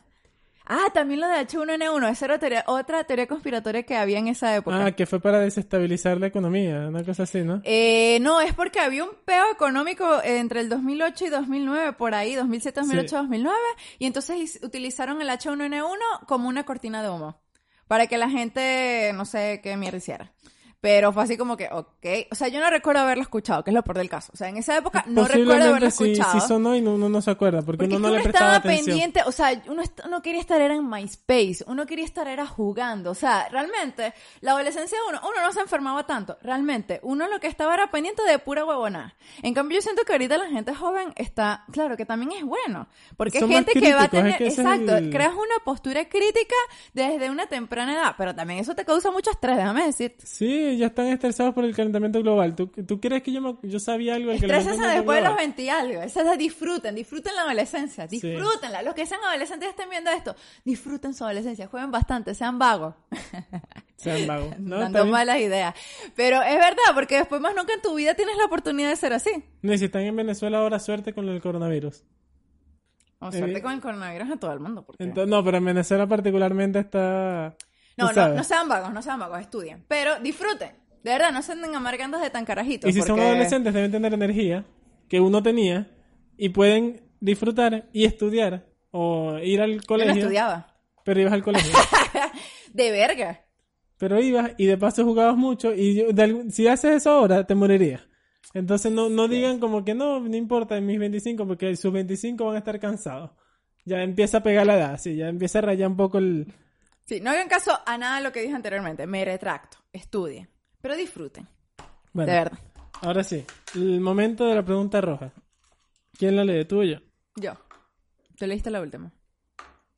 Ah, 0.72 0.88
también 0.94 1.18
lo 1.18 1.26
de 1.26 1.34
H1N1, 1.34 2.08
esa 2.12 2.24
era 2.26 2.38
teoría- 2.38 2.62
otra 2.68 3.02
teoría 3.02 3.26
conspiratoria 3.26 3.82
que 3.82 3.96
había 3.96 4.18
en 4.20 4.28
esa 4.28 4.54
época. 4.54 4.86
Ah, 4.86 4.92
que 4.92 5.04
fue 5.04 5.18
para 5.18 5.40
desestabilizar 5.40 6.18
la 6.20 6.28
economía, 6.28 6.86
una 6.86 7.02
cosa 7.02 7.24
así, 7.24 7.42
¿no? 7.42 7.60
Eh, 7.64 8.18
no, 8.20 8.40
es 8.40 8.54
porque 8.54 8.78
había 8.78 9.02
un 9.02 9.10
peo 9.24 9.50
económico 9.52 10.22
entre 10.22 10.60
el 10.60 10.68
2008 10.68 11.26
y 11.26 11.28
2009, 11.30 11.92
por 11.94 12.14
ahí, 12.14 12.36
2007, 12.36 12.82
2008, 12.82 13.16
2009, 13.16 13.56
y 13.98 14.06
entonces 14.06 14.60
utilizaron 14.62 15.20
el 15.20 15.28
H1N1 15.30 15.96
como 16.28 16.48
una 16.48 16.64
cortina 16.64 17.02
de 17.02 17.08
humo, 17.10 17.40
para 17.88 18.06
que 18.06 18.16
la 18.16 18.30
gente, 18.30 19.10
no 19.14 19.24
sé 19.24 19.60
qué 19.64 19.76
mierda 19.76 19.98
hiciera. 19.98 20.32
Pero 20.80 21.12
fue 21.12 21.24
así 21.24 21.36
como 21.36 21.58
que, 21.58 21.68
ok, 21.70 22.06
o 22.30 22.34
sea, 22.34 22.48
yo 22.48 22.58
no 22.58 22.70
recuerdo 22.70 23.02
haberlo 23.02 23.22
escuchado, 23.22 23.62
que 23.62 23.70
es 23.70 23.74
lo 23.74 23.82
peor 23.82 23.98
del 23.98 24.08
caso. 24.08 24.32
O 24.32 24.36
sea, 24.38 24.48
en 24.48 24.56
esa 24.56 24.78
época 24.78 25.04
no 25.06 25.26
recuerdo 25.28 25.52
haberlo 25.64 25.90
Posiblemente 25.90 25.90
sí, 25.90 26.04
escuchado. 26.22 26.40
sí 26.40 26.46
sonó 26.48 26.74
y 26.74 26.80
no- 26.80 26.94
uno 26.94 27.10
no 27.10 27.20
se 27.20 27.30
acuerda, 27.30 27.60
porque, 27.60 27.80
Porque 27.84 27.96
uno 27.96 27.96
es 27.96 28.00
no 28.02 28.08
le 28.08 28.14
uno 28.14 28.22
prestaba 28.22 28.56
estaba 28.56 28.72
atención. 28.72 28.86
pendiente, 28.86 29.22
o 29.26 29.32
sea, 29.32 29.62
uno, 29.68 29.82
uno 30.06 30.22
quería 30.22 30.40
estar 30.40 30.58
era 30.58 30.74
en 30.74 30.88
MySpace, 30.88 31.64
uno 31.66 31.84
quería 31.84 32.04
estar 32.06 32.26
era 32.28 32.46
jugando, 32.46 33.10
o 33.10 33.14
sea, 33.14 33.48
realmente, 33.50 34.14
la 34.40 34.52
adolescencia 34.52 34.96
de 34.98 35.04
uno, 35.10 35.20
uno 35.22 35.42
no 35.42 35.52
se 35.52 35.60
enfermaba 35.60 36.06
tanto, 36.06 36.38
realmente, 36.42 36.98
uno 37.02 37.28
lo 37.28 37.40
que 37.40 37.46
estaba 37.46 37.74
era 37.74 37.90
pendiente 37.90 38.22
de 38.22 38.38
pura 38.38 38.64
huevona. 38.64 39.14
En 39.42 39.52
cambio, 39.52 39.76
yo 39.78 39.82
siento 39.82 40.02
que 40.04 40.12
ahorita 40.12 40.38
la 40.38 40.46
gente 40.48 40.74
joven 40.74 41.12
está, 41.16 41.64
claro, 41.72 41.98
que 41.98 42.06
también 42.06 42.32
es 42.32 42.42
bueno, 42.44 42.88
porque 43.18 43.40
más 43.42 43.50
gente 43.50 43.72
que 43.78 43.92
va 43.92 44.02
a 44.02 44.04
es 44.06 44.10
tener, 44.10 44.38
que 44.38 44.46
es 44.46 44.58
exacto, 44.58 44.96
el- 44.96 45.10
creas 45.10 45.34
una 45.34 45.62
postura 45.62 46.08
crítica 46.08 46.54
desde 46.94 47.28
una 47.28 47.46
temprana 47.48 47.92
edad, 47.92 48.14
pero 48.16 48.34
también 48.34 48.60
eso 48.60 48.74
te 48.74 48.86
causa 48.86 49.10
mucho 49.10 49.30
estrés, 49.30 49.58
déjame 49.58 49.84
decirte. 49.84 50.24
Sí, 50.26 50.69
ya 50.76 50.86
están 50.86 51.06
estresados 51.06 51.54
por 51.54 51.64
el 51.64 51.74
calentamiento 51.74 52.20
global. 52.20 52.54
¿Tú, 52.54 52.66
tú 52.68 53.00
crees 53.00 53.22
que 53.22 53.32
yo, 53.32 53.40
me- 53.40 53.56
yo 53.62 53.78
sabía 53.80 54.14
algo 54.14 54.30
del 54.30 54.40
calentamiento 54.40 54.86
después 54.86 55.16
de 55.16 55.22
los 55.22 55.30
global? 55.30 55.36
20 55.36 55.62
y 55.62 55.68
algo. 55.68 56.02
Esa 56.02 56.32
es 56.32 56.38
disfruten, 56.38 56.94
disfruten 56.94 57.34
la 57.34 57.42
adolescencia, 57.42 58.08
Sí. 58.08 58.20
disfrútenla. 58.20 58.82
Los 58.82 58.94
que 58.94 59.06
sean 59.06 59.20
adolescentes 59.24 59.66
y 59.68 59.70
estén 59.70 59.90
viendo 59.90 60.10
esto, 60.10 60.34
disfruten 60.64 61.14
su 61.14 61.24
adolescencia, 61.24 61.66
jueguen 61.66 61.90
bastante, 61.90 62.34
sean 62.34 62.58
vagos. 62.58 62.94
Sean 63.96 64.26
vagos. 64.26 64.54
No, 64.58 64.78
Dando 64.78 65.04
malas 65.06 65.38
ideas. 65.40 65.74
Pero 66.16 66.40
es 66.42 66.54
verdad, 66.56 66.94
porque 66.94 67.16
después 67.18 67.40
más 67.40 67.54
nunca 67.54 67.74
en 67.74 67.82
tu 67.82 67.94
vida 67.94 68.14
tienes 68.14 68.36
la 68.38 68.46
oportunidad 68.46 68.88
de 68.88 68.96
ser 68.96 69.12
así. 69.12 69.30
No, 69.62 69.74
y 69.74 69.78
si 69.78 69.84
están 69.86 70.02
en 70.02 70.16
Venezuela 70.16 70.58
ahora, 70.58 70.78
suerte 70.78 71.12
con 71.12 71.28
el 71.28 71.40
coronavirus. 71.42 72.02
O 73.18 73.30
suerte 73.30 73.58
Eh, 73.58 73.62
con 73.62 73.72
el 73.72 73.80
coronavirus 73.82 74.30
a 74.30 74.36
todo 74.38 74.52
el 74.54 74.60
mundo. 74.60 74.82
Porque... 74.86 75.04
Entonces, 75.04 75.28
no, 75.30 75.44
pero 75.44 75.58
en 75.58 75.64
Venezuela 75.66 76.06
particularmente 76.06 76.78
está... 76.78 77.54
no, 78.06 78.12
no, 78.12 78.34
no 78.34 78.44
sean 78.44 78.68
vagos, 78.68 78.92
no 78.92 79.02
sean 79.02 79.18
vagos, 79.18 79.40
estudien. 79.40 79.84
Pero 79.88 80.18
disfruten. 80.20 80.70
De 81.02 81.10
verdad, 81.12 81.32
no 81.32 81.42
se 81.42 81.52
anden 81.52 81.74
amargando 81.74 82.18
de 82.18 82.28
tan 82.30 82.44
carajitos. 82.44 82.90
Y 82.90 82.92
si 82.92 83.02
son 83.02 83.18
adolescentes 83.20 83.72
deben 83.72 83.90
tener 83.90 84.12
energía 84.12 84.64
que 85.08 85.18
uno 85.20 85.42
tenía 85.42 85.90
y 86.36 86.50
pueden 86.50 87.02
disfrutar 87.20 87.88
y 87.92 88.04
estudiar 88.04 88.66
o 88.90 89.38
ir 89.38 89.60
al 89.62 89.70
Yo 89.72 89.76
no 89.78 89.82
colegio. 89.86 90.14
estudiaba. 90.14 90.76
Pero 91.04 91.20
ibas 91.20 91.32
al 91.32 91.42
colegio. 91.42 91.72
De 92.74 92.90
verga. 92.90 93.44
pero 93.96 94.20
ibas 94.20 94.52
y 94.58 94.66
de 94.66 94.78
paso 94.78 95.04
jugabas 95.04 95.36
mucho 95.36 95.74
y 95.74 95.94
yo- 95.94 96.12
de 96.12 96.22
algún- 96.22 96.50
si 96.50 96.66
haces 96.68 96.96
eso 96.96 97.10
ahora 97.10 97.44
te 97.46 97.54
morirías. 97.54 98.00
Entonces 98.54 98.90
no, 98.92 99.08
no 99.10 99.28
digan 99.28 99.58
como 99.60 99.84
que 99.84 99.94
no, 99.94 100.20
no 100.20 100.36
importa 100.36 100.76
en 100.76 100.86
mis 100.86 100.98
25 100.98 101.46
porque 101.46 101.74
sus 101.76 101.92
25 101.92 102.44
van 102.46 102.54
a 102.56 102.58
estar 102.58 102.78
cansados. 102.80 103.30
Ya 103.84 104.02
empieza 104.02 104.38
a 104.38 104.42
pegar 104.42 104.66
la 104.66 104.76
edad, 104.76 104.98
sí, 105.00 105.16
ya 105.16 105.28
empieza 105.28 105.58
a 105.58 105.62
rayar 105.62 105.88
un 105.88 105.96
poco 105.96 106.18
el... 106.18 106.52
Sí, 107.10 107.20
no 107.20 107.30
hagan 107.30 107.48
caso 107.48 107.76
a 107.84 107.98
nada 107.98 108.18
de 108.18 108.22
lo 108.22 108.30
que 108.30 108.40
dije 108.40 108.54
anteriormente. 108.54 109.04
Me 109.04 109.24
retracto. 109.24 109.78
Estudien. 109.92 110.48
Pero 110.80 110.94
disfruten. 110.94 111.48
Bueno, 112.12 112.30
De 112.30 112.38
verdad. 112.38 112.58
ahora 113.02 113.24
sí, 113.24 113.44
el 113.74 114.00
momento 114.00 114.46
de 114.46 114.54
la 114.54 114.64
pregunta 114.64 115.00
roja. 115.00 115.32
¿Quién 116.16 116.36
la 116.36 116.44
lee? 116.44 116.64
¿Tú 116.66 116.82
o 116.82 116.84
yo? 116.84 116.98
Yo. 117.34 117.54
Tú 118.38 118.46
leíste 118.46 118.70
la 118.70 118.80
última. 118.80 119.10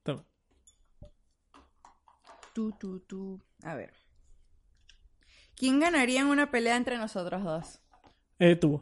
Toma. 0.03 0.25
Tú, 2.55 2.73
tú, 2.81 3.01
tú. 3.01 3.43
A 3.63 3.75
ver. 3.75 3.93
¿Quién 5.55 5.81
ganaría 5.81 6.23
en 6.23 6.29
una 6.29 6.51
pelea 6.51 6.77
entre 6.77 6.97
nosotros 6.97 7.45
dos? 7.45 7.79
Eh, 8.39 8.57
tú. 8.57 8.81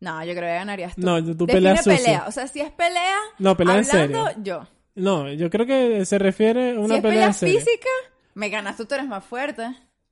No, 0.00 0.24
yo 0.24 0.32
creo 0.32 0.48
que 0.48 0.54
ganarías 0.54 0.94
tú. 0.94 1.02
No, 1.02 1.22
tú 1.36 1.46
peleas 1.46 1.84
pelea. 1.84 2.24
O 2.26 2.32
sea, 2.32 2.48
si 2.48 2.62
es 2.62 2.70
pelea. 2.72 3.18
No, 3.38 3.54
pelea 3.54 3.76
en 3.76 3.84
serio. 3.84 4.28
yo. 4.38 4.66
No, 4.96 5.30
yo 5.32 5.48
creo 5.50 5.64
que 5.66 6.04
se 6.04 6.18
refiere 6.18 6.72
a 6.76 6.80
una 6.80 6.88
si 6.88 6.94
es 6.96 7.02
pelea 7.02 7.32
física, 7.32 7.88
me 8.34 8.48
ganas 8.48 8.76
tú, 8.76 8.86
tú 8.86 8.94
eres 8.94 9.06
más 9.06 9.24
fuerte. 9.24 9.68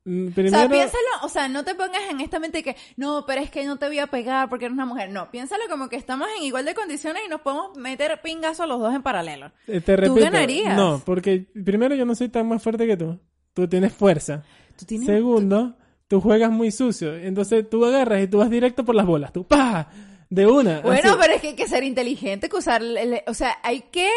Mm, 0.06 0.26
O 0.26 0.32
sea, 0.32 0.34
Primero, 0.34 0.68
piénsalo, 0.68 1.08
o 1.22 1.28
sea, 1.30 1.48
no 1.48 1.64
te 1.64 1.74
pongas 1.74 2.02
en 2.10 2.20
esta 2.20 2.38
mente 2.38 2.62
que, 2.62 2.76
no, 2.96 3.24
pero 3.26 3.40
es 3.40 3.50
que 3.50 3.64
no 3.64 3.78
te 3.78 3.86
voy 3.86 3.98
a 3.98 4.06
pegar 4.08 4.50
porque 4.50 4.66
eres 4.66 4.74
una 4.74 4.84
mujer. 4.84 5.08
No, 5.10 5.30
piénsalo 5.30 5.64
como 5.70 5.88
que 5.88 5.96
estamos 5.96 6.28
en 6.38 6.44
igual 6.44 6.66
de 6.66 6.74
condiciones 6.74 7.22
y 7.26 7.30
nos 7.30 7.40
podemos 7.40 7.74
meter 7.78 8.20
pingazo 8.22 8.66
los 8.66 8.78
dos 8.80 8.94
en 8.94 9.02
paralelo. 9.02 9.50
eh, 9.66 9.80
te 9.80 9.96
repito, 9.96 10.20
ganarías. 10.20 10.76
no, 10.76 11.02
porque 11.06 11.46
primero 11.64 11.94
yo 11.94 12.04
no 12.04 12.14
soy 12.14 12.28
tan 12.28 12.46
más 12.46 12.62
fuerte 12.62 12.86
que 12.86 12.96
tú. 12.98 13.18
Tú 13.54 13.66
tienes 13.66 13.92
fuerza. 13.94 14.42
Tú 14.76 14.84
tienes... 14.84 15.06
Segundo, 15.06 15.76
tú 16.08 16.20
juegas 16.20 16.50
muy 16.50 16.70
sucio. 16.70 17.14
Entonces 17.16 17.70
tú 17.70 17.82
agarras 17.86 18.22
y 18.22 18.26
tú 18.26 18.38
vas 18.38 18.50
directo 18.50 18.84
por 18.84 18.94
las 18.94 19.06
bolas. 19.06 19.32
Tú, 19.32 19.46
¡pa! 19.46 19.88
De 20.28 20.46
una. 20.46 20.80
Bueno, 20.80 21.10
así. 21.12 21.18
pero 21.20 21.32
es 21.34 21.40
que 21.40 21.48
hay 21.48 21.54
que 21.56 21.68
ser 21.68 21.82
inteligente, 21.84 22.48
que 22.50 22.56
usar, 22.56 22.82
el- 22.82 22.96
el- 22.98 23.22
o 23.26 23.32
sea, 23.32 23.56
hay 23.62 23.82
que, 23.92 24.10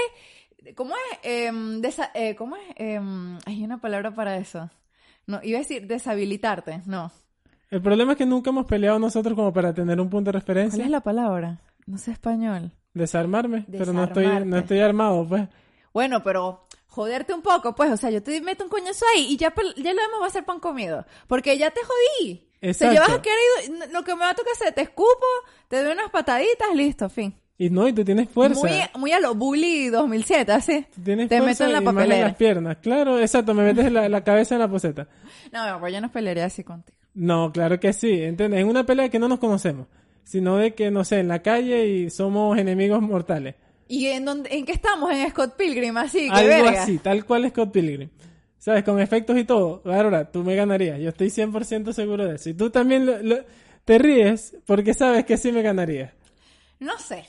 ¿cómo 0.76 0.96
es? 0.96 1.20
Em, 1.24 1.82
desa- 1.82 2.12
eh, 2.14 2.36
¿Cómo 2.36 2.56
es? 2.56 2.64
Em, 2.76 3.38
hay 3.46 3.64
una 3.64 3.80
palabra 3.80 4.12
para 4.14 4.38
eso. 4.38 4.70
No, 5.26 5.40
iba 5.44 5.58
a 5.58 5.62
decir 5.62 5.88
deshabilitarte, 5.88 6.82
no. 6.86 7.12
El 7.70 7.82
problema 7.82 8.14
es 8.14 8.18
que 8.18 8.26
nunca 8.26 8.50
hemos 8.50 8.66
peleado 8.66 8.98
nosotros 9.00 9.36
como 9.36 9.52
para 9.52 9.74
tener 9.74 10.00
un 10.00 10.10
punto 10.10 10.30
de 10.32 10.34
¿Cuál 10.34 10.42
referencia. 10.42 10.84
es 10.84 10.90
la 10.90 11.02
palabra? 11.02 11.60
No 11.86 11.98
sé 11.98 12.12
español. 12.12 12.72
Desarmarme. 12.94 13.66
Pero 13.70 13.92
no 13.94 14.06
estoy, 14.06 14.24
no 14.26 14.32
Desarmarte. 14.32 14.60
estoy 14.64 14.80
armado, 14.80 15.28
pues. 15.28 15.48
Bueno, 15.94 16.24
pero 16.24 16.66
joderte 16.88 17.34
un 17.34 17.42
poco, 17.42 17.76
pues, 17.76 17.92
o 17.92 17.98
sea, 17.98 18.10
yo 18.10 18.24
te 18.24 18.40
meto 18.42 18.64
un 18.64 18.70
coñazo 18.70 19.06
ahí 19.14 19.28
y 19.34 19.38
ya, 19.38 19.54
pel- 19.54 19.76
ya 19.76 19.94
lo 19.94 20.02
demás 20.02 20.22
va 20.22 20.28
a 20.28 20.32
ser 20.32 20.46
pan 20.46 20.60
comido. 20.60 21.06
Porque 21.28 21.58
ya 21.58 21.70
te 21.72 21.82
jodí. 21.84 22.50
O 22.62 22.74
sea, 22.74 22.92
ya 22.92 23.00
Exacto. 23.00 23.02
vas 23.12 23.20
a 23.20 23.22
querer, 23.22 23.92
lo 23.92 24.04
que 24.04 24.14
me 24.16 24.22
va 24.22 24.30
a 24.32 24.36
tocar 24.36 24.54
hacer, 24.54 24.74
te 24.74 24.82
escupo, 24.82 25.26
te 25.68 25.84
doy 25.84 25.92
unas 25.94 26.10
pataditas, 26.10 26.74
listo, 26.74 27.10
fin. 27.10 27.36
Y 27.60 27.70
no, 27.72 27.88
y 27.88 27.94
tú 27.94 28.04
tienes 28.06 28.30
fuerza. 28.30 28.60
Muy, 28.60 28.72
muy 29.00 29.12
a 29.14 29.20
lo 29.20 29.34
bully 29.34 29.88
2007, 29.90 30.52
así. 30.52 30.86
Tienes 31.04 31.28
te 31.28 31.40
fuerza 31.40 31.64
meto 31.66 31.66
en 31.66 31.72
la 31.74 31.82
y 31.82 31.86
más 31.86 31.94
papelera. 31.96 32.28
las 32.28 32.36
piernas. 32.38 32.78
Claro, 32.82 33.20
exacto. 33.20 33.54
Me 33.56 33.64
metes 33.64 33.92
la, 33.92 34.08
la 34.08 34.24
cabeza 34.24 34.56
en 34.56 34.60
la 34.62 34.68
poseta. 34.68 35.08
No, 35.52 35.80
pues 35.80 35.92
yo 35.94 36.00
no 36.02 36.12
pelearía 36.12 36.46
así 36.46 36.64
contigo. 36.64 36.96
No, 37.16 37.52
claro 37.52 37.80
que 37.80 37.94
sí. 37.94 38.22
¿Entiendes? 38.22 38.60
En 38.62 38.68
una 38.68 38.86
pelea 38.86 39.10
que 39.10 39.18
no 39.18 39.28
nos 39.28 39.40
conocemos. 39.40 39.88
Sino 40.24 40.58
de 40.58 40.76
que, 40.76 40.92
no 40.92 41.04
sé, 41.04 41.20
en 41.20 41.30
la 41.30 41.42
calle 41.42 41.88
y 41.88 42.10
somos 42.12 42.58
enemigos 42.60 43.02
mortales. 43.02 43.56
¿Y 43.88 44.08
en 44.08 44.26
dónde, 44.26 44.50
en 44.56 44.66
qué 44.66 44.74
estamos? 44.74 45.10
En 45.12 45.28
Scott 45.30 45.56
Pilgrim, 45.58 45.96
así, 45.98 46.26
que 46.30 46.36
Algo 46.36 46.66
verga. 46.66 46.84
así, 46.84 46.98
tal 47.00 47.26
cual 47.26 47.50
Scott 47.50 47.72
Pilgrim. 47.72 48.10
¿Sabes? 48.60 48.84
Con 48.84 49.00
efectos 49.00 49.38
y 49.38 49.46
todo. 49.46 49.82
Ahora, 49.86 50.30
tú 50.30 50.44
me 50.44 50.54
ganarías. 50.56 51.00
Yo 51.00 51.10
estoy 51.10 51.30
100% 51.30 51.92
seguro 51.94 52.28
de 52.28 52.36
eso. 52.36 52.50
Y 52.50 52.54
tú 52.54 52.70
también 52.70 53.06
lo- 53.06 53.22
lo- 53.24 53.40
te 53.86 53.98
ríes 53.98 54.56
porque 54.66 54.94
sabes 54.94 55.26
que 55.26 55.38
sí 55.38 55.52
me 55.54 55.62
ganarías. 55.64 56.12
No 56.80 57.00
sé. 57.00 57.24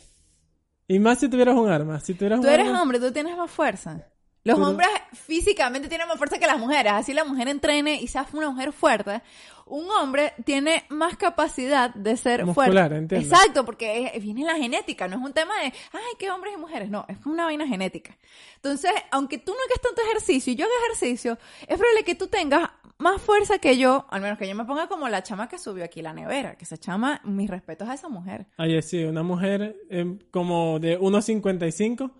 Y 0.89 0.99
más 0.99 1.18
si 1.20 1.28
tuvieras 1.28 1.55
un 1.57 1.68
arma. 1.68 2.01
Si 2.01 2.14
tuvieras 2.14 2.41
Tú 2.41 2.47
un 2.47 2.53
eres 2.53 2.66
arma- 2.68 2.82
hombre, 2.82 2.99
tú 2.99 3.12
tienes 3.12 3.36
más 3.36 3.51
fuerza. 3.51 4.07
Los 4.49 4.57
Pero- 4.59 4.69
hombres 4.71 4.89
físicamente 5.13 5.89
tienen 5.89 6.09
más 6.09 6.17
fuerza 6.17 6.39
que 6.39 6.47
las 6.47 6.59
mujeres. 6.59 6.93
Así 6.93 7.13
la 7.13 7.25
mujer 7.25 7.49
entrene 7.49 8.01
y 8.01 8.07
sea 8.09 8.27
una 8.33 8.51
mujer 8.51 8.73
fuerte. 8.73 9.21
Un 9.67 9.91
hombre 9.91 10.33
tiene 10.47 10.85
más 10.89 11.17
capacidad 11.19 11.93
de 11.95 12.17
ser 12.17 12.47
Muscular, 12.47 12.89
fuerte. 12.89 12.97
entiendo. 12.97 13.27
Exacto, 13.37 13.65
porque 13.67 14.11
es- 14.15 14.23
viene 14.23 14.45
la 14.45 14.57
genética. 14.57 15.07
No 15.07 15.17
es 15.19 15.23
un 15.23 15.35
tema 15.35 15.55
de, 15.61 15.67
ay, 15.67 16.15
qué 16.19 16.31
hombres 16.31 16.55
y 16.55 16.57
mujeres. 16.57 16.89
No, 16.89 17.05
es 17.09 17.19
una 17.27 17.45
vaina 17.45 17.67
genética. 17.67 18.17
Entonces, 18.57 18.91
aunque 19.11 19.37
tú 19.37 19.53
no 19.53 19.59
hagas 19.67 19.81
tanto 19.83 20.01
ejercicio 20.03 20.53
y 20.53 20.57
yo 20.57 20.65
haga 20.65 20.75
ejercicio, 20.87 21.37
es 21.67 21.77
probable 21.79 22.05
que 22.05 22.15
tú 22.15 22.29
tengas 22.29 22.71
más 22.97 23.21
fuerza 23.21 23.59
que 23.59 23.77
yo, 23.77 24.07
al 24.09 24.23
menos 24.23 24.39
que 24.39 24.49
yo 24.49 24.55
me 24.57 24.65
ponga 24.65 24.89
como 24.89 25.07
la 25.09 25.23
chama 25.23 25.49
que 25.49 25.59
subió 25.59 25.85
aquí 25.85 26.01
la 26.01 26.15
nevera, 26.15 26.57
que 26.57 26.65
esa 26.65 26.79
chama, 26.79 27.21
mis 27.25 27.51
respetos 27.51 27.89
a 27.89 27.95
esa 27.95 28.09
mujer. 28.09 28.47
Ayer 28.57 28.83
sí, 28.83 29.05
una 29.05 29.23
mujer 29.23 29.77
eh, 29.91 30.19
como 30.31 30.79
de 30.81 30.99
1,55 30.99 32.11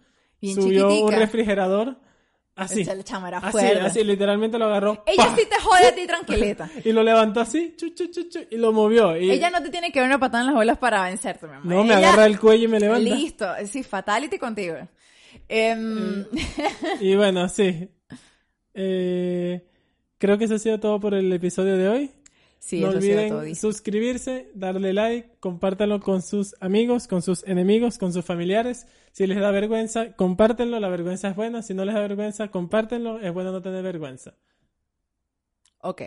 Bien 0.41 0.55
subió 0.55 0.89
un 1.03 1.11
refrigerador 1.13 1.97
así. 2.59 2.83
Esa 2.83 3.03
chama 3.03 3.29
era 3.29 3.39
así, 3.39 3.53
fuerte. 3.53 3.81
así, 3.81 4.05
literalmente 4.05 4.59
lo 4.59 4.67
agarró. 4.67 5.03
Ella 5.07 5.35
sí 5.37 5.43
te 5.49 5.61
jode 5.61 5.87
a 5.87 5.95
ti 5.95 6.07
tranquilita. 6.07 6.71
Y 6.85 6.93
lo 6.93 7.03
levantó 7.03 7.41
así, 7.41 7.75
chu, 7.77 7.91
chu, 7.95 8.07
chu, 8.11 8.29
chu, 8.29 8.41
y 8.51 8.57
lo 8.57 8.73
movió. 8.73 9.17
Y 9.17 9.31
Ella 9.31 9.51
no 9.51 9.63
te 9.63 9.71
tiene 9.71 9.91
que 9.93 10.01
dar 10.01 10.09
una 10.09 10.19
patada 10.19 10.43
en 10.43 10.47
las 10.49 10.55
bolas 10.57 10.79
para 10.79 11.05
vencerte, 11.05 11.47
mi 11.47 11.55
amor. 11.55 11.67
no, 11.67 11.85
me 11.85 11.95
Ella- 11.95 12.09
agarra 12.09 12.27
el 12.27 12.39
cuello 12.39 12.65
y 12.65 12.69
me 12.69 12.81
levanta. 12.81 13.01
Listo, 13.15 13.47
sí, 13.67 13.83
fatality 13.83 14.39
contigo. 14.39 14.77
Em, 15.49 16.25
Y 17.01 17.15
bueno, 17.17 17.49
sí. 17.49 17.89
Eh, 18.75 19.65
creo 20.19 20.39
que 20.39 20.45
eso 20.45 20.55
ha 20.55 20.59
sido 20.59 20.79
todo 20.81 21.01
por 21.01 21.15
el 21.15 21.33
episodio 21.33 21.77
de 21.77 21.89
hoy. 21.89 22.11
Sí, 22.59 22.81
no 22.81 22.89
olviden 22.89 23.55
suscribirse, 23.55 24.51
darle 24.55 24.93
like, 24.93 25.37
compártanlo 25.41 26.01
con 26.01 26.23
sus 26.23 26.55
amigos, 26.61 27.07
con 27.09 27.23
sus 27.23 27.43
enemigos, 27.47 27.99
con 27.99 28.13
sus 28.13 28.25
familiares. 28.25 28.87
Si 29.13 29.27
les 29.27 29.39
da 29.41 29.51
vergüenza, 29.51 30.13
compártenlo, 30.15 30.79
la 30.81 30.89
vergüenza 30.89 31.29
es 31.29 31.37
buena. 31.37 31.63
Si 31.63 31.75
no 31.75 31.85
les 31.85 31.95
da 31.95 32.01
vergüenza, 32.01 32.49
compártenlo, 32.49 33.21
es 33.21 33.33
bueno 33.33 33.53
no 33.53 33.63
tener 33.63 33.83
vergüenza. 33.83 34.35
Ok. 35.81 36.03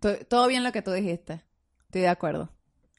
To- 0.00 0.24
Todo 0.26 0.48
bien 0.48 0.64
lo 0.64 0.72
que 0.72 0.82
tú 0.82 0.92
dijiste. 0.92 1.42
Estoy 1.86 2.02
de 2.02 2.08
acuerdo. 2.08 2.50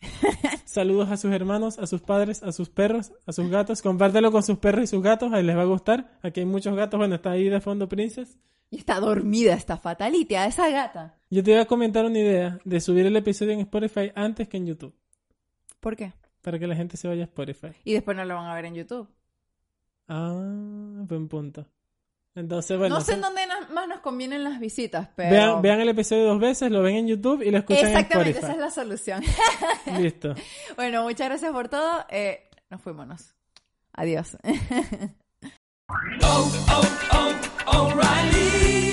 Saludos 0.66 1.10
a 1.12 1.18
sus 1.18 1.32
hermanos, 1.32 1.80
a 1.80 1.88
sus 1.88 2.02
padres, 2.02 2.44
a 2.44 2.52
sus 2.52 2.70
perros, 2.70 3.12
a 3.26 3.32
sus 3.32 3.50
gatos. 3.50 3.82
Compártelo 3.82 4.32
con 4.32 4.44
sus 4.44 4.58
perros 4.58 4.84
y 4.84 4.88
sus 4.88 5.02
gatos, 5.02 5.32
ahí 5.34 5.44
les 5.44 5.56
va 5.56 5.62
a 5.62 5.66
gustar. 5.66 6.18
Aquí 6.22 6.42
hay 6.42 6.46
muchos 6.46 6.76
gatos, 6.76 6.98
bueno, 6.98 7.16
está 7.16 7.32
ahí 7.32 7.48
de 7.50 7.62
fondo 7.62 7.88
Princess. 7.88 8.38
Y 8.70 8.78
está 8.78 9.00
dormida 9.00 9.54
esta 9.54 9.78
fatality 9.78 10.36
a 10.36 10.48
esa 10.48 10.68
gata. 10.70 11.16
Yo 11.34 11.44
te 11.44 11.50
iba 11.50 11.62
a 11.62 11.66
comentar 11.66 12.06
una 12.06 12.20
idea 12.20 12.60
de 12.64 12.80
subir 12.80 13.08
el 13.08 13.16
episodio 13.16 13.54
en 13.54 13.62
Spotify 13.62 14.12
antes 14.14 14.48
que 14.48 14.58
en 14.58 14.68
YouTube, 14.68 14.94
¿Por 15.80 15.96
qué? 15.96 16.14
para 16.44 16.60
que 16.60 16.68
la 16.68 16.76
gente 16.76 16.96
se 16.96 17.08
vaya 17.08 17.24
a 17.24 17.26
Spotify. 17.26 17.70
Y 17.84 17.94
después 17.94 18.16
no 18.16 18.24
lo 18.24 18.36
van 18.36 18.46
a 18.46 18.54
ver 18.54 18.66
en 18.66 18.76
YouTube. 18.76 19.10
Ah, 20.08 20.32
buen 20.36 21.28
punto. 21.28 21.66
Entonces, 22.36 22.78
bueno, 22.78 22.96
no 22.96 23.02
sé 23.02 23.14
en 23.14 23.22
dónde 23.22 23.42
más 23.74 23.88
nos 23.88 24.02
convienen 24.02 24.44
las 24.44 24.60
visitas, 24.60 25.10
pero... 25.16 25.32
vean, 25.32 25.62
vean 25.64 25.80
el 25.80 25.90
episodio 25.90 26.26
dos 26.26 26.40
veces, 26.40 26.72
lo 26.72 26.84
ven 26.84 26.98
en 26.98 27.08
YouTube 27.08 27.42
y 27.42 27.50
lo 27.50 27.58
escuchan 27.58 27.88
en 27.88 27.98
Exactamente, 27.98 28.30
Spotify. 28.32 28.46
esa 28.46 28.54
es 28.54 28.60
la 28.60 28.84
solución. 28.84 29.24
Listo. 30.04 30.36
bueno, 30.76 31.02
muchas 31.02 31.30
gracias 31.30 31.52
por 31.52 31.68
todo. 31.68 32.06
Eh, 32.10 32.48
nos 32.70 32.80
fuimos. 32.80 33.34
Adiós. 33.94 34.38